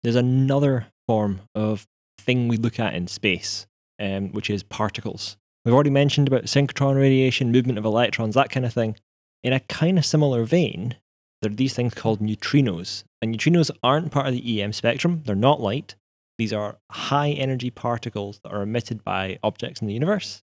There's 0.03 0.15
another 0.15 0.87
form 1.05 1.41
of 1.53 1.85
thing 2.19 2.47
we 2.47 2.55
look 2.55 2.79
at 2.79 2.95
in 2.95 3.07
space, 3.07 3.67
um, 4.01 4.31
which 4.31 4.49
is 4.49 4.63
particles. 4.63 5.37
We've 5.63 5.73
already 5.73 5.91
mentioned 5.91 6.27
about 6.27 6.45
synchrotron 6.45 6.95
radiation, 6.95 7.51
movement 7.51 7.77
of 7.77 7.85
electrons, 7.85 8.33
that 8.35 8.49
kind 8.49 8.65
of 8.65 8.73
thing. 8.73 8.95
In 9.43 9.53
a 9.53 9.59
kind 9.59 9.97
of 9.97 10.05
similar 10.05 10.43
vein, 10.43 10.95
there 11.41 11.51
are 11.51 11.55
these 11.55 11.73
things 11.73 11.93
called 11.93 12.19
neutrinos. 12.19 13.03
And 13.21 13.35
neutrinos 13.35 13.69
aren't 13.83 14.11
part 14.11 14.27
of 14.27 14.33
the 14.33 14.61
EM 14.61 14.73
spectrum, 14.73 15.21
they're 15.25 15.35
not 15.35 15.61
light. 15.61 15.95
These 16.37 16.53
are 16.53 16.79
high 16.89 17.29
energy 17.29 17.69
particles 17.69 18.39
that 18.43 18.51
are 18.51 18.63
emitted 18.63 19.03
by 19.03 19.37
objects 19.43 19.81
in 19.81 19.87
the 19.87 19.93
universe. 19.93 20.41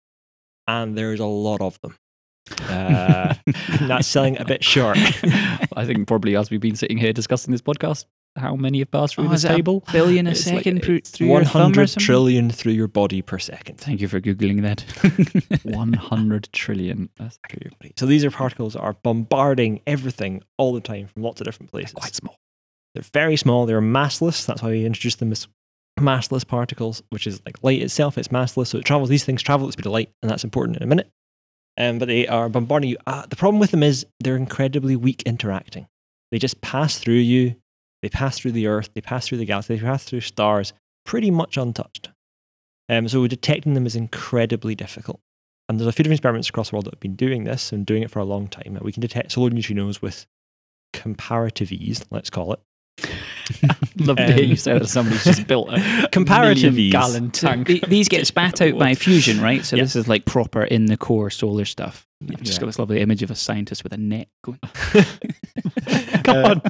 And 0.67 0.97
there's 0.97 1.21
a 1.21 1.25
lot 1.25 1.61
of 1.61 1.79
them. 1.79 1.95
Uh, 2.69 3.35
not 3.81 4.03
selling 4.03 4.37
a 4.37 4.45
bit 4.45 4.63
short. 4.63 4.97
I 5.77 5.85
think 5.85 6.07
probably 6.07 6.35
as 6.35 6.49
we've 6.49 6.59
been 6.59 6.75
sitting 6.75 6.97
here 6.97 7.13
discussing 7.13 7.51
this 7.51 7.61
podcast, 7.61 8.05
how 8.35 8.55
many 8.55 8.79
have 8.79 8.91
passed 8.91 9.15
through 9.15 9.25
Oh, 9.25 9.29
this 9.29 9.39
is 9.39 9.45
it 9.45 9.51
a 9.51 9.55
table? 9.55 9.83
billion 9.91 10.27
a 10.27 10.31
It's 10.31 10.43
second 10.43 10.83
through, 10.83 10.95
it's 10.95 11.09
through 11.09 11.27
your 11.27 11.43
thumb 11.45 11.61
or 11.61 11.65
100 11.65 11.87
something? 11.89 12.05
trillion 12.05 12.49
through 12.51 12.73
your 12.73 12.87
body 12.87 13.21
per 13.21 13.39
second. 13.39 13.77
Thank 13.79 14.01
you 14.01 14.07
for 14.07 14.19
googling 14.19 14.61
that. 14.63 14.81
100 15.63 16.49
trillion. 16.51 17.09
That's 17.17 17.39
your 17.61 17.71
body. 17.79 17.93
So 17.97 18.05
these 18.05 18.23
are 18.25 18.31
particles 18.31 18.73
that 18.73 18.81
are 18.81 18.93
bombarding 19.03 19.81
everything 19.87 20.43
all 20.57 20.73
the 20.73 20.81
time 20.81 21.07
from 21.07 21.23
lots 21.23 21.41
of 21.41 21.45
different 21.45 21.71
places. 21.71 21.93
quite 21.93 22.15
small. 22.15 22.37
They're 22.93 23.03
very 23.13 23.35
small. 23.37 23.65
They're 23.65 23.81
massless. 23.81 24.45
That's 24.45 24.61
why 24.61 24.69
we 24.71 24.85
introduced 24.85 25.19
them 25.19 25.31
as 25.31 25.47
massless 25.99 26.47
particles, 26.47 27.03
which 27.09 27.27
is 27.27 27.41
like 27.45 27.57
light 27.63 27.81
itself. 27.81 28.17
It's 28.17 28.29
massless, 28.29 28.67
so 28.67 28.77
it 28.77 28.85
travels. 28.85 29.09
These 29.09 29.25
things 29.25 29.41
travel 29.41 29.65
at 29.65 29.69
the 29.69 29.73
speed 29.73 29.85
of 29.85 29.91
light, 29.91 30.09
and 30.21 30.29
that's 30.29 30.43
important 30.43 30.77
in 30.77 30.83
a 30.83 30.87
minute. 30.87 31.09
Um, 31.77 31.99
but 31.99 32.07
they 32.07 32.25
are 32.27 32.47
bombarding 32.47 32.89
you. 32.89 32.97
Uh, 33.05 33.25
the 33.29 33.35
problem 33.35 33.59
with 33.59 33.71
them 33.71 33.83
is 33.83 34.05
they're 34.21 34.37
incredibly 34.37 34.95
weak 34.95 35.23
interacting. 35.25 35.87
They 36.31 36.39
just 36.39 36.61
pass 36.61 36.97
through 36.97 37.15
you. 37.15 37.55
They 38.05 38.09
pass 38.09 38.37
through 38.37 38.51
the 38.51 38.67
Earth. 38.67 38.89
They 38.93 39.01
pass 39.01 39.27
through 39.27 39.39
the 39.39 39.45
galaxy. 39.45 39.75
They 39.75 39.81
pass 39.81 40.03
through 40.03 40.21
stars, 40.21 40.73
pretty 41.07 41.31
much 41.31 41.57
untouched. 41.57 42.09
Um, 42.87 43.07
so 43.07 43.25
detecting 43.25 43.73
them 43.73 43.87
is 43.87 43.95
incredibly 43.95 44.75
difficult. 44.75 45.19
And 45.67 45.79
there's 45.79 45.87
a 45.87 45.91
few 45.91 46.03
different 46.03 46.19
experiments 46.19 46.47
across 46.49 46.69
the 46.69 46.75
world 46.75 46.85
that 46.85 46.93
have 46.93 46.99
been 46.99 47.15
doing 47.15 47.45
this 47.45 47.71
and 47.71 47.83
doing 47.83 48.03
it 48.03 48.11
for 48.11 48.19
a 48.19 48.23
long 48.23 48.47
time. 48.47 48.77
We 48.79 48.91
can 48.91 49.01
detect 49.01 49.31
solar 49.31 49.49
neutrinos 49.49 50.03
with 50.03 50.27
comparative 50.93 51.71
ease, 51.71 52.05
let's 52.11 52.29
call 52.29 52.53
it. 52.53 52.59
Love 53.97 54.17
to 54.17 54.31
hear 54.33 54.43
you 54.43 54.55
say 54.55 54.77
that 54.77 54.87
somebody's 54.87 55.23
just 55.23 55.47
built 55.47 55.69
a 55.71 56.07
Comparative 56.11 56.73
million 56.75 56.79
ease. 56.87 56.91
gallon 56.91 57.33
So 57.33 57.47
tank. 57.49 57.67
the- 57.67 57.83
these 57.87 58.07
get 58.07 58.27
spat 58.27 58.61
out 58.61 58.77
by 58.77 58.93
fusion, 58.93 59.41
right? 59.41 59.65
So 59.65 59.75
Yeah. 59.77 59.83
this 59.83 59.95
is 59.95 60.07
like 60.07 60.25
proper 60.25 60.63
in 60.63 60.85
the 60.85 60.95
core 60.97 61.31
solar 61.31 61.65
stuff. 61.65 62.05
I've 62.21 62.41
just 62.43 62.53
Yeah. 62.57 62.59
got 62.61 62.65
this 62.67 62.77
lovely 62.79 63.01
image 63.01 63.23
of 63.23 63.31
a 63.31 63.35
scientist 63.35 63.83
with 63.83 63.93
a 63.93 63.97
net 63.97 64.27
going. 64.43 64.59
Come 66.23 66.45
on. 66.45 66.61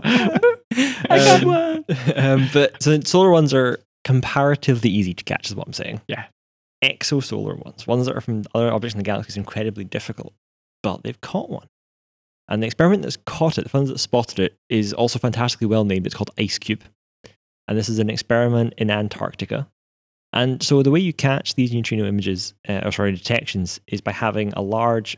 I 1.10 1.18
got 1.18 1.44
Um, 1.44 1.48
one. 1.48 1.86
um, 2.16 2.50
but 2.54 2.82
so 2.82 3.00
solar 3.02 3.32
ones 3.32 3.54
are 3.54 3.80
comparatively 4.04 4.90
easy 4.90 5.14
to 5.14 5.24
catch, 5.24 5.48
is 5.48 5.56
what 5.56 5.68
I'm 5.68 5.74
saying. 5.74 6.02
Yeah. 6.08 6.26
Exosolar 6.84 7.64
ones, 7.64 7.88
ones 7.88 8.06
that 8.06 8.16
are 8.16 8.22
from 8.22 8.44
other 8.54 8.72
objects 8.72 8.94
in 8.94 9.00
the 9.00 9.04
galaxy, 9.04 9.30
is 9.30 9.38
incredibly 9.38 9.84
difficult, 9.84 10.34
but 10.84 11.04
they've 11.04 11.20
caught 11.22 11.50
one. 11.50 11.68
And 12.48 12.62
the 12.62 12.68
experiment 12.68 13.02
that's 13.02 13.18
caught 13.26 13.58
it, 13.58 13.70
the 13.70 13.76
ones 13.76 13.90
that 13.90 13.98
spotted 13.98 14.40
it, 14.40 14.58
is 14.70 14.94
also 14.94 15.18
fantastically 15.18 15.66
well 15.68 15.84
named. 15.84 16.06
It's 16.06 16.14
called 16.16 16.30
Ice 16.38 16.60
Cube. 16.60 16.84
And 17.68 17.76
this 17.78 17.90
is 17.90 17.98
an 17.98 18.10
experiment 18.12 18.76
in 18.78 18.92
Antarctica. 18.92 19.68
And 20.32 20.62
so 20.62 20.84
the 20.84 20.92
way 20.92 21.00
you 21.00 21.14
catch 21.14 21.56
these 21.56 21.74
neutrino 21.74 22.06
images, 22.06 22.54
uh, 22.68 22.82
or 22.84 22.92
sorry, 22.92 23.14
detections, 23.14 23.80
is 23.88 24.02
by 24.02 24.12
having 24.12 24.54
a 24.54 24.62
large 24.62 25.18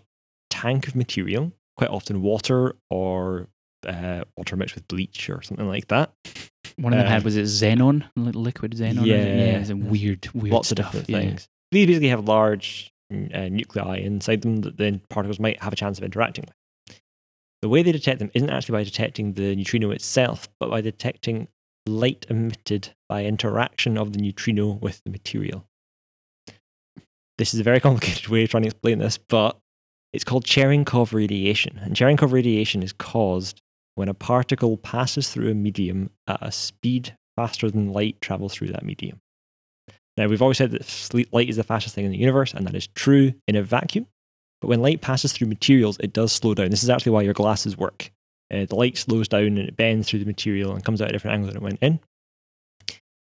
tank 0.50 0.88
of 0.88 0.96
material, 0.96 1.52
quite 1.76 1.89
often 1.89 2.22
water 2.22 2.76
or 2.89 3.48
uh, 3.86 4.24
water 4.36 4.56
mixed 4.56 4.76
with 4.76 4.88
bleach 4.88 5.30
or 5.30 5.42
something 5.42 5.68
like 5.68 5.88
that. 5.88 6.12
One 6.78 6.94
of 6.94 7.00
them 7.00 7.08
had 7.08 7.20
Um, 7.20 7.24
was 7.24 7.36
it 7.36 7.46
xenon, 7.46 8.04
li- 8.16 8.32
liquid 8.32 8.74
xenon. 8.74 9.06
Yeah. 9.06 9.16
yeah, 9.16 9.60
it's 9.60 9.70
a 9.70 9.76
weird, 9.76 10.28
weird 10.34 10.54
lots 10.54 10.70
stuff. 10.70 10.80
of 10.80 10.86
different 10.92 11.10
yeah. 11.10 11.20
things. 11.20 11.48
These 11.72 11.88
basically 11.88 12.10
have 12.10 12.28
large 12.28 12.92
mm, 13.12 13.34
uh, 13.36 13.50
nuclei 13.50 13.98
inside 13.98 14.42
them 14.42 14.58
that 14.58 14.78
then 14.78 15.02
particles 15.10 15.40
might 15.40 15.62
have 15.62 15.74
a 15.74 15.76
chance 15.76 15.98
of 15.98 16.04
interacting 16.04 16.46
with. 16.46 17.00
The 17.62 17.70
way 17.70 17.82
they 17.82 17.92
detect 17.92 18.20
them 18.20 18.30
isn't 18.34 18.50
actually 18.50 18.74
by 18.74 18.84
detecting 18.84 19.34
the 19.34 19.56
neutrino 19.56 19.90
itself, 19.92 20.48
but 20.60 20.70
by 20.70 20.82
detecting 20.82 21.48
light 21.88 22.26
emitted 22.30 22.90
by 23.10 23.26
interaction 23.26 23.98
of 23.98 24.13
the 24.13 24.20
neutrino 24.20 24.74
with 24.74 25.02
the 25.04 25.10
material. 25.10 25.66
This 27.38 27.54
is 27.54 27.60
a 27.60 27.63
very 27.63 27.80
complicated 27.88 28.28
way 28.28 28.44
of 28.44 28.50
trying 28.50 28.63
to 28.63 28.68
explain 28.68 29.00
this, 29.00 29.18
but 29.18 29.58
it's 30.13 30.24
called 30.24 30.46
Cherenkov 30.46 31.13
radiation. 31.13 31.80
And 31.80 31.96
Cherenkov 31.96 32.32
radiation 32.32 32.84
is 32.84 32.94
caused 32.94 33.62
when 33.98 34.10
a 34.10 34.14
particle 34.14 34.78
passes 34.78 35.30
through 35.30 35.50
a 35.50 35.56
medium 35.56 36.12
at 36.28 36.38
a 36.40 36.52
speed 36.52 37.18
faster 37.36 37.72
than 37.72 37.92
light 37.92 38.22
travels 38.22 38.54
through 38.54 38.68
that 38.68 38.86
medium. 38.86 39.20
Now, 40.16 40.28
we've 40.28 40.42
always 40.42 40.58
said 40.58 40.72
that 40.72 41.28
light 41.32 41.50
is 41.50 41.56
the 41.56 41.64
fastest 41.64 41.96
thing 41.96 42.06
in 42.06 42.12
the 42.12 42.18
universe, 42.18 42.54
and 42.54 42.66
that 42.68 42.76
is 42.76 42.88
true 42.88 43.34
in 43.48 43.56
a 43.56 43.64
vacuum. 43.64 44.06
But 44.62 44.68
when 44.68 44.82
light 44.82 45.02
passes 45.02 45.34
through 45.34 45.48
materials, 45.48 45.98
it 46.00 46.14
does 46.14 46.32
slow 46.32 46.54
down. 46.54 46.70
This 46.70 46.84
is 46.84 46.92
actually 46.92 47.12
why 47.12 47.24
your 47.24 47.34
glasses 47.34 47.76
work. 47.76 48.12
Uh, 48.54 48.66
the 48.66 48.76
light 48.76 48.98
slows 48.98 49.28
down 49.28 49.42
and 49.42 49.60
it 49.60 49.76
bends 49.76 50.08
through 50.08 50.20
the 50.20 50.26
material 50.26 50.74
and 50.74 50.84
comes 50.84 51.02
out 51.02 51.06
at 51.06 51.12
a 51.12 51.14
different 51.14 51.34
angle 51.34 51.48
than 51.48 51.58
it 51.58 51.64
went 51.64 51.80
in. 51.82 52.00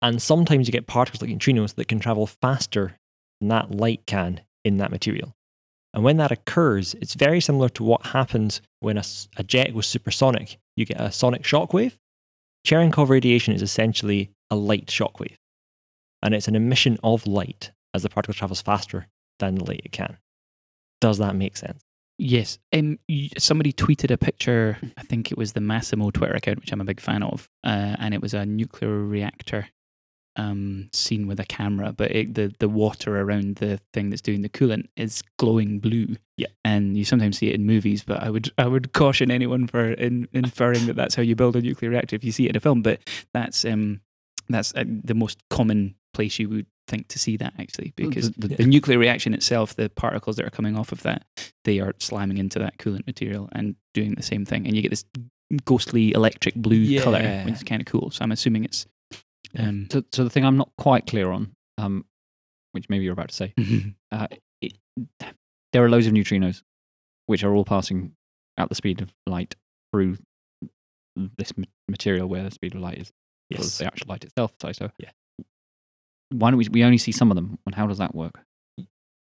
And 0.00 0.20
sometimes 0.20 0.66
you 0.66 0.72
get 0.72 0.86
particles 0.86 1.20
like 1.22 1.30
neutrinos 1.30 1.74
that 1.74 1.88
can 1.88 2.00
travel 2.00 2.26
faster 2.26 2.96
than 3.40 3.48
that 3.48 3.70
light 3.70 4.06
can 4.06 4.40
in 4.64 4.78
that 4.78 4.90
material. 4.90 5.34
And 5.94 6.04
when 6.04 6.18
that 6.18 6.32
occurs, 6.32 6.94
it's 6.94 7.14
very 7.14 7.40
similar 7.40 7.70
to 7.70 7.84
what 7.84 8.06
happens 8.06 8.60
when 8.80 8.98
a 8.98 9.42
jet 9.44 9.72
goes 9.72 9.86
supersonic. 9.86 10.58
You 10.76 10.84
get 10.84 11.00
a 11.00 11.12
sonic 11.12 11.42
shockwave. 11.42 11.96
Cherenkov 12.66 13.08
radiation 13.08 13.54
is 13.54 13.62
essentially 13.62 14.30
a 14.50 14.56
light 14.56 14.86
shockwave 14.86 15.36
and 16.24 16.34
it's 16.34 16.48
an 16.48 16.56
emission 16.56 16.98
of 17.04 17.26
light 17.26 17.70
as 17.92 18.02
the 18.02 18.08
particle 18.08 18.34
travels 18.34 18.62
faster 18.62 19.06
than 19.38 19.56
the 19.56 19.64
light 19.64 19.82
it 19.84 19.92
can. 19.92 20.16
Does 21.00 21.18
that 21.18 21.36
make 21.36 21.56
sense? 21.56 21.84
Yes. 22.18 22.58
Um, 22.72 22.98
somebody 23.38 23.72
tweeted 23.72 24.10
a 24.10 24.16
picture, 24.16 24.78
I 24.96 25.02
think 25.02 25.30
it 25.30 25.38
was 25.38 25.52
the 25.52 25.60
Massimo 25.60 26.10
Twitter 26.10 26.34
account, 26.34 26.60
which 26.60 26.72
I'm 26.72 26.80
a 26.80 26.84
big 26.84 27.00
fan 27.00 27.22
of, 27.22 27.48
uh, 27.62 27.96
and 27.98 28.14
it 28.14 28.22
was 28.22 28.34
a 28.34 28.46
nuclear 28.46 28.98
reactor 28.98 29.68
um, 30.36 30.88
seen 30.92 31.26
with 31.26 31.38
a 31.40 31.44
camera, 31.44 31.92
but 31.92 32.10
it, 32.10 32.34
the, 32.34 32.54
the 32.58 32.68
water 32.68 33.20
around 33.20 33.56
the 33.56 33.80
thing 33.92 34.10
that's 34.10 34.22
doing 34.22 34.42
the 34.42 34.48
coolant 34.48 34.88
is 34.96 35.22
glowing 35.38 35.78
blue. 35.78 36.16
Yeah. 36.36 36.48
And 36.64 36.96
you 36.96 37.04
sometimes 37.04 37.38
see 37.38 37.48
it 37.48 37.54
in 37.54 37.66
movies, 37.66 38.02
but 38.02 38.22
I 38.22 38.30
would 38.30 38.50
I 38.58 38.66
would 38.66 38.92
caution 38.92 39.30
anyone 39.30 39.66
for 39.66 39.92
in, 39.92 40.28
inferring 40.32 40.86
that 40.86 40.96
that's 40.96 41.14
how 41.14 41.22
you 41.22 41.36
build 41.36 41.56
a 41.56 41.60
nuclear 41.60 41.90
reactor 41.90 42.16
if 42.16 42.24
you 42.24 42.32
see 42.32 42.46
it 42.46 42.50
in 42.50 42.56
a 42.56 42.60
film. 42.60 42.82
But 42.82 43.00
that's 43.32 43.64
um 43.64 44.00
that's 44.48 44.74
uh, 44.74 44.84
the 44.86 45.14
most 45.14 45.38
common 45.50 45.94
place 46.12 46.38
you 46.38 46.48
would 46.48 46.66
think 46.86 47.08
to 47.08 47.18
see 47.18 47.36
that 47.36 47.54
actually, 47.58 47.92
because 47.96 48.30
the- 48.32 48.48
the, 48.48 48.66
nuclear 48.66 48.98
reaction 48.98 49.32
itself, 49.32 49.74
the 49.74 49.88
particles 49.88 50.36
that 50.36 50.44
are 50.44 50.50
coming 50.50 50.76
off 50.76 50.92
of 50.92 51.02
that, 51.02 51.24
they 51.64 51.80
are 51.80 51.94
slamming 51.98 52.38
into 52.38 52.58
that 52.58 52.76
coolant 52.78 53.06
material 53.06 53.48
and 53.52 53.76
doing 53.94 54.14
the 54.16 54.22
same 54.22 54.44
thing, 54.44 54.66
and 54.66 54.76
you 54.76 54.82
get 54.82 54.90
this 54.90 55.04
ghostly 55.64 56.12
electric 56.12 56.54
blue 56.56 56.84
color, 57.00 57.20
which 57.44 57.54
is 57.54 57.62
kind 57.62 57.80
of 57.80 57.86
cool. 57.86 58.10
So 58.10 58.22
I'm 58.22 58.32
assuming 58.32 58.64
it's 58.64 58.86
um, 59.58 59.86
So, 59.90 60.02
so 60.12 60.24
the 60.24 60.30
thing 60.30 60.44
I'm 60.44 60.56
not 60.56 60.70
quite 60.78 61.06
clear 61.06 61.30
on 61.30 61.54
um, 61.78 62.04
which 62.72 62.88
maybe 62.88 63.04
you're 63.04 63.12
about 63.12 63.28
to 63.30 63.34
say, 63.34 63.54
uh, 64.12 64.26
it, 64.60 64.74
there 65.72 65.84
are 65.84 65.90
loads 65.90 66.06
of 66.06 66.12
neutrinos 66.12 66.62
which 67.26 67.42
are 67.44 67.54
all 67.54 67.64
passing 67.64 68.12
at 68.56 68.68
the 68.68 68.74
speed 68.74 69.00
of 69.00 69.12
light 69.26 69.54
through 69.92 70.16
this 71.38 71.52
material 71.88 72.26
where 72.28 72.42
the 72.42 72.50
speed 72.50 72.74
of 72.74 72.80
light 72.80 72.98
is 72.98 73.12
Yes. 73.50 73.78
the 73.78 73.86
actual 73.86 74.06
light 74.08 74.24
itself. 74.24 74.52
So, 74.60 74.72
so 74.72 74.90
Yeah. 74.98 75.10
why 76.30 76.50
don't 76.50 76.58
we? 76.58 76.68
We 76.68 76.82
only 76.84 76.98
see 76.98 77.12
some 77.12 77.30
of 77.30 77.34
them, 77.36 77.58
and 77.66 77.74
how 77.74 77.86
does 77.86 77.98
that 77.98 78.14
work? 78.14 78.40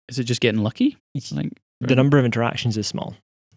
Is 0.09 0.18
it 0.18 0.24
just 0.24 0.40
getting 0.40 0.62
lucky? 0.62 0.96
It's 1.14 1.30
like 1.33 1.50
The 1.80 1.94
number 1.94 2.18
of 2.18 2.24
interactions 2.24 2.76
is 2.76 2.87
small. 2.87 3.14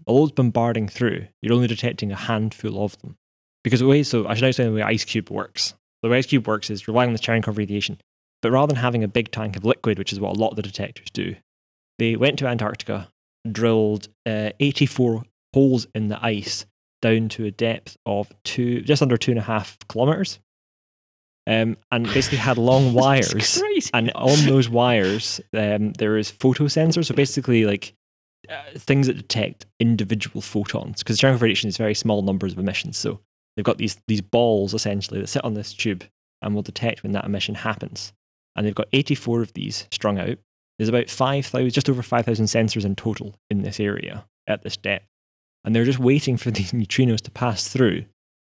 Although 0.07 0.25
it's 0.25 0.33
bombarding 0.33 0.87
through, 0.87 1.27
you're 1.41 1.53
only 1.55 1.67
detecting 1.67 2.11
a 2.11 2.15
handful 2.15 2.83
of 2.83 2.97
them. 2.99 3.17
Because 3.63 3.79
the 3.79 3.87
way, 3.87 4.03
so 4.03 4.27
I 4.27 4.35
should 4.35 4.47
explain 4.47 4.69
the 4.69 4.75
way 4.75 4.81
Ice 4.83 5.03
Cube 5.05 5.29
works. 5.31 5.73
The 6.03 6.09
way 6.09 6.21
Cube 6.21 6.47
works 6.47 6.69
is 6.69 6.87
relying 6.87 7.07
on 7.07 7.13
the 7.13 7.19
Cherenkov 7.19 7.57
radiation. 7.57 7.99
But 8.41 8.51
rather 8.51 8.73
than 8.73 8.83
having 8.83 9.03
a 9.03 9.07
big 9.07 9.31
tank 9.31 9.55
of 9.55 9.63
liquid, 9.63 9.97
which 9.97 10.11
is 10.11 10.19
what 10.19 10.35
a 10.35 10.39
lot 10.39 10.49
of 10.49 10.57
the 10.57 10.61
detectors 10.61 11.09
do, 11.11 11.35
they 11.97 12.17
went 12.17 12.37
to 12.39 12.47
Antarctica, 12.47 13.07
drilled 13.49 14.09
uh, 14.25 14.49
84 14.59 15.23
holes 15.53 15.87
in 15.95 16.09
the 16.09 16.23
ice 16.23 16.65
down 17.01 17.29
to 17.29 17.45
a 17.45 17.51
depth 17.51 17.97
of 18.05 18.31
two, 18.43 18.81
just 18.81 19.01
under 19.01 19.17
two 19.17 19.31
and 19.31 19.39
a 19.39 19.43
half 19.43 19.77
kilometers, 19.87 20.39
um, 21.47 21.77
and 21.91 22.05
basically 22.05 22.37
had 22.37 22.57
long 22.59 22.93
wires. 22.93 23.61
and 23.93 24.11
on 24.15 24.45
those 24.45 24.69
wires 24.69 25.41
um, 25.53 25.91
there 25.93 26.17
is 26.17 26.31
photosensors 26.31 27.05
so 27.05 27.13
basically 27.13 27.65
like 27.65 27.93
uh, 28.49 28.61
things 28.77 29.07
that 29.07 29.17
detect 29.17 29.65
individual 29.79 30.41
photons 30.41 30.99
because 30.99 31.17
Cherenkov 31.17 31.41
radiation 31.41 31.67
is 31.67 31.77
very 31.77 31.93
small 31.93 32.21
numbers 32.21 32.53
of 32.53 32.59
emissions. 32.59 32.97
So 32.97 33.21
they've 33.55 33.65
got 33.65 33.77
these 33.77 33.97
these 34.07 34.21
balls 34.21 34.73
essentially 34.73 35.19
that 35.19 35.27
sit 35.27 35.43
on 35.43 35.53
this 35.53 35.73
tube 35.73 36.03
and 36.41 36.53
will 36.55 36.61
detect 36.61 37.03
when 37.03 37.11
that 37.13 37.25
emission 37.25 37.55
happens 37.55 38.13
and 38.55 38.65
they've 38.65 38.75
got 38.75 38.87
84 38.93 39.41
of 39.41 39.53
these 39.53 39.87
strung 39.91 40.19
out 40.19 40.37
there's 40.79 40.89
about 40.89 41.09
5000 41.09 41.69
just 41.71 41.89
over 41.89 42.01
5000 42.03 42.45
sensors 42.45 42.83
in 42.85 42.95
total 42.95 43.35
in 43.49 43.61
this 43.61 43.79
area 43.79 44.25
at 44.47 44.63
this 44.63 44.75
depth 44.77 45.05
and 45.63 45.75
they're 45.75 45.85
just 45.85 45.99
waiting 45.99 46.35
for 46.37 46.51
these 46.57 46.71
neutrinos 46.71 47.21
to 47.21 47.31
pass 47.31 47.67
through 47.67 48.05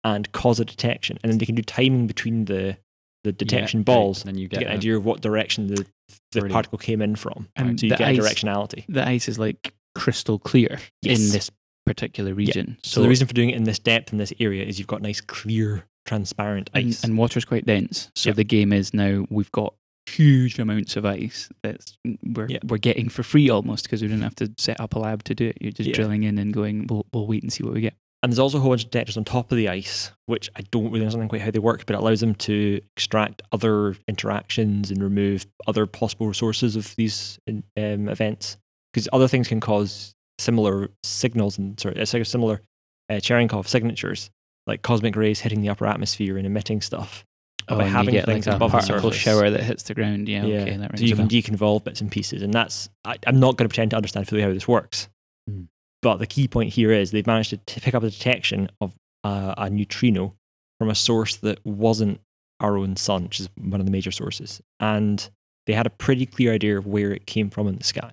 and 0.04 0.30
cause 0.32 0.60
a 0.60 0.64
detection 0.64 1.18
and 1.22 1.30
then 1.32 1.38
they 1.38 1.46
can 1.46 1.54
do 1.54 1.62
timing 1.62 2.06
between 2.06 2.44
the 2.46 2.76
the 3.22 3.32
detection 3.32 3.80
Yeah, 3.80 3.84
balls 3.84 4.22
and 4.24 4.32
then 4.32 4.38
you 4.40 4.48
to 4.48 4.56
get, 4.56 4.60
get 4.60 4.70
an 4.70 4.76
idea 4.78 4.96
of 4.96 5.04
what 5.04 5.20
direction 5.20 5.66
the, 5.66 5.84
the 6.32 6.48
particle 6.48 6.78
came 6.78 7.02
in 7.02 7.16
from. 7.16 7.48
And 7.54 7.78
so 7.78 7.84
you 7.84 7.90
get 7.94 8.00
ice- 8.00 8.16
a 8.18 8.22
directionality. 8.22 8.86
the 8.88 9.06
ice 9.06 9.28
is 9.28 9.38
like 9.38 9.74
crystal 9.94 10.38
clear 10.38 10.78
Yes. 11.02 11.20
in 11.20 11.32
this 11.32 11.50
particular 11.94 12.34
region. 12.34 12.76
So, 12.84 13.02
the 13.02 13.08
reason 13.08 13.26
for 13.26 13.34
doing 13.34 13.50
it 13.50 13.56
in 13.56 13.64
this 13.64 13.78
depth 13.78 14.12
in 14.12 14.18
this 14.18 14.32
area 14.38 14.64
is 14.64 14.78
you've 14.78 14.88
got 14.88 15.02
nice, 15.02 15.20
clear, 15.20 15.84
transparent 16.06 16.70
and, 16.74 16.88
ice. 16.88 17.04
and 17.04 17.16
water's 17.18 17.44
quite 17.44 17.66
dense. 17.66 18.10
So 18.14 18.30
Yep. 18.30 18.36
the 18.36 18.44
game 18.44 18.72
is 18.72 18.94
now 18.94 19.26
we've 19.30 19.52
got 19.52 19.74
huge 20.08 20.58
amounts 20.58 20.96
of 20.96 21.04
ice 21.04 21.48
that's 21.62 21.96
we're 22.24 22.48
Yeah. 22.48 22.58
we're 22.64 22.78
getting 22.78 23.08
for 23.08 23.22
free 23.22 23.48
almost 23.50 23.84
because 23.84 24.02
we 24.02 24.08
don't 24.08 24.22
have 24.22 24.34
to 24.36 24.50
set 24.58 24.80
up 24.80 24.94
a 24.94 24.98
lab 24.98 25.22
to 25.24 25.34
do 25.34 25.46
it. 25.48 25.58
You're 25.60 25.72
just 25.72 25.88
Yeah. 25.88 25.94
drilling 25.94 26.22
in 26.24 26.38
and 26.38 26.52
going. 26.52 26.86
We'll 26.88 27.06
we'll 27.12 27.26
wait 27.26 27.42
and 27.42 27.52
see 27.52 27.62
what 27.64 27.74
we 27.74 27.80
get. 27.80 27.94
And 28.22 28.30
there's 28.32 28.38
also 28.38 28.58
a 28.58 28.60
whole 28.60 28.70
bunch 28.72 28.84
of 28.84 28.90
detectors 28.90 29.16
on 29.16 29.24
top 29.24 29.50
of 29.50 29.56
the 29.56 29.68
ice, 29.68 30.10
which 30.26 30.50
I 30.56 30.60
don't 30.70 30.90
really 30.90 31.00
understand 31.06 31.28
quite 31.30 31.40
how 31.42 31.50
they 31.50 31.58
work, 31.58 31.86
but 31.86 31.94
it 31.94 32.00
allows 32.00 32.20
them 32.20 32.34
to 32.34 32.80
extract 32.96 33.40
other 33.52 33.96
interactions 34.08 34.90
and 34.90 35.02
remove 35.02 35.46
other 35.66 35.86
possible 35.86 36.32
sources 36.34 36.76
of 36.76 36.94
these 36.96 37.38
um, 37.48 37.62
events. 38.08 38.56
Because 38.92 39.08
other 39.12 39.28
things 39.28 39.48
can 39.48 39.60
cause 39.60 40.14
similar 40.40 40.90
signals 41.02 41.58
and 41.58 41.78
sorry, 41.78 42.00
uh, 42.00 42.04
similar 42.04 42.62
uh, 43.08 43.14
Cherenkov 43.14 43.68
signatures, 43.68 44.30
like 44.66 44.82
cosmic 44.82 45.16
rays 45.16 45.40
hitting 45.40 45.60
the 45.60 45.68
upper 45.68 45.86
atmosphere 45.86 46.36
and 46.36 46.46
emitting 46.46 46.80
stuff. 46.80 47.24
By 47.68 47.76
Oh, 47.76 47.78
and 47.80 47.90
having 47.90 48.14
get 48.14 48.24
things 48.24 48.46
like 48.46 48.54
a 48.54 48.56
above 48.56 48.72
the 48.72 48.78
particle 48.78 49.10
shower 49.12 49.48
that 49.48 49.62
hits 49.62 49.84
the 49.84 49.94
ground. 49.94 50.28
Yeah, 50.28 50.42
okay, 50.44 50.76
that 50.76 50.92
rings 50.92 51.00
so 51.00 51.06
you 51.06 51.14
can 51.14 51.28
deconvolve 51.28 51.84
bits 51.84 52.00
and 52.00 52.10
pieces, 52.10 52.42
and 52.42 52.52
that's 52.52 52.88
I, 53.04 53.16
I'm 53.26 53.38
not 53.38 53.56
going 53.56 53.68
to 53.68 53.68
pretend 53.68 53.92
to 53.92 53.96
understand 53.96 54.26
fully 54.26 54.42
how 54.42 54.52
this 54.52 54.66
works. 54.66 55.08
Mm. 55.48 55.68
But 56.02 56.16
the 56.16 56.26
key 56.26 56.48
point 56.48 56.72
here 56.72 56.90
is 56.90 57.10
they've 57.10 57.26
managed 57.26 57.50
to 57.50 57.58
t- 57.58 57.80
pick 57.80 57.94
up 57.94 58.02
a 58.02 58.10
detection 58.10 58.70
of 58.80 58.94
uh, 59.22 59.54
a 59.56 59.70
neutrino 59.70 60.34
from 60.80 60.88
a 60.88 60.94
source 60.94 61.36
that 61.36 61.64
wasn't 61.64 62.20
our 62.58 62.76
own 62.76 62.96
sun, 62.96 63.24
which 63.24 63.38
is 63.38 63.48
one 63.56 63.78
of 63.80 63.86
the 63.86 63.92
major 63.92 64.10
sources, 64.10 64.60
and 64.80 65.30
they 65.66 65.74
had 65.74 65.86
a 65.86 65.90
pretty 65.90 66.26
clear 66.26 66.52
idea 66.52 66.76
of 66.76 66.86
where 66.86 67.12
it 67.12 67.26
came 67.26 67.50
from 67.50 67.68
in 67.68 67.76
the 67.76 67.84
sky. 67.84 68.12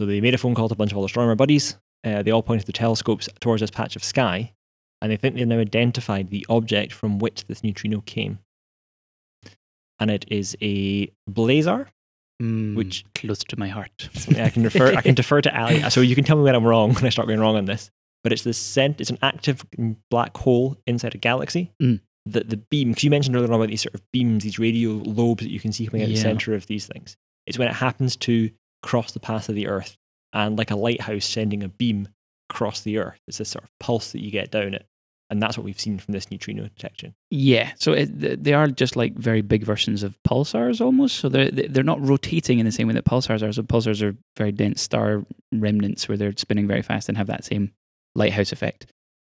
So 0.00 0.06
they 0.06 0.22
made 0.22 0.32
a 0.32 0.38
phone 0.38 0.54
call 0.54 0.66
to 0.66 0.72
a 0.72 0.76
bunch 0.76 0.92
of 0.92 0.96
all 0.96 1.04
astronomer 1.04 1.34
buddies. 1.34 1.76
Uh, 2.02 2.22
they 2.22 2.30
all 2.30 2.42
pointed 2.42 2.66
their 2.66 2.72
telescopes 2.72 3.28
towards 3.38 3.60
this 3.60 3.70
patch 3.70 3.96
of 3.96 4.02
sky, 4.02 4.54
and 5.02 5.12
they 5.12 5.16
think 5.18 5.34
they've 5.34 5.46
now 5.46 5.58
identified 5.58 6.30
the 6.30 6.46
object 6.48 6.94
from 6.94 7.18
which 7.18 7.46
this 7.48 7.62
neutrino 7.62 8.00
came. 8.00 8.38
And 9.98 10.10
it 10.10 10.24
is 10.28 10.56
a 10.62 11.08
blazar, 11.30 11.88
Mm, 12.40 12.74
which 12.74 13.04
close 13.14 13.40
to 13.40 13.58
my 13.58 13.68
heart. 13.68 14.08
I 14.38 14.48
can 14.48 14.62
refer. 14.62 14.94
I 14.94 15.02
can 15.02 15.14
defer 15.22 15.42
to 15.42 15.54
Ali. 15.54 15.82
So 15.90 16.00
you 16.00 16.14
can 16.14 16.24
tell 16.24 16.38
me 16.38 16.44
when 16.44 16.54
I'm 16.54 16.64
wrong 16.64 16.94
when 16.94 17.04
I 17.04 17.10
start 17.10 17.28
going 17.28 17.38
wrong 17.38 17.56
on 17.56 17.66
this. 17.66 17.90
But 18.24 18.32
it's 18.32 18.44
the 18.44 18.54
cent. 18.54 18.98
It's 18.98 19.10
an 19.10 19.18
active 19.20 19.66
black 20.10 20.34
hole 20.38 20.78
inside 20.86 21.14
a 21.14 21.18
galaxy. 21.18 21.70
Mm. 21.82 22.00
The 22.24 22.44
the 22.44 22.56
beam. 22.56 22.92
Because 22.92 23.04
you 23.04 23.10
mentioned 23.10 23.36
earlier 23.36 23.52
on 23.52 23.56
about 23.56 23.68
these 23.68 23.82
sort 23.82 23.94
of 23.94 24.00
beams, 24.10 24.44
these 24.44 24.58
radio 24.58 24.92
lobes 24.92 25.42
that 25.42 25.50
you 25.50 25.60
can 25.60 25.70
see 25.70 25.86
coming 25.86 26.00
out 26.00 26.08
of 26.08 26.14
the 26.14 26.20
center 26.20 26.54
of 26.54 26.66
these 26.66 26.86
things. 26.86 27.18
It's 27.46 27.58
when 27.58 27.68
it 27.68 27.74
happens 27.74 28.16
to 28.16 28.50
cross 28.82 29.12
the 29.12 29.20
path 29.20 29.48
of 29.48 29.54
the 29.54 29.68
Earth, 29.68 29.96
and 30.32 30.58
like 30.58 30.70
a 30.70 30.76
lighthouse 30.76 31.24
sending 31.24 31.62
a 31.62 31.68
beam 31.68 32.08
across 32.48 32.80
the 32.80 32.98
Earth. 32.98 33.20
It's 33.26 33.38
this 33.38 33.50
sort 33.50 33.64
of 33.64 33.70
pulse 33.78 34.12
that 34.12 34.22
you 34.22 34.30
get 34.30 34.50
down 34.50 34.74
it, 34.74 34.86
and 35.30 35.40
that's 35.40 35.56
what 35.56 35.64
we've 35.64 35.80
seen 35.80 35.98
from 35.98 36.12
this 36.12 36.30
neutrino 36.30 36.64
detection. 36.64 37.14
Yeah, 37.30 37.72
so 37.76 37.92
it, 37.92 38.42
they 38.42 38.52
are 38.52 38.68
just 38.68 38.96
like 38.96 39.14
very 39.14 39.42
big 39.42 39.64
versions 39.64 40.02
of 40.02 40.18
pulsars 40.26 40.80
almost. 40.80 41.16
So 41.16 41.28
they're 41.28 41.50
they're 41.50 41.84
not 41.84 42.04
rotating 42.06 42.58
in 42.58 42.66
the 42.66 42.72
same 42.72 42.88
way 42.88 42.94
that 42.94 43.04
pulsars 43.04 43.46
are. 43.46 43.52
So 43.52 43.62
pulsars 43.62 44.02
are 44.02 44.16
very 44.36 44.52
dense 44.52 44.82
star 44.82 45.24
remnants 45.52 46.08
where 46.08 46.18
they're 46.18 46.34
spinning 46.36 46.66
very 46.66 46.82
fast 46.82 47.08
and 47.08 47.16
have 47.16 47.28
that 47.28 47.44
same 47.44 47.72
lighthouse 48.14 48.52
effect. 48.52 48.86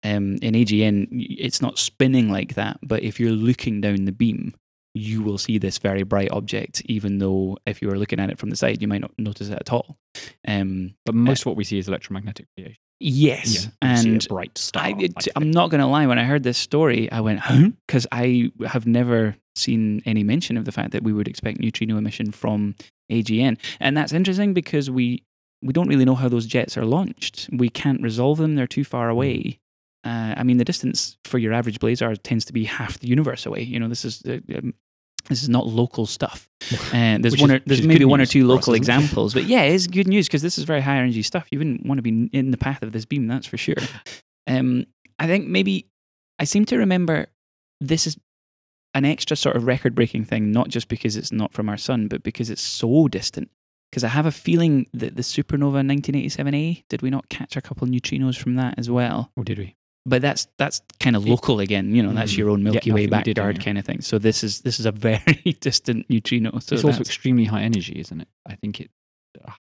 Um, 0.05 0.37
in 0.42 0.55
AGN, 0.55 1.09
it's 1.12 1.62
not 1.62 1.78
spinning 1.78 2.28
like 2.28 2.55
that, 2.55 2.78
but 2.83 3.05
if 3.05 3.20
you're 3.20 3.31
looking 3.31 3.81
down 3.81 4.05
the 4.05 4.12
beam, 4.12 4.55
you 4.94 5.22
will 5.22 5.38
see 5.38 5.59
this 5.59 5.78
very 5.78 6.02
bright 6.02 6.31
object, 6.33 6.83
even 6.87 7.18
though 7.18 7.57
if 7.66 7.81
you 7.81 7.88
were 7.88 7.98
looking 7.98 8.20
at 8.20 8.31
it 8.31 8.38
from 8.38 8.50
the 8.50 8.57
side, 8.57 8.83
you 8.83 8.88
might 8.88 9.00
not 9.00 9.12
notice 9.18 9.48
it 9.48 9.59
at 9.59 9.72
all. 9.72 9.96
Um, 10.46 10.94
But 11.07 11.14
most 11.14 11.42
of 11.42 11.46
what 11.46 11.57
we 11.57 11.64
see 11.64 11.78
is 11.78 11.88
electromagnetic 11.88 12.46
radiation. 12.57 12.83
yes, 13.00 13.64
see 13.64 13.70
and 13.81 14.24
a 14.24 14.28
bright 14.28 14.59
star. 14.59 14.85
I, 14.85 15.09
I'm 15.35 15.50
not 15.50 15.70
going 15.70 15.81
to 15.81 15.87
lie. 15.87 16.07
When 16.07 16.18
I 16.18 16.24
heard 16.24 16.42
this 16.42 16.59
story, 16.59 17.11
I 17.11 17.20
went, 17.20 17.40
huh? 17.40 17.55
Hmm? 17.55 17.68
Because 17.87 18.07
I 18.12 18.50
have 18.66 18.87
never 18.87 19.37
seen 19.55 20.02
any 20.05 20.24
mention 20.24 20.57
of 20.57 20.64
the 20.64 20.72
fact 20.72 20.92
that 20.92 21.02
we 21.02 21.12
would 21.12 21.28
expect 21.28 21.59
neutrino 21.59 21.96
emission 21.96 22.31
from 22.31 22.74
AGN. 23.11 23.59
And 23.81 23.96
that's 23.96 24.12
interesting 24.12 24.52
because 24.52 24.90
we, 24.90 25.24
we 25.62 25.72
don't 25.72 25.88
really 25.88 26.05
know 26.05 26.14
how 26.14 26.28
those 26.28 26.46
jets 26.46 26.76
are 26.76 26.85
launched. 26.85 27.48
We 27.52 27.68
can't 27.70 28.02
resolve 28.02 28.38
them, 28.38 28.57
they're 28.57 28.66
too 28.66 28.85
far 28.85 29.07
hmm. 29.07 29.12
away. 29.12 29.59
Uh, 30.04 30.34
I 30.36 30.42
mean, 30.42 30.56
the 30.56 30.64
distance 30.64 31.16
for 31.24 31.38
your 31.38 31.52
average 31.52 31.78
blazar 31.78 32.16
tends 32.22 32.44
to 32.46 32.52
be 32.52 32.64
half 32.64 32.98
the 32.98 33.08
universe 33.08 33.46
away. 33.46 33.62
You 33.62 33.80
know, 33.80 33.88
this 33.88 34.04
is. 34.04 34.22
Uh, 34.24 34.38
um, 34.56 34.74
this 35.28 35.44
is 35.44 35.48
not 35.48 35.68
local 35.68 36.04
stuff. 36.04 36.48
And 36.92 37.22
there's 37.24 37.34
Which 37.34 37.42
one, 37.42 37.52
or, 37.52 37.60
there's 37.60 37.86
maybe 37.86 38.04
one 38.04 38.20
or 38.20 38.26
two 38.26 38.40
for 38.40 38.46
us, 38.46 38.56
local 38.56 38.74
examples, 38.74 39.34
but 39.34 39.44
yeah, 39.44 39.62
it's 39.62 39.86
good 39.86 40.08
news 40.08 40.26
because 40.26 40.42
this 40.42 40.58
is 40.58 40.64
very 40.64 40.80
high 40.80 40.96
energy 40.96 41.22
stuff. 41.22 41.46
You 41.52 41.58
wouldn't 41.58 41.86
want 41.86 41.98
to 41.98 42.02
be 42.02 42.28
in 42.32 42.50
the 42.50 42.56
path 42.56 42.82
of 42.82 42.90
this 42.90 43.04
beam, 43.04 43.28
that's 43.28 43.46
for 43.46 43.56
sure. 43.56 43.76
Um, 44.48 44.86
I 45.20 45.28
think 45.28 45.46
maybe 45.46 45.86
I 46.40 46.44
seem 46.44 46.64
to 46.66 46.78
remember 46.78 47.28
this 47.80 48.06
is 48.06 48.18
an 48.94 49.04
extra 49.04 49.36
sort 49.36 49.56
of 49.56 49.64
record 49.64 49.94
breaking 49.94 50.24
thing, 50.24 50.50
not 50.52 50.68
just 50.68 50.88
because 50.88 51.16
it's 51.16 51.32
not 51.32 51.52
from 51.52 51.68
our 51.68 51.76
sun, 51.76 52.08
but 52.08 52.22
because 52.22 52.50
it's 52.50 52.62
so 52.62 53.08
distant. 53.08 53.50
Because 53.90 54.04
I 54.04 54.08
have 54.08 54.26
a 54.26 54.32
feeling 54.32 54.86
that 54.94 55.16
the 55.16 55.22
supernova 55.22 55.86
1987A, 55.86 56.84
did 56.88 57.02
we 57.02 57.10
not 57.10 57.28
catch 57.28 57.56
a 57.56 57.60
couple 57.60 57.86
neutrinos 57.86 58.38
from 58.38 58.54
that 58.56 58.78
as 58.78 58.90
well? 58.90 59.30
Or 59.36 59.44
did 59.44 59.58
we? 59.58 59.76
But 60.04 60.20
that's 60.20 60.48
that's 60.58 60.82
kind 60.98 61.14
of 61.14 61.24
local 61.26 61.60
again, 61.60 61.94
you 61.94 62.02
know. 62.02 62.12
That's 62.12 62.32
Mm. 62.32 62.38
your 62.38 62.50
own 62.50 62.62
Milky 62.64 62.90
Yeah, 62.90 62.94
Way 62.94 63.02
think 63.06 63.12
we 63.14 63.22
did, 63.22 63.34
backyard 63.36 63.64
kind 63.64 63.78
of 63.78 63.84
thing. 63.84 64.00
So 64.00 64.18
this 64.18 64.42
is 64.42 64.62
this 64.62 64.80
is 64.80 64.86
a 64.86 64.92
very 65.08 65.57
distant 65.61 66.11
neutrino. 66.11 66.59
So 66.59 66.74
it's 66.74 66.84
also 66.84 67.00
extremely 67.00 67.44
high 67.44 67.62
energy, 67.62 67.98
isn't 68.00 68.20
it? 68.20 68.28
I 68.46 68.57
think 68.57 68.80
it 68.80 68.90
uh, 69.46 69.53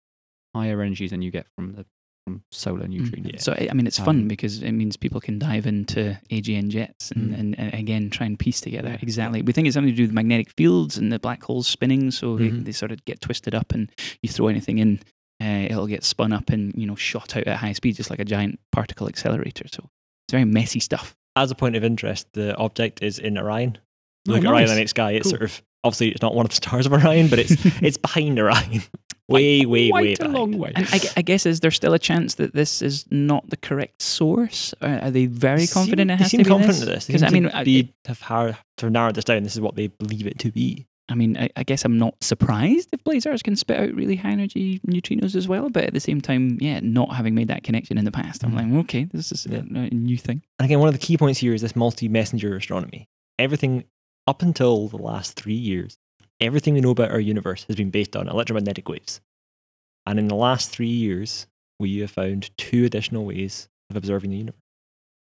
higher 0.55 0.81
energy 0.81 1.07
than 1.07 1.21
you 1.21 1.29
get 1.31 1.45
from 1.55 1.73
the 1.73 1.85
from 2.25 2.43
solar 2.51 2.87
neutrinos. 2.87 3.35
Mm. 3.35 3.41
So 3.41 3.53
I 3.53 3.73
mean, 3.73 3.85
it's 3.87 3.99
fun 3.99 4.21
Um, 4.21 4.27
because 4.27 4.61
it 4.63 4.71
means 4.73 4.97
people 4.97 5.19
can 5.21 5.37
dive 5.39 5.65
into 5.67 6.19
AGN 6.31 6.69
jets 6.69 7.11
and, 7.11 7.31
Mm. 7.31 7.39
and, 7.39 7.59
and 7.59 7.73
again 7.73 8.09
try 8.09 8.25
and 8.27 8.37
piece 8.37 8.61
together 8.61 8.89
Yeah. 8.89 8.97
exactly. 9.01 9.41
We 9.43 9.53
think 9.53 9.67
it's 9.67 9.73
something 9.75 9.91
to 9.93 9.95
do 9.97 10.03
with 10.03 10.11
magnetic 10.11 10.49
fields 10.57 10.97
and 10.97 11.11
the 11.11 11.19
black 11.19 11.43
holes 11.43 11.67
spinning, 11.67 12.09
so 12.11 12.37
they, 12.37 12.49
Mhm. 12.49 12.65
they 12.65 12.71
sort 12.73 12.91
of 12.91 13.03
get 13.05 13.21
twisted 13.21 13.53
up, 13.55 13.73
and 13.73 13.89
you 14.23 14.29
throw 14.29 14.47
anything 14.49 14.77
in, 14.79 14.99
uh, 15.41 15.67
it'll 15.69 15.87
get 15.87 16.03
spun 16.03 16.31
up 16.33 16.49
and 16.49 16.73
you 16.75 16.85
know 16.87 16.95
shot 16.95 17.35
out 17.37 17.45
at 17.47 17.57
high 17.57 17.73
speed, 17.73 17.95
just 17.95 18.09
like 18.09 18.19
a 18.19 18.25
giant 18.25 18.59
particle 18.71 19.07
accelerator. 19.07 19.67
So 19.67 19.89
it's 20.31 20.33
very 20.33 20.45
messy 20.45 20.79
stuff. 20.79 21.15
As 21.35 21.51
a 21.51 21.55
point 21.55 21.75
of 21.75 21.83
interest, 21.83 22.27
the 22.33 22.55
object 22.55 23.01
is 23.03 23.19
in 23.19 23.37
Orion. 23.37 23.77
Oh, 24.27 24.33
Look 24.33 24.43
at 24.43 24.47
Orion 24.47 24.63
in 24.69 24.75
the 24.75 24.81
night 24.81 24.89
sky. 24.89 25.11
It's 25.11 25.23
Cool. 25.23 25.29
sort 25.31 25.41
of 25.43 25.61
obviously 25.83 26.09
it's 26.09 26.21
not 26.21 26.35
one 26.35 26.45
of 26.45 26.49
the 26.51 26.55
stars 26.55 26.85
of 26.85 26.93
Orion, 26.93 27.27
but 27.27 27.39
it's 27.39 27.51
it's 27.81 27.97
behind 27.97 28.39
Orion. 28.39 28.81
way, 29.29 29.65
way, 29.65 29.89
Quite 29.89 30.03
way 30.03 30.13
a 30.13 30.17
behind. 30.17 30.33
long 30.33 30.57
way. 30.57 30.71
And 30.75 30.87
I, 30.91 30.99
I 31.17 31.21
guess 31.21 31.45
is 31.45 31.59
there 31.61 31.71
still 31.71 31.93
a 31.93 31.99
chance 31.99 32.35
that 32.35 32.53
this 32.53 32.81
is 32.81 33.05
not 33.11 33.49
the 33.49 33.57
correct 33.57 34.01
source? 34.01 34.73
Or 34.81 34.89
are 34.89 35.11
they 35.11 35.25
very 35.25 35.61
They 35.61 35.67
confident 35.67 36.09
seem, 36.09 36.15
it 36.15 36.19
they 36.19 36.25
seem 36.29 36.37
to 36.39 36.43
be 36.43 36.49
confident 36.49 36.79
this? 36.79 36.81
of 36.87 36.87
this. 36.93 37.07
Because 37.07 37.23
I 37.23 37.29
mean, 37.29 37.43
to 37.43 37.55
I- 37.57 37.89
have, 38.07 38.21
har- 38.21 38.57
to 38.77 38.85
have 38.85 38.91
narrowed 38.91 39.15
this 39.15 39.23
down. 39.25 39.43
This 39.43 39.55
is 39.55 39.61
what 39.61 39.75
they 39.75 39.87
believe 39.87 40.27
it 40.27 40.39
to 40.39 40.51
be. 40.51 40.87
I 41.09 41.15
mean, 41.15 41.35
I, 41.37 41.49
I 41.57 41.63
guess 41.63 41.83
I'm 41.83 41.97
not 41.97 42.15
surprised 42.23 42.89
if 42.93 43.03
blazars 43.03 43.43
can 43.43 43.55
spit 43.57 43.79
out 43.79 43.93
really 43.93 44.15
high 44.15 44.31
energy 44.31 44.79
neutrinos 44.87 45.35
as 45.35 45.47
well, 45.47 45.69
but 45.69 45.83
at 45.83 45.93
the 45.93 45.99
same 45.99 46.21
time, 46.21 46.57
yeah, 46.61 46.79
not 46.81 47.15
having 47.15 47.35
made 47.35 47.49
that 47.49 47.63
connection 47.63 47.97
in 47.97 48.05
the 48.05 48.11
past, 48.11 48.43
I'm 48.45 48.51
Mhm. 48.53 48.55
like, 48.75 48.85
okay, 48.85 49.03
this 49.05 49.31
is 49.31 49.45
a, 49.45 49.57
a 49.57 49.89
new 49.89 50.17
thing. 50.17 50.41
And 50.57 50.65
again, 50.65 50.79
one 50.79 50.87
of 50.87 50.93
the 50.93 50.99
key 51.05 51.17
points 51.17 51.39
here 51.39 51.53
is 51.53 51.61
this 51.61 51.75
multi 51.75 52.07
messenger 52.07 52.55
astronomy. 52.55 53.09
Everything 53.37 53.83
up 54.25 54.41
until 54.41 54.87
the 54.87 54.97
last 54.97 55.33
three 55.33 55.53
years, 55.55 55.97
everything 56.39 56.75
we 56.75 56.81
know 56.81 56.91
about 56.91 57.11
our 57.11 57.19
universe 57.19 57.65
has 57.65 57.75
been 57.75 57.89
based 57.89 58.15
on 58.15 58.29
electromagnetic 58.29 58.87
waves. 58.87 59.19
And 60.05 60.17
in 60.17 60.27
the 60.29 60.35
last 60.35 60.69
three 60.69 60.87
years, 60.87 61.47
we 61.79 61.99
have 61.99 62.11
found 62.11 62.55
two 62.57 62.85
additional 62.85 63.25
ways 63.25 63.67
of 63.89 63.95
observing 63.97 64.29
the 64.31 64.37
universe. 64.37 64.61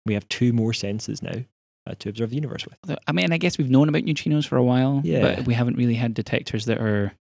We 0.05 0.14
have 0.14 0.28
two 0.30 0.53
more 0.53 0.74
senses 0.74 1.24
now 1.24 1.45
uh, 1.88 1.94
to 2.00 2.10
observe 2.10 2.30
the 2.30 2.36
universe 2.36 2.66
with. 2.66 2.98
I 3.08 3.12
mean, 3.12 3.32
I 3.34 3.38
guess 3.38 3.58
we've 3.58 3.70
known 3.70 3.90
about 3.90 4.04
neutrinos 4.04 4.48
for 4.48 4.58
a 4.58 4.64
while, 4.64 5.02
Yeah. 5.04 5.22
but 5.36 5.46
we 5.46 5.54
haven't 5.54 5.76
really 5.78 5.96
had 5.96 6.14
detectors 6.14 6.66
that 6.66 6.80
are, 6.80 7.14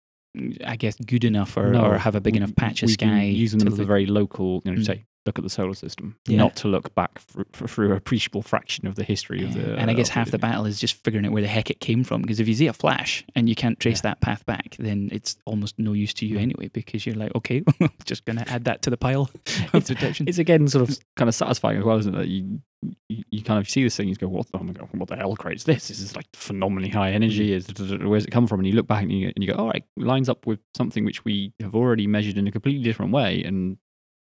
I 0.64 0.76
guess, 0.76 0.96
good 0.96 1.24
enough 1.24 1.56
or, 1.56 1.72
No, 1.72 1.84
or 1.84 1.98
have 1.98 2.14
a 2.14 2.20
big 2.20 2.34
we- 2.34 2.38
enough 2.38 2.54
patch 2.54 2.82
of 2.82 2.90
sky. 2.90 3.22
using 3.24 3.58
to 3.60 3.64
them 3.64 3.74
for 3.76 3.84
very 3.84 4.06
local, 4.06 4.62
you 4.64 4.72
know, 4.72 4.78
Mm. 4.78 4.86
say, 4.86 5.04
look 5.26 5.38
at 5.38 5.44
the 5.44 5.50
solar 5.50 5.74
system, 5.74 6.16
Yeah. 6.26 6.38
not 6.38 6.56
to 6.56 6.68
look 6.68 6.94
back 6.94 7.20
through, 7.20 7.92
a 7.92 7.96
appreciable 7.96 8.42
fraction 8.42 8.86
of 8.88 8.96
the 8.96 9.04
history 9.04 9.44
of 9.44 9.54
Yeah, 9.56 9.62
the. 9.62 9.76
and 9.76 9.90
I 9.90 9.94
guess 9.94 10.08
half 10.08 10.30
the 10.30 10.38
battle 10.38 10.66
is 10.66 10.80
just 10.80 11.02
figuring 11.04 11.24
out 11.26 11.32
where 11.32 11.42
the 11.42 11.48
heck 11.48 11.70
it 11.70 11.80
came 11.80 12.02
from. 12.04 12.22
Because 12.22 12.40
if 12.40 12.48
you 12.48 12.54
see 12.54 12.66
a 12.66 12.72
flash 12.72 13.24
and 13.36 13.48
you 13.48 13.54
can't 13.54 13.78
trace 13.78 14.00
that 14.00 14.20
path 14.20 14.44
back, 14.46 14.76
then 14.78 15.08
it's 15.12 15.36
almost 15.46 15.78
no 15.78 15.92
use 15.92 16.12
to 16.14 16.26
you 16.26 16.38
Mm. 16.38 16.42
anyway. 16.42 16.68
Because 16.72 17.06
you're 17.06 17.14
like, 17.14 17.34
okay, 17.36 17.62
just 18.04 18.24
going 18.24 18.38
to 18.38 18.48
add 18.50 18.64
that 18.64 18.82
to 18.82 18.90
the 18.90 18.96
pile 18.96 19.22
of 19.46 19.74
It's- 19.74 19.86
detection. 19.86 20.26
It's 20.28 20.38
again 20.38 20.66
sort 20.68 20.88
of 20.88 20.98
kind 21.16 21.28
of 21.28 21.34
satisfying 21.34 21.78
as 21.78 21.84
well, 21.84 21.98
isn't 21.98 22.14
it? 22.14 22.18
That 22.18 22.28
you, 22.28 22.60
you, 23.08 23.22
you 23.30 23.42
kind 23.44 23.60
of 23.60 23.70
see 23.70 23.84
this 23.84 23.96
thing, 23.96 24.08
you 24.08 24.16
go, 24.16 24.26
what 24.26 24.50
the, 24.50 24.58
oh 24.58 24.64
God, 24.64 24.88
what 24.92 25.08
the 25.08 25.14
hell 25.16 25.36
creates 25.36 25.62
this? 25.64 25.86
This 25.86 26.00
is 26.00 26.16
like 26.16 26.26
phenomenally 26.34 26.88
high 26.88 27.12
energy. 27.12 27.52
Is 27.52 27.68
Where's 27.78 28.24
it 28.24 28.32
come 28.32 28.48
from? 28.48 28.58
And 28.58 28.66
you 28.66 28.74
look 28.74 28.88
back 28.88 29.02
and 29.04 29.12
you, 29.12 29.28
and 29.36 29.44
you 29.44 29.46
go, 29.52 29.54
all 29.58 29.68
right, 29.68 29.84
lines 29.96 30.28
up 30.28 30.46
with 30.48 30.58
something 30.76 31.04
which 31.04 31.24
we 31.24 31.52
have 31.60 31.76
already 31.76 32.08
measured 32.08 32.36
in 32.38 32.48
a 32.48 32.50
completely 32.50 32.82
different 32.82 33.12
way 33.12 33.44
and 33.44 33.76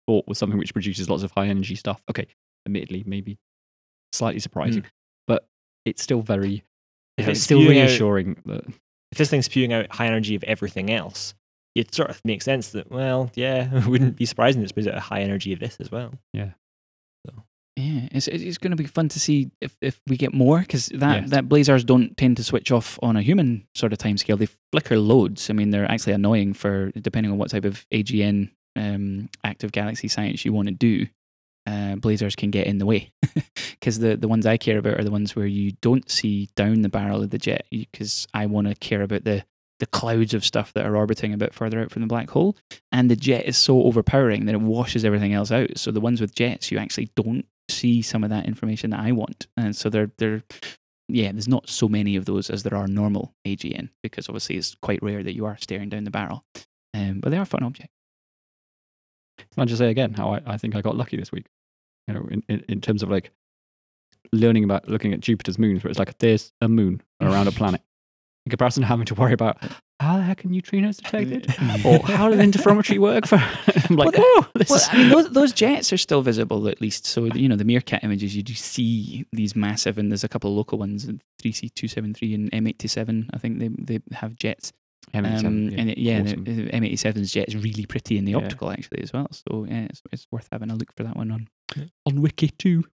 thought 0.06 0.26
was 0.26 0.38
something 0.38 0.58
which 0.58 0.72
produces 0.72 1.08
lots 1.10 1.22
of 1.22 1.30
high 1.32 1.46
energy 1.48 1.74
stuff. 1.74 2.02
Okay, 2.10 2.26
admittedly, 2.66 3.02
maybe 3.06 3.38
slightly 4.12 4.40
surprising, 4.40 4.82
hmm. 4.82 4.88
but 5.26 5.46
it's 5.84 6.02
still 6.02 6.20
very, 6.20 6.64
If 7.18 7.28
it's 7.28 7.38
it's 7.38 7.40
still 7.42 7.60
spewing 7.60 7.78
out- 7.80 7.88
reassuring 7.88 8.36
that 8.46 8.64
If 9.12 9.18
this 9.18 9.30
thing's 9.30 9.46
spewing 9.46 9.72
out 9.72 9.90
high 9.92 10.06
energy 10.06 10.34
of 10.34 10.44
everything 10.44 10.90
else, 10.90 11.34
it 11.74 11.94
sort 11.94 12.10
of 12.10 12.20
makes 12.24 12.44
sense 12.44 12.70
that, 12.70 12.90
well, 12.90 13.30
yeah, 13.34 13.68
it 13.78 13.86
wouldn't 13.86 14.16
be 14.16 14.26
surprising 14.26 14.62
it 14.62 14.68
spews 14.68 14.86
out 14.88 14.96
a 14.96 15.00
high 15.00 15.20
energy 15.20 15.52
of 15.52 15.58
this 15.60 15.76
as 15.80 15.90
well. 15.90 16.12
Yeah, 16.32 16.50
So. 17.26 17.32
Yeah, 17.76 18.08
it's 18.12 18.28
it's 18.28 18.58
going 18.58 18.70
to 18.70 18.76
be 18.76 18.86
fun 18.86 19.08
to 19.08 19.18
see 19.18 19.50
if, 19.60 19.76
if 19.80 20.00
we 20.06 20.16
get 20.16 20.32
more 20.32 20.60
because 20.60 20.86
that 20.94 21.22
Yes. 21.22 21.30
that 21.30 21.48
blazars 21.48 21.84
don't 21.84 22.16
tend 22.16 22.36
to 22.36 22.44
switch 22.44 22.70
off 22.70 23.00
on 23.02 23.16
a 23.16 23.22
human 23.22 23.66
sort 23.74 23.92
of 23.92 23.98
timescale. 23.98 24.38
They 24.38 24.46
flicker 24.70 24.96
loads. 24.96 25.50
I 25.50 25.54
mean, 25.54 25.70
they're 25.70 25.90
actually 25.90 26.12
annoying 26.12 26.54
for 26.54 26.92
depending 26.92 27.32
on 27.32 27.38
what 27.38 27.50
type 27.50 27.64
of 27.64 27.84
AGN 27.92 28.50
um, 28.76 29.28
active 29.42 29.72
galaxy 29.72 30.08
science 30.08 30.44
you 30.44 30.52
want 30.52 30.68
to 30.68 30.74
do. 30.74 31.06
Uh, 31.66 31.96
blazars 31.96 32.36
can 32.36 32.50
get 32.50 32.66
in 32.66 32.76
the 32.76 32.84
way 32.84 33.10
because 33.70 33.98
the 33.98 34.18
the 34.18 34.28
ones 34.28 34.44
I 34.44 34.58
care 34.58 34.76
about 34.76 35.00
are 35.00 35.04
the 35.04 35.10
ones 35.10 35.34
where 35.34 35.46
you 35.46 35.72
don't 35.80 36.10
see 36.10 36.50
down 36.56 36.82
the 36.82 36.90
barrel 36.90 37.22
of 37.22 37.30
the 37.30 37.38
jet 37.38 37.64
because 37.70 38.26
I 38.34 38.44
want 38.44 38.68
to 38.68 38.74
care 38.74 39.00
about 39.00 39.24
the 39.24 39.44
the 39.80 39.86
clouds 39.86 40.34
of 40.34 40.44
stuff 40.44 40.74
that 40.74 40.84
are 40.84 40.94
orbiting 40.94 41.32
a 41.32 41.38
bit 41.38 41.54
further 41.54 41.80
out 41.80 41.90
from 41.90 42.02
the 42.02 42.08
black 42.08 42.30
hole 42.30 42.54
and 42.92 43.10
the 43.10 43.16
jet 43.16 43.46
is 43.46 43.56
so 43.56 43.82
overpowering 43.84 44.44
that 44.44 44.54
it 44.54 44.60
washes 44.60 45.04
everything 45.04 45.32
else 45.32 45.50
out. 45.50 45.78
So 45.78 45.90
the 45.90 46.00
ones 46.00 46.20
with 46.20 46.34
jets, 46.34 46.70
you 46.70 46.76
actually 46.76 47.10
don't 47.16 47.46
see 47.70 48.02
some 48.02 48.22
of 48.22 48.30
that 48.30 48.46
information 48.46 48.90
that 48.90 49.00
I 49.00 49.12
want, 49.12 49.46
and 49.56 49.74
so 49.74 49.88
they're 49.88 50.12
they're 50.18 50.42
yeah, 51.08 51.32
there's 51.32 51.48
not 51.48 51.68
so 51.68 51.88
many 51.88 52.16
of 52.16 52.24
those 52.24 52.50
as 52.50 52.62
there 52.62 52.76
are 52.76 52.86
normal 52.86 53.34
AGN 53.46 53.90
because 54.02 54.28
obviously 54.28 54.56
it's 54.56 54.74
quite 54.76 55.02
rare 55.02 55.22
that 55.22 55.34
you 55.34 55.44
are 55.44 55.56
staring 55.60 55.88
down 55.88 56.04
the 56.04 56.10
barrel. 56.10 56.44
Um, 56.94 57.20
but 57.20 57.30
they 57.30 57.36
are 57.36 57.44
fun 57.44 57.62
objects. 57.62 57.92
Can 59.38 59.62
I 59.62 59.64
just 59.64 59.78
say 59.78 59.90
again 59.90 60.12
how 60.14 60.34
I, 60.34 60.40
I 60.46 60.56
think 60.56 60.76
I 60.76 60.80
got 60.80 60.96
lucky 60.96 61.16
this 61.16 61.32
week? 61.32 61.46
You 62.08 62.14
know, 62.14 62.26
in, 62.30 62.42
in, 62.48 62.64
in 62.68 62.80
terms 62.80 63.02
of 63.02 63.10
like 63.10 63.30
learning 64.32 64.64
about 64.64 64.88
looking 64.88 65.12
at 65.12 65.20
Jupiter's 65.20 65.58
moons, 65.58 65.84
where 65.84 65.90
it's 65.90 65.98
like 65.98 66.18
there's 66.18 66.52
a 66.60 66.68
moon 66.68 67.02
around 67.20 67.48
a 67.48 67.52
planet. 67.52 67.80
In 68.46 68.50
comparison 68.50 68.82
to 68.82 68.86
having 68.86 69.06
to 69.06 69.14
worry 69.14 69.32
about 69.32 69.56
how 70.00 70.18
the 70.18 70.22
heck 70.22 70.44
are 70.44 70.48
neutrinos 70.48 70.96
detected, 70.96 71.46
or 71.84 72.00
how 72.06 72.28
does 72.28 72.38
interferometry 72.38 72.98
work? 72.98 73.26
For 73.26 73.36
I'm 73.88 73.96
like, 73.96 74.12
Well, 74.12 74.22
oh, 74.22 74.46
this 74.54 74.68
Well, 74.68 74.80
I 74.90 74.98
mean, 74.98 75.08
those, 75.08 75.30
those 75.30 75.52
jets 75.52 75.92
are 75.94 75.96
still 75.96 76.20
visible 76.20 76.68
at 76.68 76.80
least. 76.80 77.06
So 77.06 77.24
you 77.24 77.48
know 77.48 77.56
the 77.56 77.64
MeerKAT 77.64 78.04
images, 78.04 78.36
you 78.36 78.42
do 78.42 78.52
see 78.52 79.24
these 79.32 79.56
massive, 79.56 79.96
and 79.96 80.10
there's 80.12 80.24
a 80.24 80.28
couple 80.28 80.50
of 80.50 80.56
local 80.56 80.78
ones, 80.78 81.08
three 81.38 81.52
C 81.52 81.70
two 81.70 81.88
seven 81.88 82.12
three 82.12 82.34
and 82.34 82.52
M 82.52 82.66
eighty 82.66 82.86
seven. 82.86 83.30
I 83.32 83.38
think 83.38 83.60
they 83.60 83.68
they 83.68 84.00
have 84.12 84.36
jets. 84.36 84.74
M87, 85.14 85.44
Um, 85.46 85.68
yeah, 85.70 85.80
and 85.80 85.90
it, 85.90 85.98
yeah, 85.98 86.20
awesome. 86.22 86.44
the 86.44 86.70
M 86.74 86.84
eighty 86.84 86.96
seven's 86.96 87.32
jet 87.32 87.48
is 87.48 87.56
really 87.56 87.86
pretty 87.86 88.18
in 88.18 88.24
the 88.24 88.32
Yeah. 88.32 88.38
optical 88.38 88.70
actually 88.70 89.02
as 89.02 89.12
well. 89.12 89.28
So 89.30 89.64
yeah, 89.68 89.84
it's, 89.90 90.02
it's 90.12 90.26
worth 90.30 90.48
having 90.52 90.70
a 90.70 90.74
look 90.76 90.92
for 90.96 91.04
that 91.04 91.16
one 91.16 91.30
on 91.30 91.48
Yeah. 91.76 91.84
on 92.06 92.20
Wiki 92.20 92.48
too. 92.48 92.84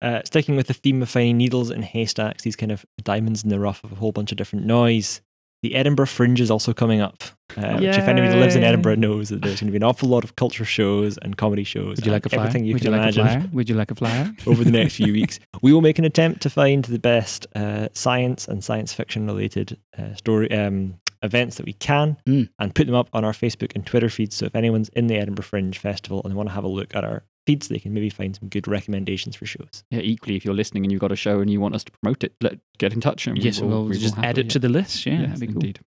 Uh, 0.00 0.20
sticking 0.24 0.54
with 0.56 0.68
the 0.68 0.74
theme 0.74 1.02
of 1.02 1.08
finding 1.08 1.36
needles 1.36 1.70
in 1.70 1.82
haystacks, 1.82 2.44
these 2.44 2.54
kind 2.54 2.70
of 2.70 2.86
diamonds 3.02 3.42
in 3.42 3.48
the 3.50 3.58
rough 3.58 3.82
of 3.82 3.90
a 3.92 3.96
whole 3.96 4.12
bunch 4.12 4.30
of 4.30 4.38
different 4.38 4.64
noise. 4.64 5.20
The 5.64 5.74
Edinburgh 5.74 6.06
Fringe 6.06 6.40
is 6.40 6.52
also 6.52 6.72
coming 6.72 7.00
up, 7.00 7.24
uh, 7.56 7.78
which 7.78 7.96
if 7.96 8.06
anybody 8.06 8.28
that 8.32 8.38
lives 8.38 8.54
in 8.54 8.62
Edinburgh 8.62 8.94
knows 8.94 9.30
that 9.30 9.42
there's 9.42 9.58
going 9.60 9.66
to 9.66 9.72
be 9.72 9.76
an 9.76 9.82
awful 9.82 10.08
lot 10.08 10.22
of 10.22 10.36
culture 10.36 10.64
shows 10.64 11.18
and 11.18 11.36
comedy 11.36 11.64
shows. 11.64 11.96
Would 11.96 12.06
you 12.06 12.12
like 12.12 12.24
a 12.26 12.28
flyer? 12.28 12.42
Everything 12.42 12.64
you 12.64 12.74
Would 12.74 12.82
can 12.82 12.92
you 12.92 12.96
like 12.96 13.02
imagine 13.16 13.26
a 13.26 13.30
flyer? 13.40 13.50
Would 13.52 13.68
you 13.68 13.74
like 13.74 13.90
a 13.90 13.96
flyer? 13.96 14.32
over 14.46 14.62
the 14.62 14.70
next 14.70 14.94
few 14.94 15.12
weeks. 15.12 15.40
We 15.60 15.72
will 15.72 15.80
make 15.80 15.98
an 15.98 16.04
attempt 16.04 16.42
to 16.42 16.50
find 16.50 16.84
the 16.84 17.00
best 17.00 17.48
uh, 17.56 17.88
science 17.92 18.46
and 18.46 18.62
science 18.62 18.92
fiction 18.92 19.26
related 19.26 19.78
uh, 19.98 20.14
story 20.14 20.48
um, 20.52 21.00
events 21.22 21.56
that 21.56 21.66
we 21.66 21.72
can 21.72 22.16
Mm. 22.26 22.48
and 22.58 22.74
put 22.74 22.86
them 22.86 22.94
up 22.94 23.08
on 23.12 23.24
our 23.24 23.32
Facebook 23.32 23.72
and 23.74 23.84
Twitter 23.86 24.08
feeds. 24.08 24.36
So 24.36 24.46
if 24.46 24.54
anyone's 24.54 24.88
in 24.90 25.06
the 25.08 25.16
Edinburgh 25.16 25.44
Fringe 25.44 25.76
Festival 25.78 26.20
and 26.24 26.32
they 26.32 26.36
want 26.36 26.48
to 26.48 26.54
have 26.54 26.64
a 26.64 26.68
look 26.68 26.94
at 26.94 27.04
our 27.04 27.24
feeds, 27.46 27.68
they 27.68 27.78
can 27.78 27.94
maybe 27.94 28.10
find 28.10 28.36
some 28.36 28.48
good 28.50 28.68
recommendations 28.68 29.34
for 29.34 29.46
shows. 29.46 29.82
yeah, 29.90 30.00
equally, 30.00 30.36
if 30.36 30.44
you're 30.44 30.52
listening 30.54 30.84
and 30.84 30.92
you've 30.92 31.00
got 31.00 31.10
a 31.10 31.16
show 31.16 31.40
and 31.40 31.50
you 31.50 31.58
want 31.60 31.74
us 31.74 31.82
to 31.82 31.90
promote 31.92 32.22
it, 32.22 32.34
let 32.42 32.58
get 32.78 32.92
in 32.92 33.00
touch. 33.00 33.26
And 33.26 33.38
we 33.38 33.42
yes, 33.44 33.58
will, 33.60 33.68
we'll 33.68 33.82
we 33.84 33.88
will 33.92 33.98
just 33.98 34.18
add 34.18 34.24
happily- 34.24 34.46
it 34.46 34.50
to 34.50 34.58
the 34.58 34.68
list. 34.68 35.06
Yeah, 35.06 35.20
Yes, 35.20 35.40
that'd 35.40 35.40
be 35.40 35.46
cool. 35.46 35.54
indeed. 35.62 35.80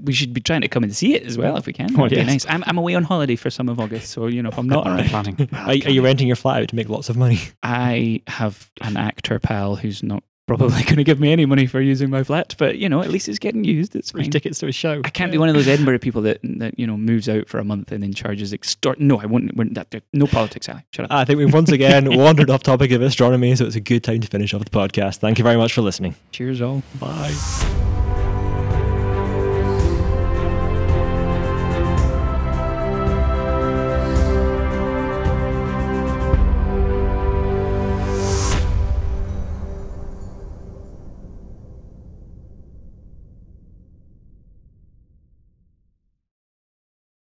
we 0.04 0.12
should 0.14 0.32
be 0.32 0.40
trying 0.40 0.62
to 0.62 0.68
come 0.68 0.82
and 0.82 0.94
see 0.96 1.14
it 1.14 1.24
as 1.24 1.36
well 1.36 1.56
if 1.58 1.66
we 1.66 1.72
can. 1.74 1.92
Well, 1.92 2.04
That'd 2.08 2.26
be 2.26 2.32
yes. 2.32 2.44
nice. 2.46 2.46
I'm, 2.54 2.64
I'm 2.66 2.78
away 2.78 2.94
on 2.94 3.04
holiday 3.04 3.36
for 3.36 3.50
some 3.50 3.68
of 3.68 3.78
August, 3.78 4.10
so 4.10 4.26
you 4.26 4.42
know 4.42 4.48
if 4.48 4.58
I'm 4.58 4.68
not 4.68 4.86
I'm 4.88 5.04
planning. 5.08 5.48
Are, 5.52 5.68
are 5.68 5.74
you 5.74 6.02
renting 6.02 6.26
your 6.26 6.36
flat 6.36 6.62
out 6.62 6.68
to 6.68 6.76
make 6.76 6.88
lots 6.88 7.08
of 7.10 7.16
money? 7.18 7.38
I 7.62 8.22
have 8.26 8.70
an 8.80 8.96
actor 8.96 9.38
pal 9.38 9.76
who's 9.76 10.02
not 10.02 10.24
probably 10.46 10.82
going 10.84 10.96
to 10.96 11.04
give 11.04 11.20
me 11.20 11.32
any 11.32 11.46
money 11.46 11.66
for 11.66 11.80
using 11.80 12.10
my 12.10 12.22
flat, 12.22 12.54
but 12.58 12.78
you 12.78 12.88
know 12.88 13.02
at 13.02 13.10
least 13.10 13.28
it's 13.28 13.38
getting 13.38 13.64
used. 13.64 13.96
It's 13.96 14.10
Free 14.10 14.28
tickets 14.28 14.58
to 14.60 14.66
a 14.66 14.72
show. 14.72 15.00
I 15.04 15.10
can't 15.10 15.32
be 15.32 15.38
one 15.38 15.48
of 15.48 15.54
those 15.54 15.68
Edinburgh 15.68 15.98
people 16.00 16.22
that 16.22 16.40
that 16.42 16.78
you 16.78 16.86
know 16.86 16.96
moves 16.96 17.28
out 17.28 17.48
for 17.48 17.58
a 17.58 17.64
month 17.64 17.92
and 17.92 18.02
then 18.02 18.12
charges 18.12 18.52
extort. 18.52 19.00
No, 19.00 19.20
I 19.20 19.26
wouldn't. 19.26 19.56
wouldn't 19.56 19.74
that, 19.74 20.02
no 20.12 20.26
politics, 20.26 20.68
Ali. 20.68 20.82
Shut 20.92 21.06
up. 21.06 21.12
I 21.12 21.24
think 21.24 21.38
we've 21.38 21.52
once 21.52 21.70
again 21.70 22.16
wandered 22.16 22.50
off 22.50 22.62
topic 22.62 22.90
of 22.92 23.02
astronomy, 23.02 23.54
so 23.56 23.66
it's 23.66 23.76
a 23.76 23.80
good 23.80 24.04
time 24.04 24.20
to 24.20 24.28
finish 24.28 24.54
off 24.54 24.64
the 24.64 24.70
podcast. 24.70 25.16
Thank 25.16 25.38
you 25.38 25.44
very 25.44 25.56
much 25.56 25.72
for 25.72 25.82
listening. 25.82 26.14
Cheers, 26.32 26.60
all. 26.60 26.82
Bye. 27.00 27.93